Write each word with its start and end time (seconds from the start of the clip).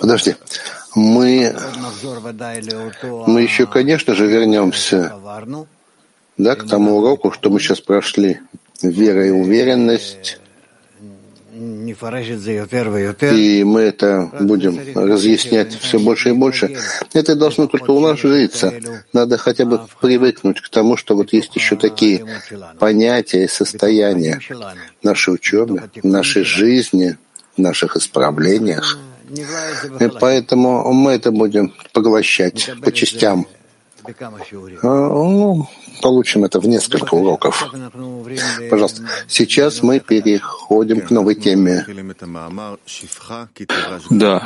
Подожди. 0.00 0.36
Мы, 0.94 1.54
мы 3.26 3.42
еще, 3.42 3.66
конечно 3.66 4.14
же, 4.14 4.26
вернемся 4.26 5.12
да, 6.36 6.56
к 6.56 6.66
тому 6.66 6.96
уроку, 6.96 7.30
что 7.30 7.50
мы 7.50 7.60
сейчас 7.60 7.80
прошли. 7.80 8.40
Вера 8.82 9.26
и 9.26 9.30
уверенность. 9.30 10.38
И 13.32 13.64
мы 13.64 13.80
это 13.82 14.30
будем 14.40 14.80
разъяснять 14.94 15.74
все 15.78 15.98
больше 15.98 16.30
и 16.30 16.32
больше. 16.32 16.76
Это 17.12 17.36
должно 17.36 17.66
только 17.66 17.90
у 17.90 18.00
нас 18.00 18.18
житься. 18.20 18.72
Надо 19.12 19.36
хотя 19.36 19.66
бы 19.66 19.80
привыкнуть 20.00 20.60
к 20.60 20.68
тому, 20.70 20.96
что 20.96 21.14
вот 21.14 21.32
есть 21.32 21.54
еще 21.56 21.76
такие 21.76 22.24
понятия 22.78 23.44
и 23.44 23.48
состояния 23.48 24.40
нашей 25.02 25.34
учебе, 25.34 25.90
в 26.02 26.06
нашей 26.06 26.44
жизни, 26.44 27.18
наших 27.60 27.96
исправлениях. 27.96 28.98
И 30.00 30.08
поэтому 30.20 30.92
мы 30.92 31.12
это 31.12 31.30
будем 31.30 31.72
поглощать 31.92 32.70
по 32.82 32.90
частям. 32.92 33.46
А, 34.82 34.86
ну, 34.88 35.68
получим 36.02 36.44
это 36.44 36.60
в 36.60 36.66
несколько 36.66 37.14
уроков. 37.14 37.72
Пожалуйста. 38.70 39.02
Сейчас 39.28 39.82
мы 39.82 40.00
переходим 40.00 41.00
к 41.00 41.10
новой 41.10 41.34
теме. 41.34 41.84
Да, 44.10 44.42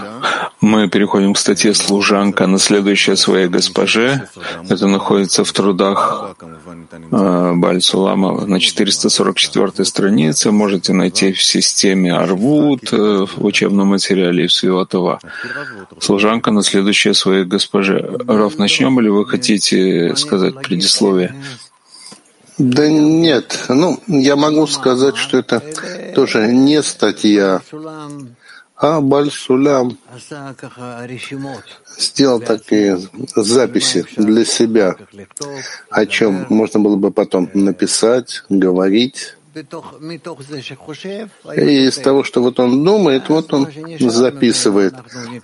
мы 0.60 0.88
переходим 0.88 1.34
к 1.34 1.38
статье 1.38 1.74
«Служанка, 1.74 2.46
наследующая 2.46 3.16
своей 3.16 3.48
госпоже». 3.48 4.28
Это 4.68 4.86
находится 4.86 5.44
в 5.44 5.52
трудах 5.52 6.36
э, 7.10 7.52
Бальсулама 7.54 8.46
на 8.46 8.60
444 8.60 9.84
странице. 9.84 10.50
Можете 10.50 10.92
найти 10.92 11.32
в 11.32 11.42
системе 11.42 12.14
Арвуд, 12.14 12.92
э, 12.92 13.26
в 13.26 13.45
учебном 13.45 13.88
материале 13.88 14.48
Свиотова. 14.48 15.20
«Служанка, 16.00 16.50
наследующая 16.50 17.12
своей 17.12 17.45
госпоже». 17.45 18.18
Раф, 18.26 18.58
начнем 18.58 18.98
или 19.01 19.08
вы 19.08 19.26
хотите 19.26 20.14
сказать 20.16 20.54
предисловие? 20.62 21.34
Да 22.59 22.88
нет, 22.88 23.65
ну, 23.68 24.01
я 24.07 24.37
могу 24.37 24.66
сказать, 24.68 25.16
что 25.16 25.38
это 25.38 25.60
тоже 26.15 26.46
не 26.46 26.82
статья, 26.85 27.60
а 28.76 29.01
Бальсулям 29.01 29.99
сделал 31.99 32.41
такие 32.41 33.01
записи 33.35 34.07
для 34.16 34.45
себя, 34.45 34.96
о 35.91 36.07
чем 36.07 36.46
можно 36.49 36.79
было 36.79 36.96
бы 36.96 37.10
потом 37.10 37.51
написать, 37.54 38.45
говорить. 38.48 39.37
И 41.57 41.87
из 41.87 41.96
того, 41.98 42.24
что 42.24 42.43
вот 42.43 42.60
он 42.60 42.85
думает, 42.85 43.29
вот 43.29 43.52
он 43.52 43.69
записывает. 44.01 44.95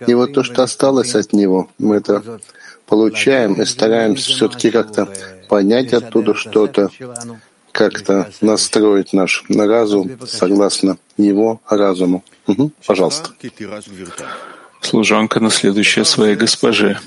И 0.06 0.14
вот 0.14 0.32
то, 0.32 0.42
что 0.42 0.62
осталось 0.62 1.14
от 1.14 1.32
него, 1.32 1.69
мы 1.78 1.97
это 1.97 2.41
получаем 2.86 3.54
и 3.54 3.64
стараемся 3.64 4.30
все-таки 4.32 4.70
как-то 4.70 5.08
понять 5.50 5.92
оттуда 5.92 6.32
что-то, 6.34 6.88
как-то 7.72 8.30
настроить 8.40 9.12
наш 9.12 9.44
разум 9.48 10.10
согласно 10.26 10.96
его 11.16 11.60
разуму. 11.68 12.22
Угу, 12.46 12.70
пожалуйста. 12.86 13.30
Служанка, 14.80 15.40
наследующая 15.40 16.04
своей 16.04 16.36
госпоже. 16.36 16.98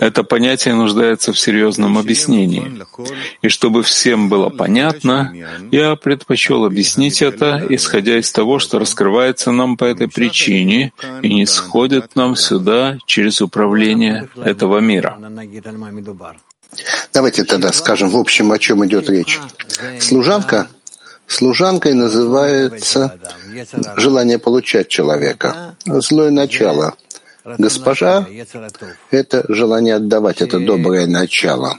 Это 0.00 0.22
понятие 0.22 0.74
нуждается 0.74 1.32
в 1.32 1.38
серьезном 1.38 1.98
объяснении. 1.98 2.80
И 3.42 3.48
чтобы 3.48 3.82
всем 3.82 4.30
было 4.30 4.48
понятно, 4.48 5.34
я 5.70 5.96
предпочел 5.96 6.64
объяснить 6.64 7.20
это, 7.20 7.62
исходя 7.68 8.18
из 8.18 8.32
того, 8.32 8.58
что 8.58 8.78
раскрывается 8.78 9.50
нам 9.52 9.76
по 9.76 9.84
этой 9.84 10.08
причине 10.08 10.92
и 11.22 11.34
не 11.34 11.46
сходит 11.46 12.16
нам 12.16 12.36
сюда 12.36 12.96
через 13.04 13.42
управление 13.42 14.28
этого 14.36 14.78
мира. 14.78 15.18
Давайте 17.12 17.44
тогда 17.44 17.72
скажем 17.72 18.10
в 18.10 18.16
общем, 18.16 18.52
о 18.52 18.58
чем 18.58 18.84
идет 18.86 19.08
речь. 19.08 19.40
Служанка 20.00 20.68
Служанкой 21.26 21.94
называется 21.94 23.18
желание 23.96 24.38
получать 24.38 24.88
человека, 24.88 25.76
злое 25.86 26.30
начало. 26.30 26.94
Госпожа— 27.58 28.26
это 29.10 29.44
желание 29.48 29.96
отдавать, 29.96 30.40
это 30.42 30.60
доброе 30.60 31.06
начало, 31.06 31.78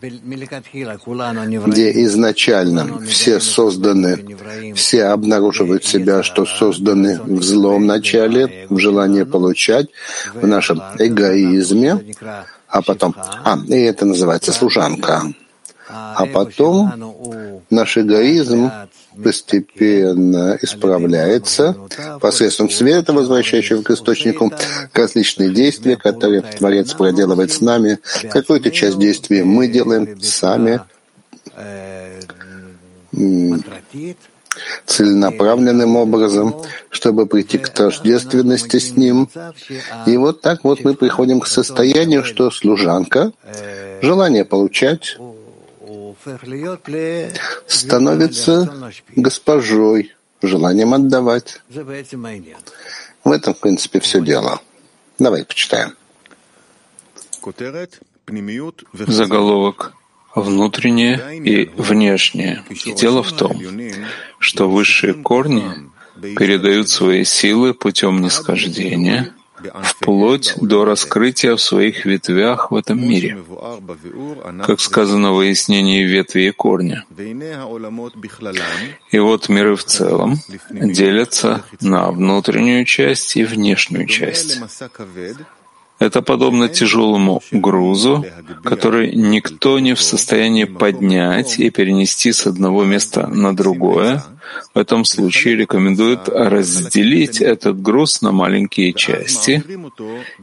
где 0.00 1.92
изначально 2.04 3.00
все 3.06 3.40
созданы, 3.40 4.36
все 4.74 5.04
обнаруживают 5.04 5.84
себя, 5.84 6.22
что 6.22 6.46
созданы 6.46 7.20
в 7.22 7.42
злом 7.42 7.86
начале, 7.86 8.66
в 8.70 8.78
желании 8.78 9.24
получать, 9.24 9.88
в 10.34 10.46
нашем 10.46 10.80
эгоизме, 10.98 12.14
а 12.74 12.82
потом, 12.82 13.14
а, 13.16 13.56
и 13.68 13.82
это 13.82 14.04
называется 14.04 14.52
служанка. 14.52 15.22
А 15.88 16.26
потом 16.26 17.14
наш 17.70 17.96
эгоизм 17.96 18.68
постепенно 19.22 20.58
исправляется 20.60 21.76
посредством 22.20 22.68
света, 22.68 23.12
возвращающего 23.12 23.82
к 23.82 23.90
источнику, 23.90 24.52
различные 24.92 25.50
действия, 25.50 25.96
которые 25.96 26.42
Творец 26.42 26.92
проделывает 26.94 27.52
с 27.52 27.60
нами. 27.60 28.00
Какую-то 28.28 28.72
часть 28.72 28.98
действий 28.98 29.44
мы 29.44 29.68
делаем 29.68 30.20
сами, 30.20 30.80
целенаправленным 34.86 35.96
образом, 35.96 36.54
чтобы 36.90 37.26
прийти 37.26 37.58
к 37.58 37.68
тождественности 37.68 38.78
с 38.78 38.96
Ним. 38.96 39.28
И 40.06 40.16
вот 40.16 40.40
так 40.40 40.64
вот 40.64 40.84
мы 40.84 40.94
приходим 40.94 41.40
к 41.40 41.46
состоянию, 41.46 42.24
что 42.24 42.50
служанка, 42.50 43.32
желание 44.02 44.44
получать, 44.44 45.18
становится 47.66 48.92
госпожой, 49.16 50.14
желанием 50.42 50.94
отдавать. 50.94 51.60
В 51.70 53.30
этом, 53.30 53.54
в 53.54 53.58
принципе, 53.60 54.00
все 54.00 54.20
дело. 54.20 54.60
Давай 55.18 55.44
почитаем. 55.44 55.94
Заголовок 58.92 59.94
внутреннее 60.34 61.40
и 61.44 61.70
внешнее. 61.76 62.64
И 62.84 62.92
дело 62.92 63.22
в 63.22 63.32
том, 63.32 63.60
что 64.38 64.68
высшие 64.68 65.14
корни 65.14 65.64
передают 66.36 66.88
свои 66.88 67.24
силы 67.24 67.74
путем 67.74 68.20
нисхождения— 68.20 69.32
вплоть 69.82 70.54
до 70.60 70.84
раскрытия 70.84 71.56
в 71.56 71.60
своих 71.60 72.04
ветвях 72.04 72.70
в 72.70 72.74
этом 72.74 73.00
мире, 73.00 73.38
как 74.66 74.80
сказано 74.80 75.32
в 75.32 75.36
выяснении 75.36 76.02
ветви 76.02 76.48
и 76.48 76.50
корня. 76.50 77.04
И 79.10 79.18
вот 79.18 79.48
миры 79.48 79.76
в 79.76 79.84
целом 79.84 80.38
делятся 80.70 81.64
на 81.80 82.10
внутреннюю 82.10 82.84
часть 82.84 83.36
и 83.36 83.44
внешнюю 83.44 84.06
часть. 84.06 84.60
Это 85.98 86.22
подобно 86.22 86.68
тяжелому 86.68 87.40
грузу, 87.52 88.24
который 88.64 89.14
никто 89.14 89.78
не 89.78 89.94
в 89.94 90.02
состоянии 90.02 90.64
поднять 90.64 91.58
и 91.58 91.70
перенести 91.70 92.32
с 92.32 92.46
одного 92.46 92.84
места 92.84 93.26
на 93.28 93.54
другое. 93.54 94.22
В 94.74 94.78
этом 94.78 95.04
случае 95.04 95.56
рекомендуют 95.56 96.28
разделить 96.28 97.40
этот 97.40 97.80
груз 97.80 98.22
на 98.22 98.32
маленькие 98.32 98.92
части, 98.92 99.62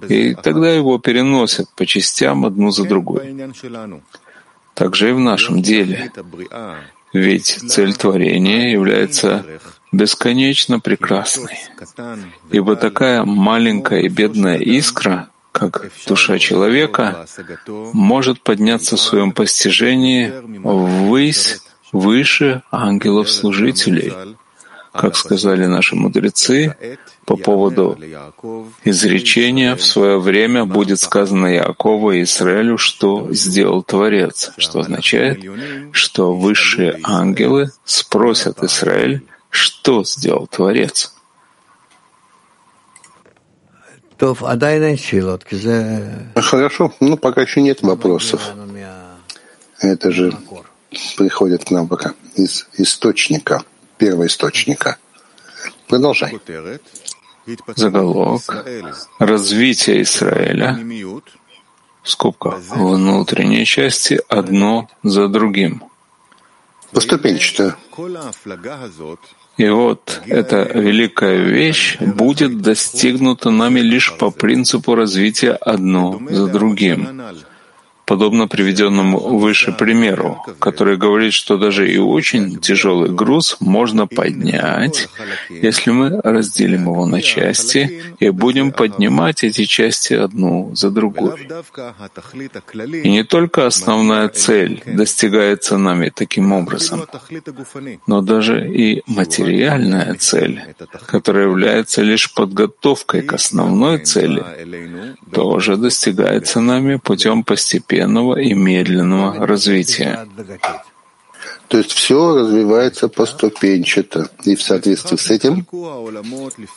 и 0.08 0.34
тогда 0.36 0.72
его 0.72 0.98
переносят 1.00 1.70
по 1.76 1.86
частям 1.86 2.46
одну 2.46 2.72
за 2.72 2.86
другой. 2.86 3.36
Также 4.74 5.10
и 5.10 5.14
в 5.14 5.20
нашем 5.20 5.62
деле. 5.62 6.12
Ведь 7.14 7.60
цель 7.68 7.94
творения 7.94 8.72
является 8.72 9.46
бесконечно 9.92 10.80
прекрасной. 10.80 11.60
Ибо 12.52 12.78
такая 12.78 13.26
маленькая 13.26 14.02
и 14.02 14.08
бедная 14.08 14.58
искра 14.58 15.31
как 15.52 15.92
душа 16.08 16.40
человека 16.40 17.26
может 17.94 18.42
подняться 18.42 18.96
в 18.96 19.02
своем 19.02 19.32
постижении 19.32 20.34
ввысь 20.64 21.62
выше 21.92 22.64
ангелов-служителей, 22.72 24.14
как 24.94 25.16
сказали 25.16 25.66
наши 25.66 25.96
мудрецы 25.96 26.98
по 27.26 27.36
поводу 27.36 27.98
изречения 28.84 29.76
«в 29.76 29.84
свое 29.84 30.20
время 30.20 30.66
будет 30.66 31.00
сказано 31.00 31.48
Якову 31.48 32.12
и 32.12 32.24
Израилю, 32.24 32.78
что 32.78 33.28
сделал 33.32 33.84
Творец», 33.84 34.52
что 34.58 34.80
означает, 34.80 35.44
что 35.92 36.34
высшие 36.34 37.00
ангелы 37.04 37.72
спросят 37.86 38.64
Израиль, 38.64 39.24
что 39.50 40.04
сделал 40.04 40.48
Творец. 40.48 41.14
Хорошо, 46.36 46.94
ну 47.00 47.18
пока 47.18 47.42
еще 47.42 47.62
нет 47.62 47.82
вопросов. 47.82 48.54
Это 49.80 50.12
же 50.12 50.38
приходит 51.18 51.66
к 51.66 51.72
нам 51.72 51.88
пока 51.88 52.14
из 52.36 52.68
источника, 52.74 53.64
первого 53.98 54.28
источника. 54.28 54.98
Продолжай. 55.88 56.40
Заголовок 57.76 58.66
«Развитие 59.18 60.04
Израиля» 60.04 60.78
в 62.04 62.10
скобках 62.10 62.60
внутренней 62.70 63.66
части 63.66 64.22
одно 64.28 64.88
за 65.04 65.28
другим. 65.28 65.84
Поступенчато. 66.92 67.76
И 69.58 69.68
вот 69.70 70.22
эта 70.28 70.64
великая 70.74 71.38
вещь 71.38 71.98
будет 72.00 72.62
достигнута 72.62 73.52
нами 73.52 73.80
лишь 73.82 74.16
по 74.18 74.32
принципу 74.32 74.96
развития 74.96 75.52
одно 75.52 76.22
за 76.30 76.48
другим 76.48 77.22
подобно 78.12 78.50
приведенному 78.50 79.18
выше 79.40 79.72
примеру, 79.72 80.44
который 80.60 80.98
говорит, 80.98 81.32
что 81.32 81.58
даже 81.58 81.90
и 81.90 81.98
очень 81.98 82.60
тяжелый 82.60 83.10
груз 83.10 83.56
можно 83.62 84.06
поднять, 84.06 85.08
если 85.50 85.92
мы 85.92 86.20
разделим 86.22 86.90
его 86.90 87.06
на 87.06 87.22
части 87.22 88.04
и 88.20 88.30
будем 88.30 88.74
поднимать 88.74 89.46
эти 89.46 89.64
части 89.64 90.14
одну 90.14 90.76
за 90.76 90.90
другой. 90.90 91.40
И 93.04 93.10
не 93.10 93.24
только 93.24 93.66
основная 93.66 94.28
цель 94.28 94.84
достигается 94.86 95.78
нами 95.78 96.12
таким 96.14 96.52
образом, 96.52 97.08
но 98.08 98.22
даже 98.22 98.70
и 98.84 99.04
материальная 99.08 100.16
цель, 100.16 100.60
которая 101.08 101.46
является 101.46 102.02
лишь 102.02 102.34
подготовкой 102.34 103.22
к 103.22 103.32
основной 103.32 104.00
цели, 104.00 104.44
тоже 105.32 105.78
достигается 105.78 106.60
нами 106.60 106.98
путем 106.98 107.46
постепенного 107.46 108.01
постепенного 108.02 108.40
и 108.40 108.54
медленного 108.54 109.46
развития. 109.46 110.28
То 111.68 111.78
есть 111.78 111.92
все 111.94 112.36
развивается 112.36 113.08
поступенчато. 113.08 114.30
И 114.44 114.56
в 114.56 114.62
соответствии 114.62 115.16
с 115.16 115.32
этим... 115.32 115.66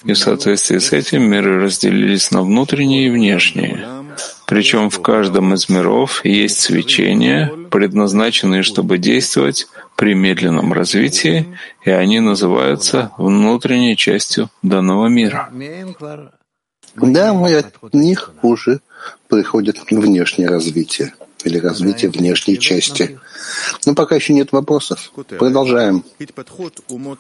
И 0.05 0.13
в 0.13 0.19
соответствии 0.19 0.79
с 0.79 0.93
этим 0.93 1.29
миры 1.29 1.61
разделились 1.61 2.31
на 2.31 2.43
внутренние 2.43 3.07
и 3.07 3.11
внешние. 3.11 3.89
Причем 4.47 4.91
в 4.91 5.03
каждом 5.03 5.53
из 5.55 5.69
миров 5.69 6.25
есть 6.25 6.61
свечения, 6.61 7.51
предназначенные, 7.71 8.63
чтобы 8.63 8.99
действовать 8.99 9.67
при 9.97 10.15
медленном 10.15 10.73
развитии, 10.73 11.59
и 11.85 11.91
они 11.91 12.21
называются 12.21 13.11
внутренней 13.19 13.97
частью 13.97 14.49
данного 14.63 15.09
мира. 15.09 15.51
Да, 16.95 17.35
мы 17.35 17.57
от 17.57 17.93
них 17.93 18.31
уже 18.43 18.81
приходит 19.29 19.79
внешнее 19.91 20.49
развитие 20.49 21.15
или 21.45 21.59
развитие 21.59 22.11
внешней 22.11 22.59
части. 22.59 23.19
Но 23.87 23.95
пока 23.95 24.15
еще 24.15 24.33
нет 24.33 24.53
вопросов. 24.53 25.13
Продолжаем. 25.39 26.05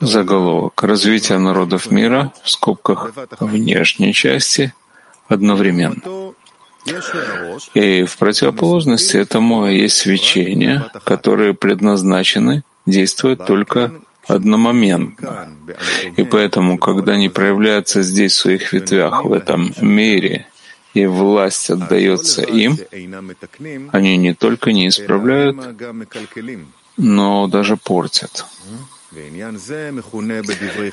Заголовок. 0.00 0.82
Развитие 0.82 1.38
народов 1.38 1.90
мира 1.90 2.32
в 2.42 2.50
скобках 2.50 3.12
внешней 3.40 4.12
части 4.12 4.72
одновременно. 5.28 6.32
И 7.74 8.04
в 8.04 8.16
противоположности 8.18 9.16
этому 9.16 9.66
есть 9.66 9.96
свечения, 9.96 10.90
которые 11.04 11.54
предназначены 11.54 12.62
действовать 12.84 13.46
только 13.46 13.92
одномоментно. 14.26 15.48
И 16.16 16.24
поэтому, 16.24 16.78
когда 16.78 17.12
они 17.12 17.28
проявляются 17.28 18.02
здесь 18.02 18.32
в 18.32 18.40
своих 18.40 18.72
ветвях, 18.72 19.24
в 19.24 19.32
этом 19.32 19.72
мире, 19.80 20.46
и 20.94 21.06
власть 21.06 21.70
отдается 21.70 22.42
им, 22.42 22.78
они 23.92 24.16
не 24.16 24.34
только 24.34 24.72
не 24.72 24.88
исправляют, 24.88 25.56
но 26.96 27.46
даже 27.48 27.76
портят. 27.76 28.46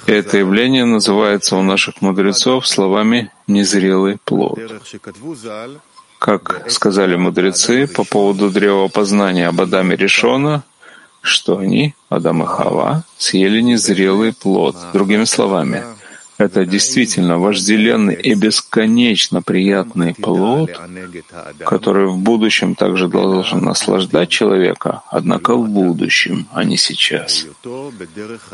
Это 0.07 0.37
явление 0.37 0.85
называется 0.85 1.55
у 1.55 1.63
наших 1.63 2.01
мудрецов 2.01 2.67
словами 2.67 3.31
«незрелый 3.47 4.17
плод». 4.23 4.59
Как 6.19 6.69
сказали 6.69 7.15
мудрецы 7.15 7.87
по 7.87 8.03
поводу 8.03 8.51
древа 8.51 8.87
познания 8.89 9.47
об 9.47 9.59
Адаме 9.59 9.95
Решона, 9.95 10.63
что 11.21 11.57
они, 11.57 11.95
Адам 12.09 12.43
и 12.43 12.45
Хава, 12.45 13.05
съели 13.17 13.61
незрелый 13.61 14.33
плод. 14.33 14.75
Другими 14.93 15.23
словами, 15.25 15.83
это 16.41 16.65
действительно 16.65 17.37
вожделенный 17.37 18.15
и 18.15 18.33
бесконечно 18.33 19.41
приятный 19.41 20.13
плод, 20.13 20.71
который 21.65 22.07
в 22.07 22.17
будущем 22.17 22.75
также 22.75 23.07
должен 23.07 23.63
наслаждать 23.63 24.29
человека, 24.29 25.03
однако 25.09 25.55
в 25.55 25.69
будущем, 25.69 26.47
а 26.51 26.63
не 26.63 26.77
сейчас, 26.77 27.47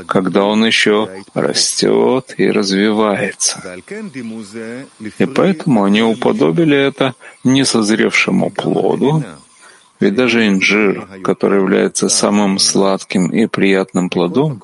когда 0.05 0.43
он 0.43 0.65
еще 0.65 1.09
растет 1.33 2.35
и 2.37 2.51
развивается. 2.51 3.77
И 5.19 5.25
поэтому 5.25 5.83
они 5.83 6.01
уподобили 6.01 6.77
это 6.77 7.15
несозревшему 7.43 8.49
плоду, 8.49 9.23
ведь 9.99 10.15
даже 10.15 10.47
инжир, 10.47 11.07
который 11.23 11.59
является 11.59 12.07
самым 12.09 12.59
сладким 12.59 13.29
и 13.29 13.47
приятным 13.47 14.09
плодом, 14.09 14.61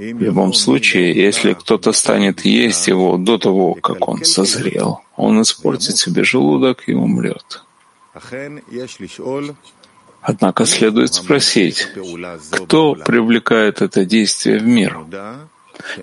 в 0.00 0.22
любом 0.22 0.54
случае, 0.54 1.12
если 1.12 1.52
кто-то 1.52 1.92
станет 1.92 2.46
есть 2.46 2.88
его 2.88 3.18
до 3.18 3.36
того, 3.36 3.74
как 3.74 4.08
он 4.08 4.24
созрел, 4.24 5.00
он 5.16 5.42
испортит 5.42 5.98
себе 5.98 6.24
желудок 6.24 6.84
и 6.88 6.94
умрет. 6.94 7.64
Однако 10.22 10.64
следует 10.64 11.12
спросить, 11.14 11.86
кто 12.50 12.94
привлекает 12.94 13.82
это 13.82 14.06
действие 14.06 14.58
в 14.58 14.66
мир? 14.66 14.98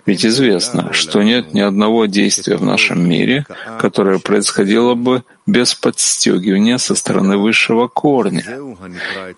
Ведь 0.06 0.26
известно, 0.26 0.94
что 0.94 1.24
нет 1.24 1.54
ни 1.54 1.60
одного 1.60 2.06
действия 2.06 2.58
в 2.58 2.64
нашем 2.64 3.08
мире, 3.08 3.46
которое 3.80 4.20
происходило 4.20 4.94
бы 4.94 5.24
без 5.48 5.74
подстегивания 5.74 6.78
со 6.78 6.94
стороны 6.94 7.38
высшего 7.38 7.88
корня. 7.88 8.46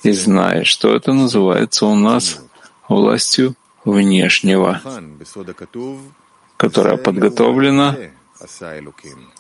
И 0.04 0.12
зная, 0.12 0.64
что 0.66 0.96
это 0.96 1.14
называется 1.14 1.86
у 1.86 1.96
нас 1.96 2.42
властью 2.88 3.56
внешнего, 3.86 4.82
которая 6.58 6.98
подготовлена 6.98 7.96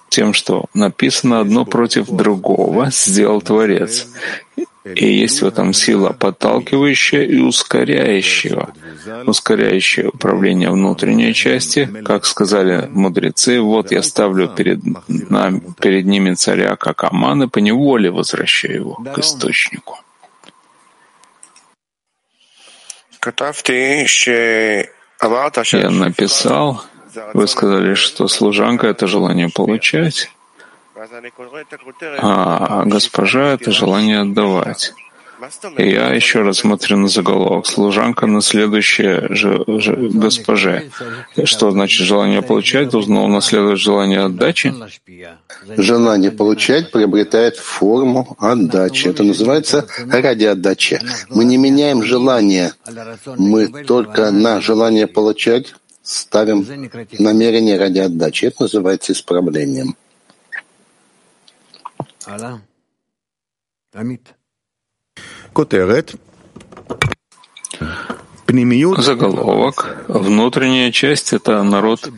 тем, 0.10 0.34
что 0.34 0.66
написано 0.74 1.40
одно 1.40 1.66
против 1.66 2.08
другого, 2.10 2.90
сделал 2.92 3.42
Творец. 3.42 4.08
И 4.86 5.06
есть 5.06 5.42
в 5.42 5.46
этом 5.46 5.74
сила 5.74 6.14
подталкивающая 6.14 7.24
и 7.24 7.38
ускоряющая, 7.38 8.70
ускоряющая 9.26 10.10
управление 10.10 10.72
внутренней 10.72 11.34
части, 11.34 11.86
как 12.04 12.26
сказали 12.26 12.88
мудрецы, 12.90 13.62
вот 13.62 13.92
я 13.92 14.02
ставлю 14.02 14.48
перед, 14.48 14.80
нами, 15.08 15.62
перед 15.80 16.06
ними 16.06 16.34
царя, 16.34 16.76
как 16.76 17.04
Аман, 17.04 17.44
и 17.44 17.48
по 17.48 17.60
неволе 17.60 18.10
возвращаю 18.10 18.76
его 18.76 18.96
к 18.96 19.20
источнику. 19.20 20.00
Я 25.84 25.90
написал, 25.90 26.84
вы 27.34 27.48
сказали, 27.48 27.94
что 27.96 28.28
служанка— 28.28 28.88
это 28.90 29.08
желание 29.08 29.50
получать, 29.50 30.32
а 32.22 32.84
госпожа— 32.86 33.54
это 33.54 33.72
желание 33.72 34.22
отдавать. 34.22 34.94
И 35.78 35.90
я 35.90 36.14
еще 36.14 36.42
раз 36.42 36.60
смотрю 36.60 36.98
на 36.98 37.08
заголовок. 37.08 37.66
Служанка 37.66 38.26
на 38.28 38.42
следующее 38.42 39.28
же, 39.34 39.64
же, 39.68 39.96
госпоже. 39.96 40.90
Что 41.44 41.72
значит 41.72 42.06
желание 42.06 42.42
получать? 42.42 42.90
Должно 42.90 43.24
унаследовать 43.24 43.80
желание 43.80 44.22
отдачи? 44.22 44.74
Желание 45.78 46.32
получать 46.32 46.92
приобретает 46.92 47.58
форму 47.58 48.36
отдачи. 48.40 49.08
Это 49.08 49.24
называется 49.24 49.88
ради 50.08 50.46
отдачи. 50.46 51.00
Мы 51.30 51.46
не 51.46 51.58
меняем 51.58 52.04
желание. 52.04 52.74
Мы 53.38 53.68
только 53.86 54.32
на 54.32 54.60
желание 54.62 55.08
получать 55.08 55.76
ставим 56.02 56.66
намерение 57.18 57.78
ради 57.78 58.00
отдачи. 58.00 58.46
Это 58.46 58.64
называется 58.64 59.14
исправлением. 59.14 59.96
Амит. 63.94 64.39
Заголовок. 68.98 70.06
Внутренняя 70.08 70.92
часть— 70.92 71.34
это 71.34 71.62
народ 71.64 72.10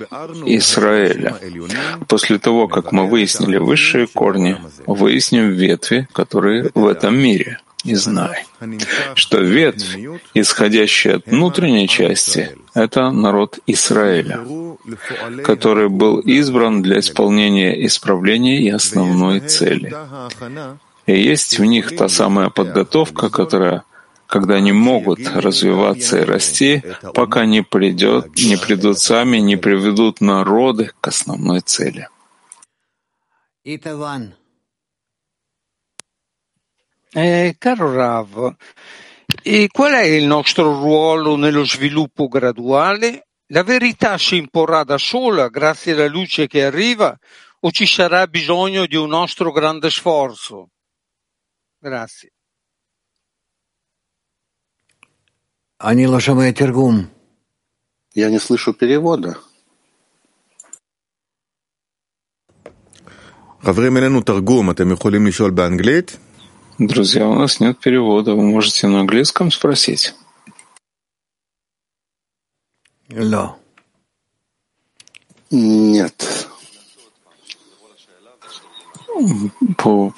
Израиля. 0.45 1.37
После 2.07 2.39
того, 2.39 2.67
как 2.67 2.91
мы 2.91 3.07
выяснили 3.07 3.57
высшие 3.57 4.07
корни, 4.07 4.57
выясним 4.85 5.49
ветви, 5.51 6.07
которые 6.13 6.71
в 6.73 6.87
этом 6.87 7.17
мире. 7.17 7.59
И 7.83 7.95
знай, 7.95 8.45
что 9.15 9.39
ветвь, 9.39 9.97
исходящая 10.35 11.15
от 11.15 11.25
внутренней 11.25 11.87
части, 11.87 12.55
это 12.75 13.09
народ 13.09 13.57
Израиля, 13.65 14.39
который 15.43 15.89
был 15.89 16.19
избран 16.19 16.83
для 16.83 16.99
исполнения 16.99 17.85
исправления 17.85 18.61
и 18.61 18.69
основной 18.69 19.39
цели. 19.39 19.91
И 21.05 21.19
есть 21.19 21.59
в 21.59 21.65
них 21.65 21.95
та 21.95 22.09
самая 22.09 22.49
подготовка, 22.49 23.29
которая 23.29 23.83
когда 24.31 24.55
они 24.55 24.71
могут 24.71 25.19
развиваться 25.27 26.19
и 26.19 26.23
расти, 26.23 26.81
пока 27.13 27.45
не, 27.45 27.63
придет, 27.63 28.33
не 28.37 28.55
придут 28.55 28.97
сами, 28.97 29.39
не 29.39 29.57
приведут 29.57 30.21
народы 30.21 30.91
к 31.01 31.07
основной 31.09 31.59
цели. 31.59 32.07
Eh, 37.13 37.55
caro 37.59 37.91
Rav, 37.91 38.55
e 39.43 39.67
qual 39.67 39.91
è 39.91 40.05
il 40.05 40.25
nostro 40.25 40.79
ruolo 40.79 41.35
nello 41.35 41.65
sviluppo 41.65 42.29
graduale? 42.29 43.27
La 43.47 43.63
verità 43.63 44.17
si 44.17 44.37
imporrà 44.37 44.85
da 44.85 44.97
sola 44.97 45.49
grazie 45.49 45.91
alla 45.91 46.07
luce 46.07 46.47
che 46.47 46.63
arriva 46.63 47.13
o 47.59 47.71
ci 47.71 47.85
sarà 47.85 48.27
bisogno 48.27 48.85
di 48.85 48.95
un 48.95 49.09
nostro 49.09 49.51
grande 49.51 49.89
sforzo? 49.89 50.69
Grazie. 51.82 52.30
Я 58.14 58.30
не 58.30 58.38
слышу 58.38 58.72
перевода. 58.72 59.36
חברים, 63.62 63.96
אין 63.96 64.04
לנו 64.04 64.20
תרגום, 64.20 64.70
אתם 64.70 64.92
יכולים 64.92 65.26
לשאול 65.26 65.50
באנגלית? 65.50 66.18
Друзья, 66.78 67.26
у 67.26 67.34
нас 67.34 67.58
нет 67.58 67.80
перевода. 67.80 68.34
Вы 68.34 68.42
можете 68.42 68.86
на 68.86 69.00
английском 69.00 69.50
спросить. 69.50 70.14
No. 73.08 73.54
Нет. 75.50 76.48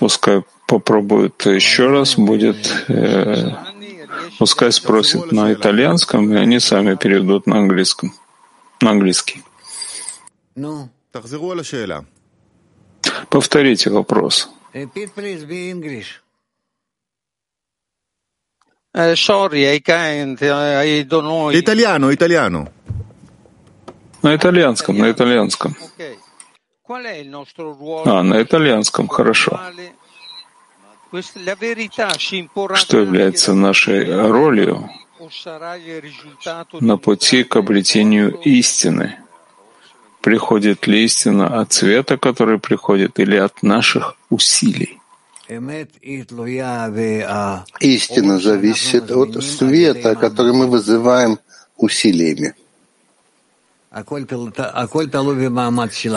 Пускай 0.00 0.42
попробует 0.73 1.45
еще 1.45 1.85
раз, 1.91 2.15
будет, 2.15 2.85
э, 2.87 3.51
пускай 4.39 4.71
спросит 4.71 5.31
на 5.31 5.53
итальянском, 5.53 6.33
и 6.33 6.35
они 6.35 6.59
сами 6.59 6.95
переведут 6.95 7.45
на 7.45 7.57
английском, 7.59 8.11
на 8.81 8.89
английский. 8.89 9.43
No. 10.55 10.87
Повторите 13.29 13.91
вопрос. 13.91 14.49
Italiano, 21.51 22.09
italiano. 22.11 22.71
На 24.23 24.35
итальянском, 24.35 24.97
на 24.97 25.11
итальянском. 25.11 25.75
А, 28.05 28.23
на 28.23 28.41
итальянском, 28.41 29.07
хорошо. 29.07 29.59
Что 31.13 32.97
является 32.97 33.53
нашей 33.53 34.29
ролью 34.31 34.89
на 36.81 36.97
пути 36.97 37.43
к 37.43 37.55
обретению 37.55 38.31
истины? 38.41 39.19
Приходит 40.21 40.87
ли 40.87 41.03
истина 41.03 41.61
от 41.61 41.71
света, 41.71 42.17
который 42.17 42.57
приходит, 42.57 43.19
или 43.19 43.35
от 43.35 43.61
наших 43.61 44.15
усилий? 44.31 44.99
Истина 47.79 48.39
зависит 48.39 49.11
от 49.11 49.43
света, 49.43 50.15
который 50.15 50.53
мы 50.53 50.67
вызываем 50.67 51.37
усилиями. 51.77 52.55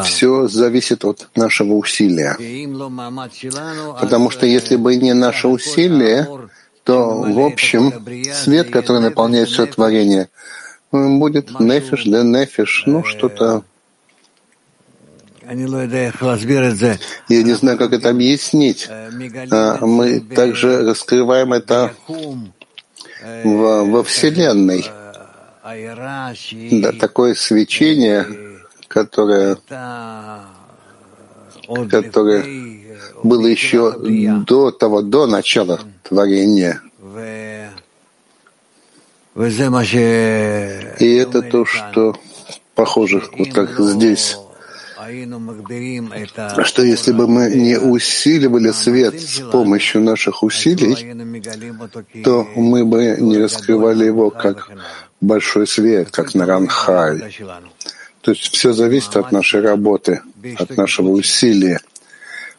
Все 0.05 0.49
зависит 0.49 1.05
от 1.05 1.29
нашего 1.37 1.75
усилия. 1.75 2.37
Потому 4.01 4.31
что 4.31 4.47
если 4.47 4.77
бы 4.77 4.97
не 4.97 5.13
наше 5.13 5.49
усилие, 5.49 6.27
то, 6.85 7.21
в 7.21 7.41
общем, 7.41 7.93
свет, 8.33 8.71
который 8.71 9.03
наполняет 9.03 9.49
все 9.49 9.67
творение, 9.67 10.29
будет 10.91 11.61
нефиш 11.61 12.05
да 12.07 12.23
нефиш, 12.23 12.85
ну, 12.87 13.05
что-то 13.05 13.63
я 17.29 17.43
не 17.43 17.53
знаю, 17.53 17.79
как 17.79 17.93
это 17.93 18.11
объяснить. 18.11 18.89
А, 18.91 19.87
мы 19.87 20.19
также 20.19 20.85
раскрываем 20.85 21.53
это 21.53 21.95
во, 23.45 23.85
во 23.85 24.03
Вселенной. 24.03 24.85
Да, 26.81 26.93
такое 26.93 27.35
свечение, 27.35 28.27
которое, 28.87 29.57
которое 31.67 32.45
было 33.25 33.47
еще 33.47 33.95
до 34.47 34.71
того, 34.71 35.03
до 35.03 35.27
начала 35.27 35.81
творения. 36.05 36.81
И 41.01 41.15
это 41.15 41.43
то, 41.43 41.65
что 41.65 42.17
похоже, 42.75 43.23
вот 43.37 43.53
как 43.53 43.79
здесь. 43.81 44.39
Что 46.65 46.83
если 46.83 47.13
бы 47.13 47.29
мы 47.29 47.51
не 47.51 47.79
усиливали 47.79 48.71
свет 48.71 49.21
с 49.21 49.41
помощью 49.51 50.03
наших 50.03 50.43
усилий, 50.43 51.43
то 52.25 52.47
мы 52.57 52.85
бы 52.85 53.17
не 53.21 53.39
раскрывали 53.39 54.05
его 54.05 54.31
как 54.31 54.71
большой 55.21 55.67
свет, 55.67 56.11
как 56.11 56.35
Наранхаль. 56.35 57.33
То 58.21 58.33
есть 58.33 58.55
все 58.55 58.73
зависит 58.73 59.17
от 59.17 59.33
нашей 59.33 59.61
работы, 59.61 60.23
от 60.59 60.77
нашего 60.77 61.09
усилия, 61.11 61.81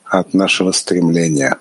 от 0.05 0.33
нашего 0.33 0.71
стремления. 0.71 1.57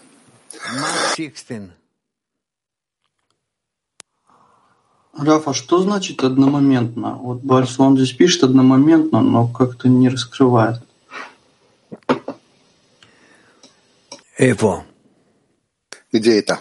Рафа, 5.19 5.55
что 5.55 5.81
значит 5.81 6.23
одномоментно? 6.23 7.15
Вот 7.15 7.41
Барсон 7.41 7.97
здесь 7.97 8.13
пишет 8.13 8.45
одномоментно, 8.45 9.23
но 9.23 9.49
как-то 9.49 9.89
не 9.89 10.11
раскрывает. 10.11 10.83
Эфо. 14.39 14.85
Где 16.13 16.39
это? 16.39 16.61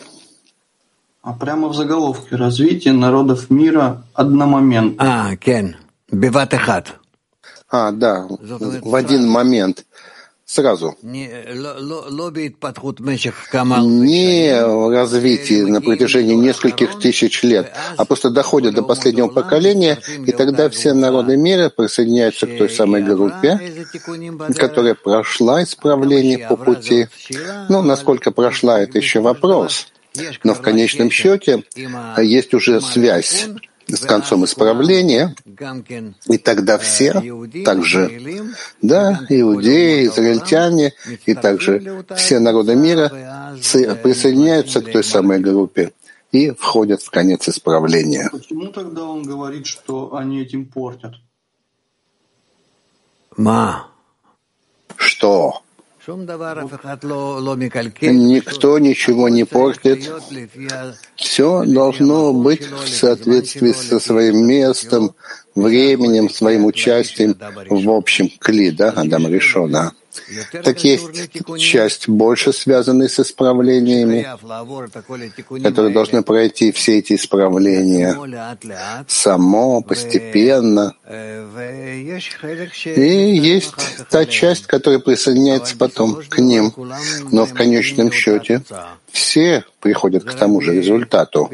А 1.25 1.33
прямо 1.33 1.69
в 1.69 1.73
заголовке 1.73 2.35
«Развитие 2.35 2.93
народов 2.93 3.49
мира 3.49 4.03
одномоментно». 4.13 5.31
А, 5.31 5.35
Кен. 5.35 5.75
Биватехат. 6.11 6.99
А, 7.67 7.91
да, 7.91 8.27
в 8.29 8.93
один 8.93 9.27
момент 9.27 9.85
сразу. 10.45 10.95
Не 11.01 11.27
развитие 14.91 15.65
на 15.65 15.81
протяжении 15.81 16.35
нескольких 16.35 16.99
тысяч 16.99 17.41
лет, 17.41 17.71
а 17.97 18.05
просто 18.05 18.29
доходят 18.29 18.75
до 18.75 18.83
последнего 18.83 19.27
поколения, 19.27 19.97
и 20.27 20.31
тогда 20.31 20.69
все 20.69 20.93
народы 20.93 21.37
мира 21.37 21.71
присоединяются 21.75 22.45
к 22.45 22.55
той 22.55 22.69
самой 22.69 23.01
группе, 23.01 23.59
которая 24.55 24.93
прошла 24.93 25.63
исправление 25.63 26.47
по 26.47 26.55
пути. 26.55 27.07
Ну, 27.67 27.81
насколько 27.81 28.29
прошла, 28.29 28.79
это 28.79 28.99
еще 28.99 29.21
вопрос. 29.21 29.87
Но 30.43 30.53
в 30.53 30.61
конечном 30.61 31.09
счете 31.09 31.63
есть 32.17 32.53
уже 32.53 32.81
связь 32.81 33.47
с 33.87 33.99
концом 33.99 34.45
исправления, 34.45 35.35
и 36.27 36.37
тогда 36.39 36.77
все, 36.79 37.21
также, 37.63 38.51
да, 38.81 39.25
иудеи, 39.29 40.07
израильтяне, 40.07 40.93
и 41.25 41.35
также 41.35 42.03
все 42.15 42.39
народы 42.39 42.75
мира 42.75 43.09
присоединяются 44.03 44.81
к 44.81 44.91
той 44.91 45.03
самой 45.03 45.39
группе 45.39 45.91
и 46.31 46.49
входят 46.51 47.01
в 47.01 47.11
конец 47.11 47.47
исправления. 47.47 48.29
Почему 48.31 48.67
тогда 48.67 49.03
он 49.03 49.23
говорит, 49.23 49.67
что 49.67 50.15
они 50.15 50.41
этим 50.41 50.65
портят? 50.65 51.13
Ма. 53.37 53.87
Что? 54.97 55.61
Никто 58.11 58.79
ничего 58.79 59.29
не 59.29 59.43
портит. 59.43 60.11
Все 61.15 61.63
должно 61.65 62.33
быть 62.33 62.67
в 62.67 62.87
соответствии 62.87 63.71
со 63.71 63.99
своим 63.99 64.45
местом, 64.45 65.15
временем, 65.55 66.29
своим 66.29 66.65
участием 66.65 67.35
в 67.69 67.89
общем 67.89 68.29
кли, 68.39 68.71
да, 68.71 68.89
Адам 68.89 69.27
Ришона. 69.27 69.93
Так 70.63 70.83
есть 70.83 71.05
часть 71.57 72.07
больше 72.07 72.53
связанная 72.53 73.07
с 73.07 73.19
исправлениями, 73.19 74.27
которые 75.61 75.93
должны 75.93 76.23
пройти 76.23 76.71
все 76.71 76.99
эти 76.99 77.13
исправления 77.13 78.15
само, 79.07 79.81
постепенно. 79.81 80.95
И 82.85 83.35
есть 83.37 83.73
та 84.09 84.25
часть, 84.25 84.67
которая 84.67 84.99
присоединяется 84.99 85.77
потом 85.77 86.21
к 86.27 86.39
ним. 86.39 86.73
Но 87.31 87.45
в 87.45 87.53
конечном 87.53 88.11
счете 88.11 88.61
все 89.11 89.63
приходят 89.79 90.23
к 90.23 90.33
тому 90.33 90.61
же 90.61 90.73
результату. 90.73 91.49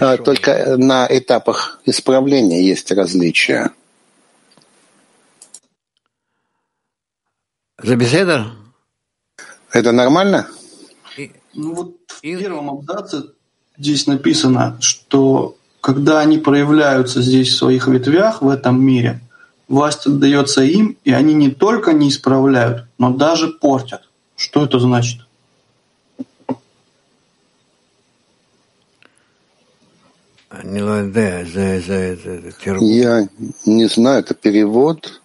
А 0.00 0.16
только 0.16 0.76
на 0.76 1.06
этапах 1.08 1.80
исправления 1.84 2.66
есть 2.66 2.90
различия. 2.92 3.70
Это 9.70 9.92
нормально? 9.92 10.48
Ну 11.52 11.74
вот 11.74 11.96
в 12.06 12.20
первом 12.22 12.70
абзаце 12.70 13.24
здесь 13.76 14.06
написано, 14.06 14.78
что 14.80 15.56
когда 15.82 16.20
они 16.20 16.38
проявляются 16.38 17.20
здесь 17.20 17.50
в 17.50 17.56
своих 17.56 17.86
ветвях 17.86 18.40
в 18.40 18.48
этом 18.48 18.82
мире, 18.82 19.20
власть 19.68 20.06
отдается 20.06 20.62
им, 20.62 20.96
и 21.04 21.12
они 21.12 21.34
не 21.34 21.50
только 21.50 21.92
не 21.92 22.08
исправляют, 22.08 22.86
но 22.96 23.12
даже 23.12 23.48
портят. 23.48 24.08
Что 24.34 24.64
это 24.64 24.78
значит? 24.78 25.20
Я 32.80 33.28
не 33.66 33.88
знаю, 33.88 34.20
это 34.20 34.32
перевод. 34.32 35.20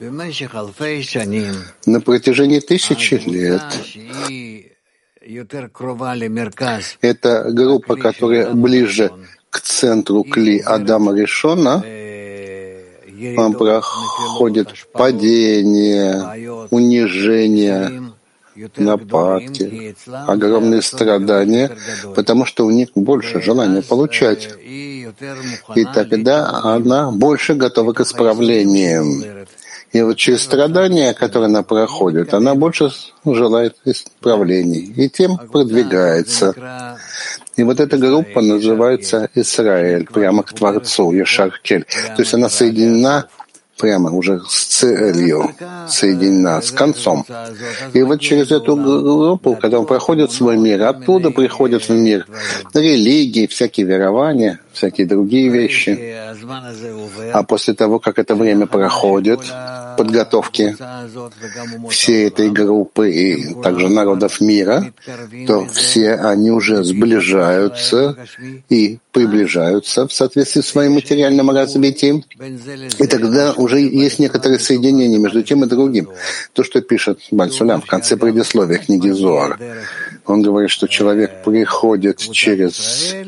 На 0.00 2.00
протяжении 2.00 2.60
тысячи 2.60 3.14
лет 3.14 3.62
это 7.00 7.50
группа, 7.50 7.96
которая 7.96 8.52
ближе 8.52 9.10
к 9.50 9.60
центру 9.60 10.22
Кли 10.22 10.60
Адама 10.60 11.14
Решона, 11.14 11.82
он 13.36 13.54
проходит 13.54 14.68
падение, 14.92 16.68
унижение, 16.70 18.12
нападки, 18.76 19.96
огромные 20.06 20.82
страдания, 20.82 21.76
потому 22.14 22.44
что 22.44 22.66
у 22.66 22.70
них 22.70 22.90
больше 22.94 23.42
желания 23.42 23.82
получать. 23.82 24.48
И 24.60 25.84
тогда 25.94 26.60
она 26.62 27.10
больше 27.10 27.54
готова 27.54 27.92
к 27.92 28.00
исправлениям. 28.00 29.37
И 29.92 30.02
вот 30.02 30.16
через 30.16 30.42
страдания, 30.42 31.14
которые 31.14 31.46
она 31.46 31.62
проходит, 31.62 32.34
она 32.34 32.54
больше 32.54 32.90
желает 33.24 33.76
исправлений, 33.84 34.92
и 34.96 35.08
тем 35.08 35.38
продвигается. 35.38 36.98
И 37.56 37.62
вот 37.62 37.80
эта 37.80 37.96
группа 37.96 38.40
называется 38.40 39.28
Израиль, 39.34 40.06
прямо 40.06 40.42
к 40.42 40.52
Творцу, 40.52 41.12
Ешаркель. 41.12 41.86
То 42.16 42.22
есть 42.22 42.34
она 42.34 42.48
соединена 42.48 43.28
прямо 43.78 44.10
уже 44.10 44.40
с 44.46 44.66
целью 44.66 45.54
соединена, 45.88 46.60
с 46.60 46.70
концом. 46.70 47.24
И 47.94 48.02
вот 48.02 48.20
через 48.20 48.50
эту 48.50 48.76
группу, 48.76 49.56
когда 49.56 49.78
он 49.78 49.86
проходит 49.86 50.32
свой 50.32 50.58
мир, 50.58 50.82
оттуда 50.82 51.30
приходят 51.30 51.82
в 51.88 51.90
мир 51.90 52.26
религии, 52.74 53.46
всякие 53.46 53.86
верования, 53.86 54.60
всякие 54.78 55.06
другие 55.06 55.48
вещи. 55.48 55.92
А 57.32 57.42
после 57.42 57.74
того, 57.74 57.98
как 57.98 58.18
это 58.18 58.34
время 58.34 58.66
проходит, 58.66 59.40
подготовки 59.96 60.76
всей 61.90 62.28
этой 62.28 62.50
группы 62.50 63.10
и 63.10 63.54
также 63.62 63.88
народов 63.88 64.40
мира, 64.40 64.92
то 65.46 65.66
все 65.66 66.14
они 66.14 66.50
уже 66.50 66.84
сближаются 66.84 68.16
и 68.68 68.98
приближаются 69.12 70.06
в 70.06 70.12
соответствии 70.12 70.60
с 70.60 70.68
своим 70.68 70.92
материальным 70.92 71.50
развитием. 71.50 72.24
И 72.98 73.06
тогда 73.06 73.52
уже 73.52 73.80
есть 73.80 74.20
некоторые 74.20 74.60
соединения 74.60 75.18
между 75.18 75.42
тем 75.42 75.64
и 75.64 75.66
другим. 75.66 76.08
То, 76.52 76.62
что 76.62 76.80
пишет 76.80 77.18
Бальсулям 77.32 77.80
в 77.80 77.86
конце 77.86 78.16
предисловия 78.16 78.78
книги 78.78 79.10
Зоар. 79.10 79.58
Он 80.28 80.42
говорит, 80.42 80.70
что 80.70 80.86
человек 80.86 81.42
приходит 81.42 82.18
через 82.18 83.14
э, 83.14 83.24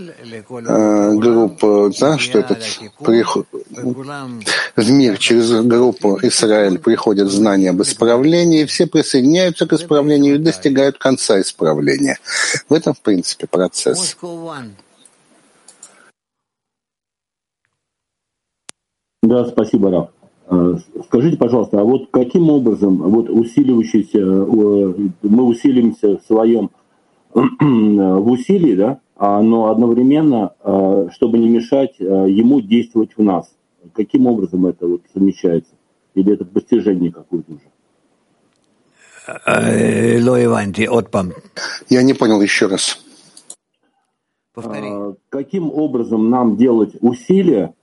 группу, 0.48 1.90
да, 2.00 2.18
что 2.18 2.38
этот 2.38 2.58
приход, 3.04 3.46
в 4.76 4.90
мир 4.90 5.18
через 5.18 5.50
группу 5.62 6.18
Израиль 6.22 6.78
приходит 6.78 7.28
знание 7.28 7.70
об 7.70 7.82
исправлении, 7.82 8.62
и 8.62 8.66
все 8.66 8.86
присоединяются 8.86 9.66
к 9.66 9.72
исправлению 9.72 10.36
и 10.36 10.38
достигают 10.38 10.98
конца 10.98 11.40
исправления. 11.40 12.18
В 12.68 12.74
этом, 12.74 12.94
в 12.94 13.00
принципе, 13.00 13.46
процесс. 13.46 14.16
Да, 19.22 19.44
спасибо, 19.46 19.90
Раф. 19.90 20.08
А, 20.48 20.76
скажите, 21.06 21.36
пожалуйста, 21.36 21.80
а 21.80 21.84
вот 21.84 22.08
каким 22.10 22.50
образом 22.50 22.96
вот 22.96 23.30
усиливающийся, 23.30 24.18
э, 24.18 24.94
мы 25.22 25.44
усилимся 25.44 26.18
в 26.18 26.22
своем 26.26 26.70
в 27.32 28.30
усилии, 28.30 28.74
да, 28.74 28.98
но 29.20 29.70
одновременно, 29.70 30.54
а, 30.60 31.08
чтобы 31.12 31.38
не 31.38 31.48
мешать 31.48 31.98
ему 31.98 32.60
действовать 32.60 33.16
в 33.16 33.22
нас. 33.22 33.52
Каким 33.94 34.26
образом 34.26 34.66
это 34.66 34.86
вот 34.86 35.02
совмещается? 35.12 35.72
Или 36.14 36.34
это 36.34 36.44
постижение 36.44 37.12
какое-то 37.12 37.52
уже? 37.52 37.62
Я 41.88 42.02
не 42.02 42.14
понял 42.14 42.40
еще 42.40 42.66
раз. 42.66 43.04
Повтори. 44.54 44.90
Каким 45.28 45.70
образом 45.70 46.30
нам 46.30 46.56
делать 46.56 46.96
усилия 47.00 47.74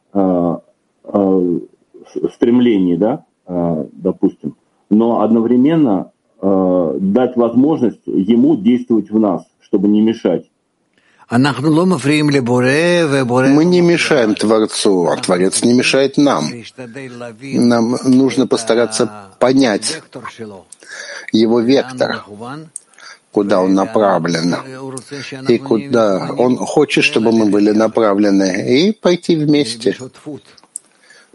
стремлений, 2.34 2.97
да, 2.97 3.26
а, 3.45 3.88
допустим, 3.91 4.56
но 4.89 5.21
одновременно 5.21 6.12
а, 6.39 6.97
дать 7.00 7.36
возможность 7.36 8.06
ему 8.06 8.56
действовать 8.56 9.10
в 9.10 9.19
нас, 9.19 9.45
чтобы 9.60 9.88
не 9.88 10.02
мешать. 10.02 10.50
Мы 13.53 13.65
не 13.65 13.81
мешаем 13.81 14.33
Творцу, 14.33 15.07
а 15.07 15.17
Творец 15.17 15.61
не 15.61 15.73
мешает 15.73 16.15
нам. 16.17 16.49
Нам 17.41 17.97
нужно 18.05 18.47
постараться 18.47 19.29
понять 19.37 20.01
его 21.33 21.59
вектор, 21.59 22.23
куда 23.31 23.61
он 23.61 23.73
направлен, 23.73 24.55
и 25.49 25.57
куда 25.57 26.31
он 26.37 26.57
хочет, 26.57 27.03
чтобы 27.03 27.33
мы 27.33 27.47
были 27.47 27.71
направлены, 27.71 28.79
и 28.79 28.93
пойти 28.93 29.35
вместе. 29.35 29.97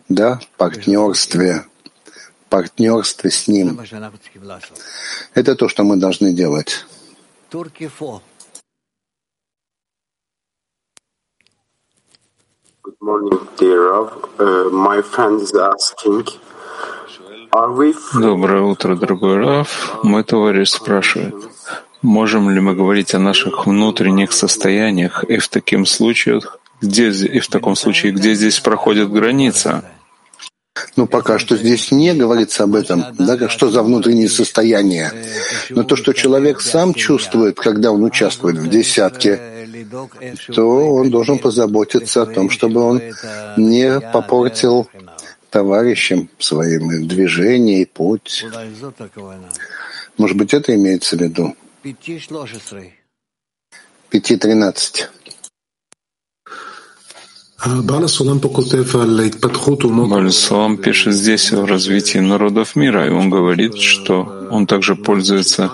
да, 0.09 0.41
партнерстве, 0.57 1.65
партнерстве 2.49 3.31
с 3.31 3.47
Ним. 3.47 3.79
Это 5.35 5.55
то, 5.55 5.69
что 5.69 5.85
мы 5.85 5.97
должны 5.97 6.33
делать. 6.33 6.87
Good 12.85 13.01
morning, 13.01 13.39
dear 13.61 13.91
Rav. 13.91 14.09
Uh, 14.41 14.69
my 14.73 15.03
friend 15.03 15.41
is 15.41 15.55
asking, 15.55 16.27
Доброе 18.21 18.63
утро, 18.63 18.97
дорогой 18.97 19.37
Раф. 19.37 20.01
Мой 20.03 20.25
товарищ 20.25 20.71
спрашивает, 20.71 21.35
можем 22.03 22.51
ли 22.51 22.59
мы 22.61 22.75
говорить 22.75 23.15
о 23.15 23.21
наших 23.21 23.67
внутренних 23.67 24.33
состояниях 24.33 25.23
и 25.23 25.37
в 25.37 25.47
таким 25.47 25.87
случаях, 25.87 26.59
где, 26.81 27.11
и 27.11 27.39
в 27.39 27.47
таком 27.47 27.77
случае, 27.77 28.11
где 28.11 28.35
здесь 28.35 28.59
проходит 28.59 29.13
граница? 29.13 29.85
Ну, 30.97 31.07
пока 31.07 31.39
что 31.39 31.57
здесь 31.57 31.93
не 31.93 32.15
говорится 32.15 32.65
об 32.65 32.75
этом, 32.75 33.05
да, 33.17 33.49
что 33.49 33.71
за 33.71 33.85
внутреннее 33.85 34.29
состояние. 34.29 35.13
Но 35.71 35.85
то, 35.85 35.95
что 35.95 36.13
человек 36.15 36.61
сам 36.61 36.95
чувствует, 36.95 37.61
когда 37.61 37.93
он 37.93 38.03
участвует 38.03 38.57
в 38.57 38.69
десятке, 38.69 39.52
то 40.55 40.95
он 40.95 41.11
должен 41.11 41.39
позаботиться 41.39 42.23
о 42.23 42.27
том, 42.27 42.51
чтобы 42.51 42.81
он 42.81 43.01
не 43.57 44.01
попортил 44.01 44.89
товарищам 45.51 46.29
своим 46.39 47.07
движение 47.07 47.83
и 47.83 47.85
путь. 47.85 48.45
Может 50.17 50.37
быть, 50.37 50.55
это 50.55 50.75
имеется 50.75 51.17
в 51.17 51.21
виду? 51.21 51.55
Пяти 54.11 54.37
тринадцать. 54.37 55.09
Баласулам 57.65 58.41
пишет 60.79 61.15
здесь 61.15 61.53
о 61.53 61.65
развитии 61.65 62.19
народов 62.19 62.75
мира, 62.75 63.07
и 63.07 63.11
он 63.11 63.31
говорит, 63.31 63.77
что 63.77 64.49
он 64.51 64.67
также 64.67 64.97
пользуется 64.97 65.71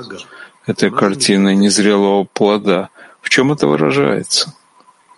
этой 0.67 0.91
картиной 0.91 1.57
незрелого 1.57 2.25
плода. 2.25 2.91
В 3.29 3.31
чем 3.31 3.53
это 3.53 3.67
выражается? 3.67 4.55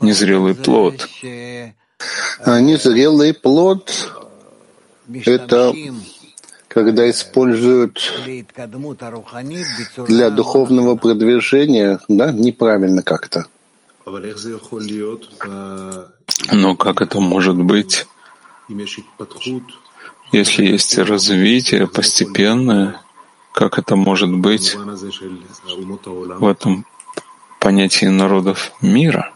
Незрелый 0.00 0.56
плод. 0.56 1.08
А 2.44 2.60
незрелый 2.60 3.32
плод— 3.32 4.10
это 5.26 5.72
когда 6.66 7.08
используют 7.08 8.12
для 10.08 10.30
духовного 10.30 10.96
продвижения, 10.96 12.00
да, 12.08 12.32
неправильно 12.32 13.02
как-то. 13.02 13.46
Но 16.52 16.74
как 16.74 17.02
это 17.02 17.20
может 17.20 17.56
быть, 17.62 18.08
если 20.32 20.64
есть 20.64 20.98
развитие 20.98 21.86
постепенное, 21.86 23.00
как 23.52 23.78
это 23.78 23.94
может 23.94 24.36
быть 24.36 24.74
в 24.74 26.46
этом 26.48 26.84
понятии 27.60 28.06
народов 28.06 28.72
мира? 28.80 29.30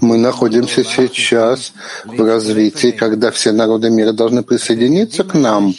Мы 0.00 0.18
находимся 0.18 0.84
сейчас 0.84 1.74
в 2.06 2.24
развитии, 2.24 2.90
когда 2.92 3.30
все 3.30 3.52
народы 3.52 3.90
мира 3.90 4.12
должны 4.12 4.42
присоединиться 4.42 5.24
к 5.24 5.34
нам. 5.34 5.74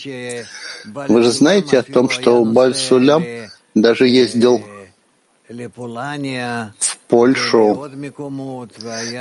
Вы 1.07 1.23
же 1.23 1.31
знаете 1.31 1.79
о 1.79 1.83
том, 1.83 2.09
что 2.09 2.45
Бальсулям 2.45 3.23
даже 3.73 4.07
ездил 4.07 4.61
в 5.49 6.97
Польшу 7.07 7.89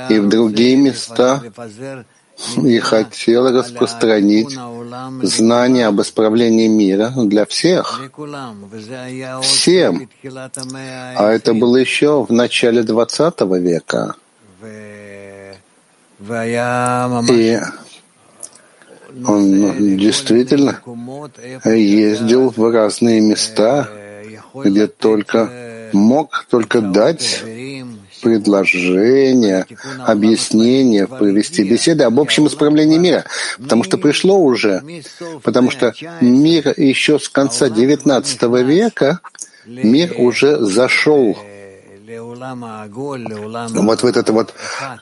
и 0.09 0.19
в 0.19 0.29
другие 0.29 0.75
места 0.75 1.41
и 2.57 2.79
хотел 2.79 3.51
распространить 3.51 4.57
знания 5.23 5.87
об 5.87 6.01
исправлении 6.01 6.67
мира 6.67 7.13
для 7.15 7.45
всех, 7.45 8.01
всем. 9.41 10.09
А 11.15 11.31
это 11.31 11.53
было 11.53 11.77
еще 11.77 12.23
в 12.23 12.31
начале 12.31 12.81
XX 12.81 13.59
века. 13.59 14.15
И 17.29 17.59
он 19.25 19.97
действительно 19.97 20.81
ездил 21.65 22.53
в 22.55 22.71
разные 22.71 23.21
места, 23.21 23.89
где 24.53 24.87
только 24.87 25.49
мог 25.93 26.45
только 26.49 26.81
дать 26.81 27.43
предложения, 28.21 29.65
объяснения, 30.05 31.07
провести 31.07 31.63
беседы 31.63 32.03
об 32.03 32.19
общем 32.19 32.47
исправлении 32.47 32.97
мира. 32.97 33.25
Потому 33.57 33.83
что 33.83 33.97
пришло 33.97 34.39
уже, 34.39 34.83
потому 35.43 35.71
что 35.71 35.93
мир 36.21 36.73
еще 36.77 37.19
с 37.19 37.29
конца 37.29 37.67
XIX 37.67 38.63
века, 38.63 39.19
мир 39.65 40.13
уже 40.17 40.57
зашел 40.57 41.37
вот 43.83 44.01
в 44.01 44.05
этот 44.05 44.29
вот 44.31 44.53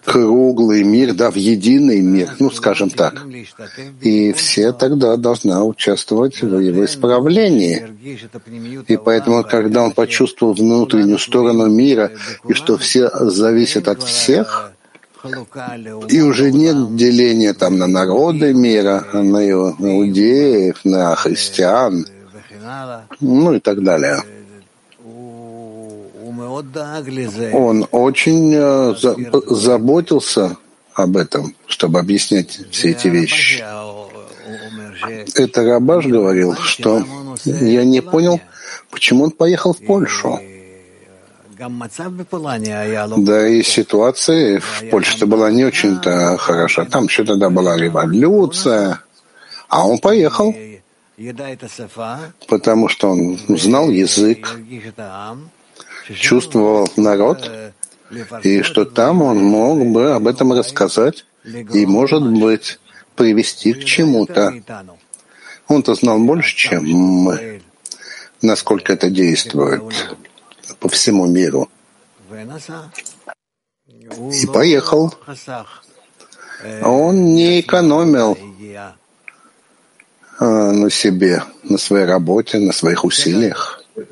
круглый 0.03 0.83
мир, 0.83 1.13
да, 1.13 1.31
в 1.31 1.35
единый 1.35 2.01
мир, 2.01 2.35
ну, 2.39 2.51
скажем 2.51 2.89
так. 2.89 3.25
И 4.01 4.33
все 4.33 4.73
тогда 4.73 5.15
должны 5.15 5.57
участвовать 5.61 6.41
в 6.41 6.59
его 6.59 6.83
исправлении. 6.83 7.83
И 8.87 8.97
поэтому, 8.97 9.43
когда 9.43 9.83
он 9.83 9.91
почувствовал 9.91 10.53
внутреннюю 10.53 11.19
сторону 11.19 11.67
мира, 11.67 12.11
и 12.47 12.53
что 12.53 12.77
все 12.77 13.09
зависят 13.09 13.87
от 13.87 14.03
всех, 14.03 14.73
и 16.09 16.21
уже 16.21 16.51
нет 16.51 16.95
деления 16.95 17.53
там 17.53 17.77
на 17.77 17.87
народы 17.87 18.53
мира, 18.53 19.05
на 19.13 19.49
иудеев, 19.49 20.83
на 20.83 21.15
христиан, 21.15 22.05
ну 23.21 23.53
и 23.53 23.59
так 23.59 23.83
далее. 23.83 24.21
Он 27.53 27.87
очень 27.91 28.53
э, 28.53 28.95
заботился 29.47 30.57
об 30.93 31.17
этом, 31.17 31.55
чтобы 31.67 31.99
объяснять 31.99 32.59
все 32.71 32.91
эти 32.91 33.07
вещи. 33.07 33.63
Это 35.35 35.63
Рабаш 35.63 36.05
говорил, 36.05 36.55
что 36.55 37.03
я 37.45 37.83
не 37.83 38.01
понял, 38.01 38.41
почему 38.89 39.25
он 39.25 39.31
поехал 39.31 39.73
в 39.73 39.85
Польшу. 39.85 40.39
Да 43.17 43.47
и 43.47 43.63
ситуация 43.63 44.59
в 44.59 44.89
Польше 44.89 45.25
была 45.25 45.51
не 45.51 45.65
очень-то 45.65 46.37
хороша. 46.37 46.85
Там 46.85 47.05
еще 47.05 47.23
тогда 47.23 47.49
была 47.49 47.77
революция. 47.77 49.01
А 49.67 49.87
он 49.87 49.97
поехал, 49.97 50.55
потому 52.47 52.87
что 52.87 53.09
он 53.09 53.37
знал 53.49 53.89
язык, 53.89 54.57
чувствовал 56.13 56.87
народ, 56.95 57.49
и 58.43 58.61
что 58.61 58.85
там 58.85 59.21
он 59.21 59.43
мог 59.43 59.85
бы 59.85 60.13
об 60.13 60.27
этом 60.27 60.53
рассказать 60.53 61.25
и, 61.45 61.85
может 61.85 62.23
быть, 62.23 62.79
привести 63.15 63.73
к 63.73 63.83
чему-то. 63.83 64.53
Он-то 65.67 65.95
знал 65.95 66.19
больше, 66.19 66.55
чем 66.55 66.85
мы, 66.85 67.61
насколько 68.41 68.93
это 68.93 69.09
действует 69.09 69.83
по 70.79 70.87
всему 70.87 71.25
миру. 71.25 71.69
И 74.31 74.45
поехал. 74.47 75.13
Он 76.81 77.25
не 77.35 77.59
экономил 77.61 78.37
а, 80.39 80.71
на 80.71 80.89
себе, 80.89 81.43
на 81.63 81.77
своей 81.77 82.05
работе, 82.05 82.59
на 82.59 82.71
своих 82.71 83.03
усилиях. 83.03 83.76
В 83.97 84.03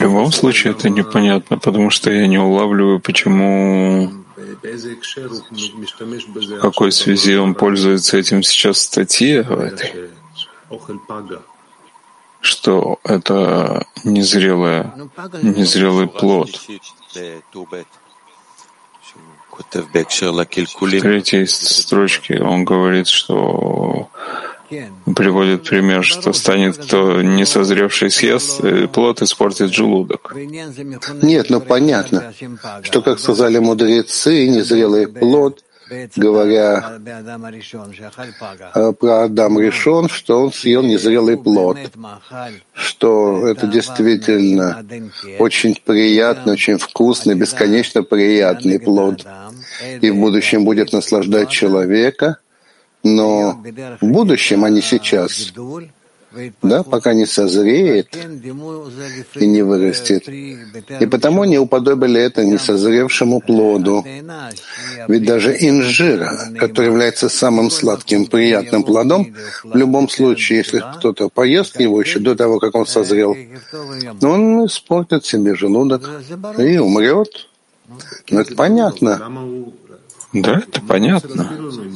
любом 0.00 0.32
случае 0.32 0.72
это 0.72 0.88
непонятно, 0.88 1.58
потому 1.58 1.90
что 1.90 2.12
я 2.12 2.28
не 2.28 2.38
улавливаю, 2.38 3.00
почему 3.00 4.08
в 6.46 6.60
какой 6.60 6.92
связи 6.92 7.34
он 7.36 7.56
пользуется 7.56 8.18
этим 8.18 8.44
сейчас 8.44 8.76
в 8.76 8.82
статье 8.82 9.42
в 9.42 9.58
этой, 9.58 10.10
что 12.40 13.00
это 13.02 13.84
незрелое, 14.04 14.94
незрелый 15.42 16.06
плод. 16.06 16.50
В 19.72 19.92
третьей 21.00 21.46
строчке 21.46 22.40
он 22.42 22.64
говорит, 22.64 23.08
что 23.08 24.08
приводит 25.14 25.68
пример, 25.68 26.04
что 26.04 26.32
станет 26.32 26.76
кто 26.76 27.22
не 27.22 27.44
созревший 27.46 28.10
съест, 28.10 28.60
плод 28.92 29.22
испортит 29.22 29.72
желудок. 29.72 30.34
Нет, 31.22 31.50
ну 31.50 31.60
понятно, 31.60 32.32
что, 32.82 33.02
как 33.02 33.18
сказали 33.18 33.58
мудрецы, 33.58 34.48
незрелый 34.48 35.06
плод, 35.06 35.62
говоря 36.16 36.98
про 38.98 39.24
Адам 39.24 39.60
решен, 39.60 40.08
что 40.08 40.42
он 40.42 40.52
съел 40.52 40.82
незрелый 40.82 41.36
плод, 41.36 41.78
что 42.72 43.46
это 43.46 43.66
действительно 43.66 44.84
очень 45.38 45.80
приятный, 45.84 46.54
очень 46.54 46.78
вкусный, 46.78 47.34
бесконечно 47.34 48.02
приятный 48.02 48.80
плод, 48.80 49.24
и 50.00 50.10
в 50.10 50.16
будущем 50.16 50.64
будет 50.64 50.92
наслаждать 50.92 51.50
человека— 51.50 52.38
но 53.14 53.62
в 54.00 54.06
будущем, 54.06 54.64
а 54.64 54.70
не 54.70 54.82
сейчас, 54.82 55.52
да, 56.62 56.82
пока 56.82 57.14
не 57.14 57.26
созреет 57.26 58.08
и 59.34 59.46
не 59.46 59.62
вырастет. 59.62 60.28
И 60.28 61.06
потому 61.06 61.44
не 61.44 61.58
уподобили 61.58 62.20
это 62.20 62.44
несозревшему 62.44 63.40
плоду. 63.40 64.04
Ведь 65.08 65.24
даже 65.24 65.56
инжир, 65.58 66.28
который 66.58 66.86
является 66.86 67.28
самым 67.28 67.70
сладким, 67.70 68.26
приятным 68.26 68.82
плодом, 68.82 69.34
в 69.64 69.76
любом 69.76 70.08
случае, 70.08 70.58
если 70.58 70.82
кто-то 70.96 71.28
поест 71.28 71.80
его 71.80 72.00
еще 72.00 72.18
до 72.18 72.34
того, 72.34 72.58
как 72.58 72.74
он 72.74 72.86
созрел, 72.86 73.36
он 74.22 74.66
испортит 74.66 75.24
себе 75.24 75.54
желудок 75.54 76.10
и 76.58 76.78
умрет. 76.78 77.48
Ну, 78.30 78.40
это 78.40 78.54
понятно. 78.54 79.30
Да, 80.42 80.58
это 80.58 80.80
понятно. 80.82 81.50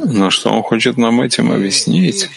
Но 0.04 0.30
что 0.30 0.50
он 0.50 0.62
хочет 0.62 0.96
нам 0.96 1.20
этим 1.20 1.52
объяснить? 1.52 2.28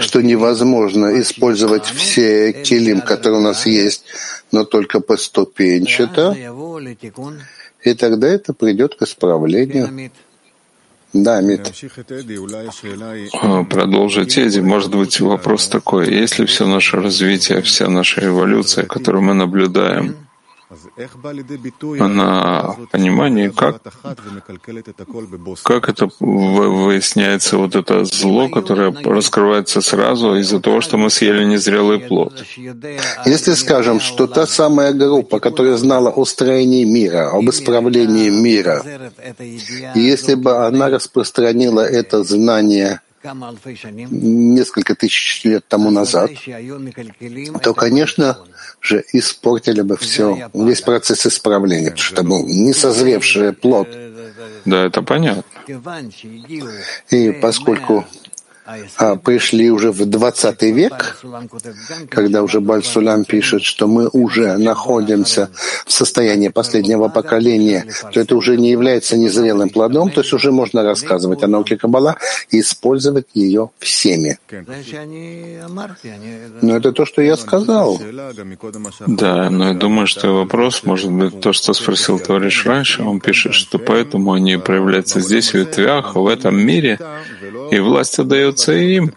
Что 0.00 0.20
невозможно 0.22 1.20
использовать 1.20 1.86
все 1.86 2.52
килим, 2.52 3.00
которые 3.00 3.40
у 3.40 3.42
нас 3.42 3.66
есть, 3.66 4.04
но 4.52 4.64
только 4.64 5.00
поступенчато, 5.00 6.36
и 7.82 7.94
тогда 7.94 8.28
это 8.28 8.52
придет 8.52 8.94
к 8.94 9.02
исправлению. 9.02 10.10
Да, 11.12 11.40
Мит. 11.40 11.72
А, 13.42 13.64
продолжить 13.64 14.38
Эдди, 14.38 14.60
может 14.60 14.94
быть, 14.94 15.18
вопрос 15.20 15.66
такой. 15.66 16.14
Если 16.14 16.44
все 16.44 16.68
наше 16.68 16.98
развитие, 16.98 17.62
вся 17.62 17.88
наша 17.88 18.24
эволюция, 18.24 18.86
которую 18.86 19.24
мы 19.24 19.34
наблюдаем, 19.34 20.14
на 22.08 22.76
понимание, 22.92 23.50
как, 23.50 23.82
как 25.64 25.88
это 25.88 26.08
выясняется 26.20 27.56
вот 27.58 27.74
это 27.74 28.04
зло, 28.04 28.48
которое 28.48 28.92
раскрывается 28.92 29.80
сразу 29.80 30.36
из-за 30.36 30.60
того, 30.60 30.80
что 30.80 30.96
мы 30.96 31.10
съели 31.10 31.44
незрелый 31.44 31.98
плод. 31.98 32.44
Если 33.26 33.54
скажем, 33.54 33.98
что 34.00 34.28
та 34.28 34.46
самая 34.46 34.92
группа, 34.92 35.40
которая 35.40 35.76
знала 35.76 36.10
о 36.10 36.24
строении 36.24 36.84
мира, 36.84 37.30
об 37.30 37.50
исправлении 37.50 38.30
мира, 38.30 38.84
и 39.94 40.00
если 40.00 40.34
бы 40.34 40.66
она 40.66 40.88
распространила 40.88 41.80
это 41.80 42.22
знание 42.22 43.00
несколько 43.22 44.94
тысяч 44.94 45.44
лет 45.44 45.64
тому 45.68 45.90
назад, 45.90 46.30
то, 47.62 47.74
конечно 47.74 48.38
же, 48.80 49.04
испортили 49.12 49.82
бы 49.82 49.96
все, 49.96 50.50
весь 50.54 50.80
процесс 50.80 51.26
исправления, 51.26 51.90
потому 51.90 52.04
что 52.04 52.14
это 52.14 52.24
был 52.24 52.46
несозревший 52.46 53.52
плод. 53.52 53.88
Да, 54.64 54.86
это 54.86 55.02
понятно. 55.02 55.44
И 57.10 57.32
поскольку 57.32 58.06
пришли 59.24 59.70
уже 59.70 59.90
в 59.90 60.04
20 60.04 60.62
век, 60.62 61.18
когда 62.08 62.42
уже 62.42 62.60
Бальсулям 62.60 63.24
пишет, 63.24 63.62
что 63.62 63.86
мы 63.86 64.08
уже 64.08 64.56
находимся 64.56 65.50
в 65.86 65.92
состоянии 65.92 66.48
последнего 66.48 67.08
поколения, 67.08 67.86
то 68.12 68.20
это 68.20 68.36
уже 68.36 68.56
не 68.56 68.70
является 68.70 69.16
незрелым 69.16 69.70
плодом, 69.70 70.10
то 70.10 70.20
есть 70.20 70.32
уже 70.32 70.52
можно 70.52 70.82
рассказывать 70.82 71.42
о 71.42 71.48
науке 71.48 71.76
Каббала 71.76 72.16
и 72.50 72.60
использовать 72.60 73.26
ее 73.34 73.70
всеми. 73.78 74.38
Но 76.62 76.76
это 76.76 76.92
то, 76.92 77.04
что 77.04 77.22
я 77.22 77.36
сказал. 77.36 78.00
Да, 79.06 79.50
но 79.50 79.68
я 79.68 79.74
думаю, 79.74 80.06
что 80.06 80.34
вопрос 80.34 80.84
может 80.84 81.10
быть 81.10 81.40
то, 81.40 81.52
что 81.52 81.72
спросил 81.72 82.18
товарищ 82.18 82.64
раньше. 82.66 83.02
Он 83.02 83.20
пишет, 83.20 83.54
что 83.54 83.78
поэтому 83.78 84.32
они 84.32 84.56
проявляются 84.56 85.20
здесь, 85.20 85.50
в 85.50 85.54
ветвях, 85.54 86.14
в 86.14 86.26
этом 86.26 86.56
мире, 86.58 86.98
и 87.70 87.78
власть 87.78 88.18
отдается 88.18 88.59
им. 88.68 89.12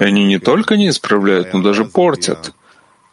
И 0.00 0.04
они 0.04 0.24
не 0.24 0.38
только 0.38 0.76
не 0.76 0.88
исправляют, 0.88 1.54
но 1.54 1.62
даже 1.62 1.84
портят. 1.84 2.52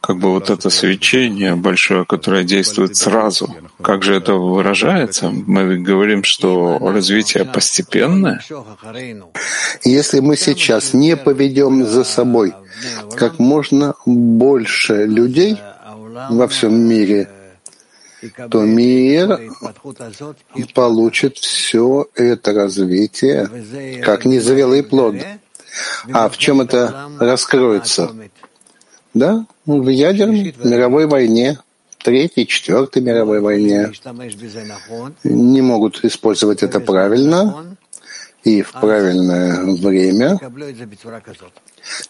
Как 0.01 0.17
бы 0.17 0.29
вот 0.29 0.51
это 0.51 0.69
свечение 0.69 1.55
большое, 1.55 2.05
которое 2.05 2.43
действует 2.43 2.95
сразу. 2.95 3.55
Как 3.81 4.03
же 4.03 4.13
это 4.13 4.33
выражается? 4.33 5.31
Мы 5.31 5.77
говорим, 5.77 6.23
что 6.23 6.77
развитие 6.77 7.43
постепенное. 7.43 8.39
Если 9.83 10.19
мы 10.19 10.37
сейчас 10.37 10.93
не 10.93 11.17
поведем 11.17 11.85
за 11.87 12.03
собой 12.03 12.53
как 13.17 13.39
можно 13.39 13.95
больше 14.05 15.05
людей 15.05 15.57
во 16.29 16.47
всем 16.47 16.79
мире, 16.87 17.27
то 18.51 18.61
мир 18.61 19.39
получит 20.73 21.37
все 21.37 22.07
это 22.15 22.53
развитие 22.53 23.49
как 24.03 24.25
незрелый 24.25 24.83
плод. 24.83 25.15
А 26.11 26.29
в 26.29 26.37
чем 26.37 26.61
это 26.61 27.09
раскроется? 27.19 28.11
Да, 29.13 29.45
в 29.65 29.87
ядерной 29.89 30.55
мировой 30.63 31.07
войне, 31.07 31.59
Третьей, 32.03 32.45
Четвертой 32.45 33.01
мировой 33.01 33.39
войне. 33.39 33.91
Не 35.23 35.61
могут 35.61 36.03
использовать 36.05 36.61
это 36.61 36.79
правильно 36.79 37.75
и 38.43 38.61
в 38.61 38.73
правильное 38.73 39.63
время, 39.63 40.39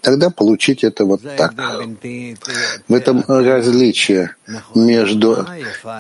тогда 0.02 0.30
получить 0.30 0.84
это 0.84 1.06
вот 1.06 1.22
так. 1.38 1.54
В 2.90 2.94
этом 2.94 3.24
различие 3.26 4.36
между 4.76 5.46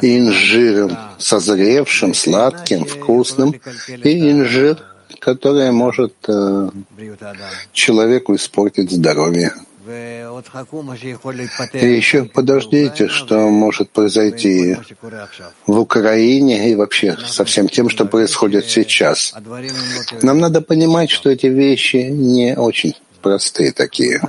инжиром 0.01 0.97
созревшим, 1.17 2.13
сладким, 2.13 2.84
вкусным 2.84 3.56
и 4.04 4.32
инжир, 4.32 4.84
который 5.20 5.72
может 5.72 6.13
э, 6.28 6.70
человеку 7.72 8.36
испортить 8.36 8.91
здоровье. 8.91 9.54
И 11.74 11.86
еще 11.86 12.26
подождите, 12.26 13.08
что 13.08 13.50
может 13.50 13.91
произойти 13.91 14.78
в 15.68 15.80
Украине 15.80 16.72
и 16.72 16.76
вообще 16.76 17.15
со 17.28 17.46
всем 17.46 17.70
тем, 17.70 17.89
что 17.89 18.06
происходит 18.06 18.65
сейчас. 18.65 19.36
Нам 20.24 20.39
надо 20.39 20.62
понимать, 20.62 21.12
что 21.12 21.30
эти 21.30 21.48
вещи 21.48 21.98
не 21.98 22.56
очень 22.58 22.96
простые 23.22 23.72
такие. 23.72 24.22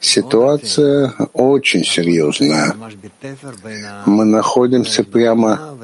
Ситуация 0.00 1.14
очень 1.32 1.84
серьезная. 1.84 2.76
Мы 4.06 4.24
находимся 4.24 5.02
прямо 5.02 5.78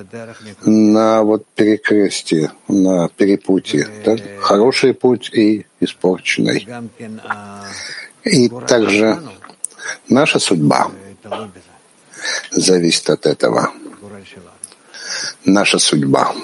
на 0.64 1.22
вот 1.22 1.46
перекрестии, 1.54 2.50
на 2.68 3.08
перепутье. 3.08 3.88
Так? 4.04 4.20
Хороший 4.40 4.92
путь 4.94 5.30
и 5.32 5.66
испорченный. 5.80 6.66
И 8.24 8.48
также 8.68 9.22
наша 10.08 10.38
судьба 10.38 10.90
зависит 12.50 13.08
от 13.10 13.26
этого. 13.26 13.72
Наша 15.44 15.78
судьба. 15.78 16.34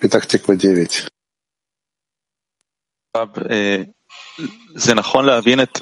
Пятах 0.00 0.26
Тиква 0.26 0.56
9. 0.56 1.08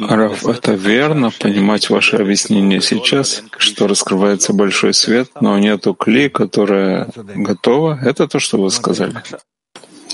Раф, 0.09 0.47
это 0.47 0.73
верно 0.73 1.31
понимать 1.31 1.90
ваше 1.90 2.16
объяснение 2.16 2.81
сейчас, 2.81 3.42
что 3.59 3.88
раскрывается 3.88 4.53
большой 4.53 4.94
свет, 4.94 5.31
но 5.40 5.59
нету 5.59 5.94
кли, 5.94 6.29
которая 6.29 7.09
готова. 7.16 7.99
Это 8.01 8.29
то, 8.29 8.38
что 8.38 8.59
вы 8.59 8.70
сказали. 8.70 9.14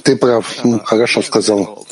Ты 0.03 0.17
прав, 0.17 0.65
ну, 0.65 0.81
хорошо 0.83 1.21
сказал. 1.21 1.87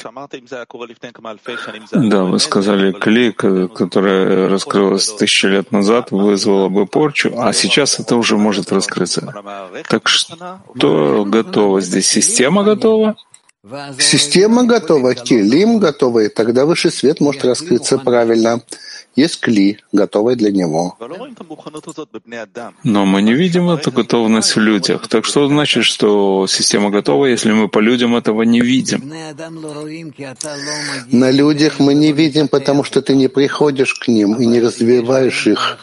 Да, 1.92 2.24
вы 2.24 2.38
сказали, 2.38 2.92
клей, 2.92 3.32
которая 3.32 4.48
раскрылась 4.48 5.12
тысячи 5.12 5.46
лет 5.46 5.72
назад, 5.72 6.10
вызвала 6.10 6.68
бы 6.70 6.86
порчу, 6.86 7.34
а 7.36 7.52
сейчас 7.52 8.00
это 8.00 8.16
уже 8.16 8.38
может 8.38 8.72
раскрыться. 8.72 9.34
Так 9.88 10.08
что 10.08 11.24
готово 11.26 11.80
здесь? 11.82 12.08
Система 12.08 12.62
готова? 12.64 13.16
Система 13.98 14.64
готова, 14.64 15.14
килим 15.14 15.80
готова, 15.80 16.20
и 16.20 16.28
тогда 16.28 16.64
высший 16.64 16.92
свет 16.92 17.20
может 17.20 17.44
раскрыться 17.44 17.98
правильно. 17.98 18.60
Есть 19.16 19.40
кли, 19.40 19.78
готовый 19.90 20.36
для 20.36 20.52
него. 20.52 20.96
Но 22.84 23.04
мы 23.04 23.20
не 23.20 23.34
видим 23.34 23.68
эту 23.68 23.90
готовность 23.90 24.54
в 24.54 24.60
людях. 24.60 25.08
Так 25.08 25.24
что 25.24 25.48
значит, 25.48 25.84
что 25.84 26.46
система 26.46 26.90
готова, 26.90 27.26
если 27.26 27.50
мы 27.50 27.68
по 27.68 27.80
людям 27.80 28.14
этого 28.14 28.42
не 28.42 28.60
видим? 28.60 29.12
На 31.10 31.30
людях 31.32 31.80
мы 31.80 31.94
не 31.94 32.12
видим, 32.12 32.46
потому 32.46 32.84
что 32.84 33.02
ты 33.02 33.16
не 33.16 33.28
приходишь 33.28 33.94
к 33.94 34.06
ним 34.06 34.36
и 34.36 34.46
не 34.46 34.60
развиваешь 34.60 35.48
их. 35.48 35.78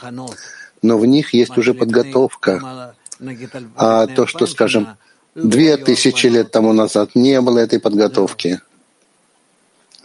Но 0.81 0.97
в 0.97 1.05
них 1.05 1.33
есть 1.33 1.57
уже 1.57 1.73
подготовка. 1.73 2.95
А 3.75 4.07
то, 4.07 4.27
что, 4.27 4.45
скажем, 4.45 4.87
две 5.35 5.77
тысячи 5.77 6.27
лет 6.27 6.51
тому 6.51 6.73
назад 6.73 7.11
не 7.15 7.39
было 7.41 7.59
этой 7.59 7.79
подготовки. 7.79 8.61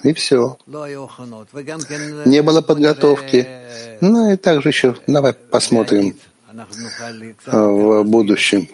И 0.02 0.12
все. 0.14 0.56
Не 0.66 2.42
было 2.42 2.60
подготовки. 2.62 3.46
Ну 4.00 4.32
и 4.32 4.36
также 4.36 4.68
еще, 4.68 4.96
давай 5.06 5.32
посмотрим 5.32 6.16
в 7.46 8.02
будущем. 8.04 8.68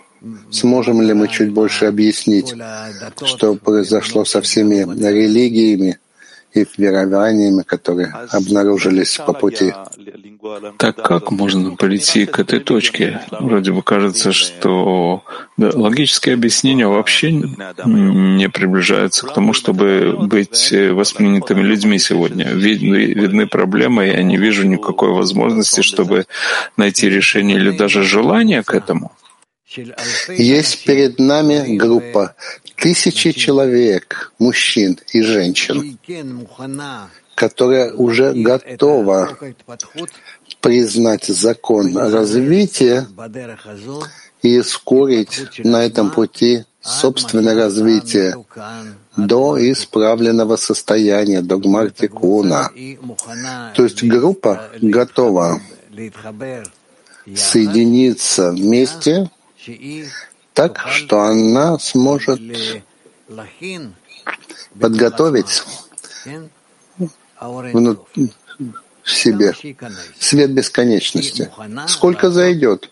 Сможем 0.50 1.02
ли 1.02 1.12
мы 1.12 1.28
чуть 1.28 1.52
больше 1.52 1.86
объяснить, 1.86 2.54
что 3.24 3.54
произошло 3.54 4.24
со 4.24 4.40
всеми 4.40 4.76
религиями, 5.08 5.98
и 6.56 6.66
верованиями, 6.76 7.62
которые 7.62 8.12
обнаружились 8.30 9.18
по 9.18 9.32
пути. 9.32 9.72
Так 10.78 10.96
как 10.96 11.30
можно 11.30 11.74
прийти 11.76 12.26
к 12.26 12.38
этой 12.38 12.60
точке? 12.60 13.20
Вроде 13.30 13.72
бы 13.72 13.82
кажется, 13.82 14.32
что 14.32 15.22
да, 15.56 15.70
логические 15.74 16.34
объяснения 16.34 16.86
вообще 16.86 17.32
не 17.32 18.48
приближаются 18.48 19.26
к 19.26 19.34
тому, 19.34 19.52
чтобы 19.52 20.16
быть 20.16 20.72
воспринятыми 20.72 21.62
людьми 21.62 21.98
сегодня. 21.98 22.46
Видны, 22.52 23.06
видны 23.06 23.46
проблемы, 23.46 24.06
и 24.06 24.12
я 24.12 24.22
не 24.22 24.36
вижу 24.36 24.66
никакой 24.66 25.10
возможности, 25.10 25.80
чтобы 25.80 26.26
найти 26.76 27.08
решение 27.08 27.56
или 27.56 27.70
даже 27.70 28.02
желание 28.02 28.62
к 28.62 28.74
этому. 28.74 29.12
Есть 30.28 30.84
перед 30.84 31.18
нами 31.18 31.76
группа 31.76 32.34
тысячи 32.76 33.32
человек, 33.32 34.32
мужчин 34.38 34.98
и 35.12 35.22
женщин, 35.22 35.98
которая 37.34 37.92
уже 37.92 38.32
готова 38.32 39.36
признать 40.60 41.26
закон 41.26 41.96
развития 41.96 43.06
и 44.42 44.58
ускорить 44.58 45.60
на 45.64 45.84
этом 45.84 46.10
пути 46.10 46.64
собственное 46.80 47.54
развитие 47.54 48.36
до 49.16 49.56
исправленного 49.72 50.56
состояния, 50.56 51.42
до 51.42 51.58
гмартикуна. 51.58 52.70
То 53.74 53.84
есть 53.84 54.02
группа 54.04 54.70
готова 54.80 55.60
соединиться 57.34 58.52
вместе 58.52 59.30
так, 60.56 60.80
что 60.88 61.20
она 61.20 61.78
сможет 61.78 62.40
подготовить 64.80 65.62
в 67.38 69.10
себе 69.10 69.54
свет 70.18 70.50
бесконечности. 70.52 71.50
Сколько 71.86 72.30
зайдет, 72.30 72.90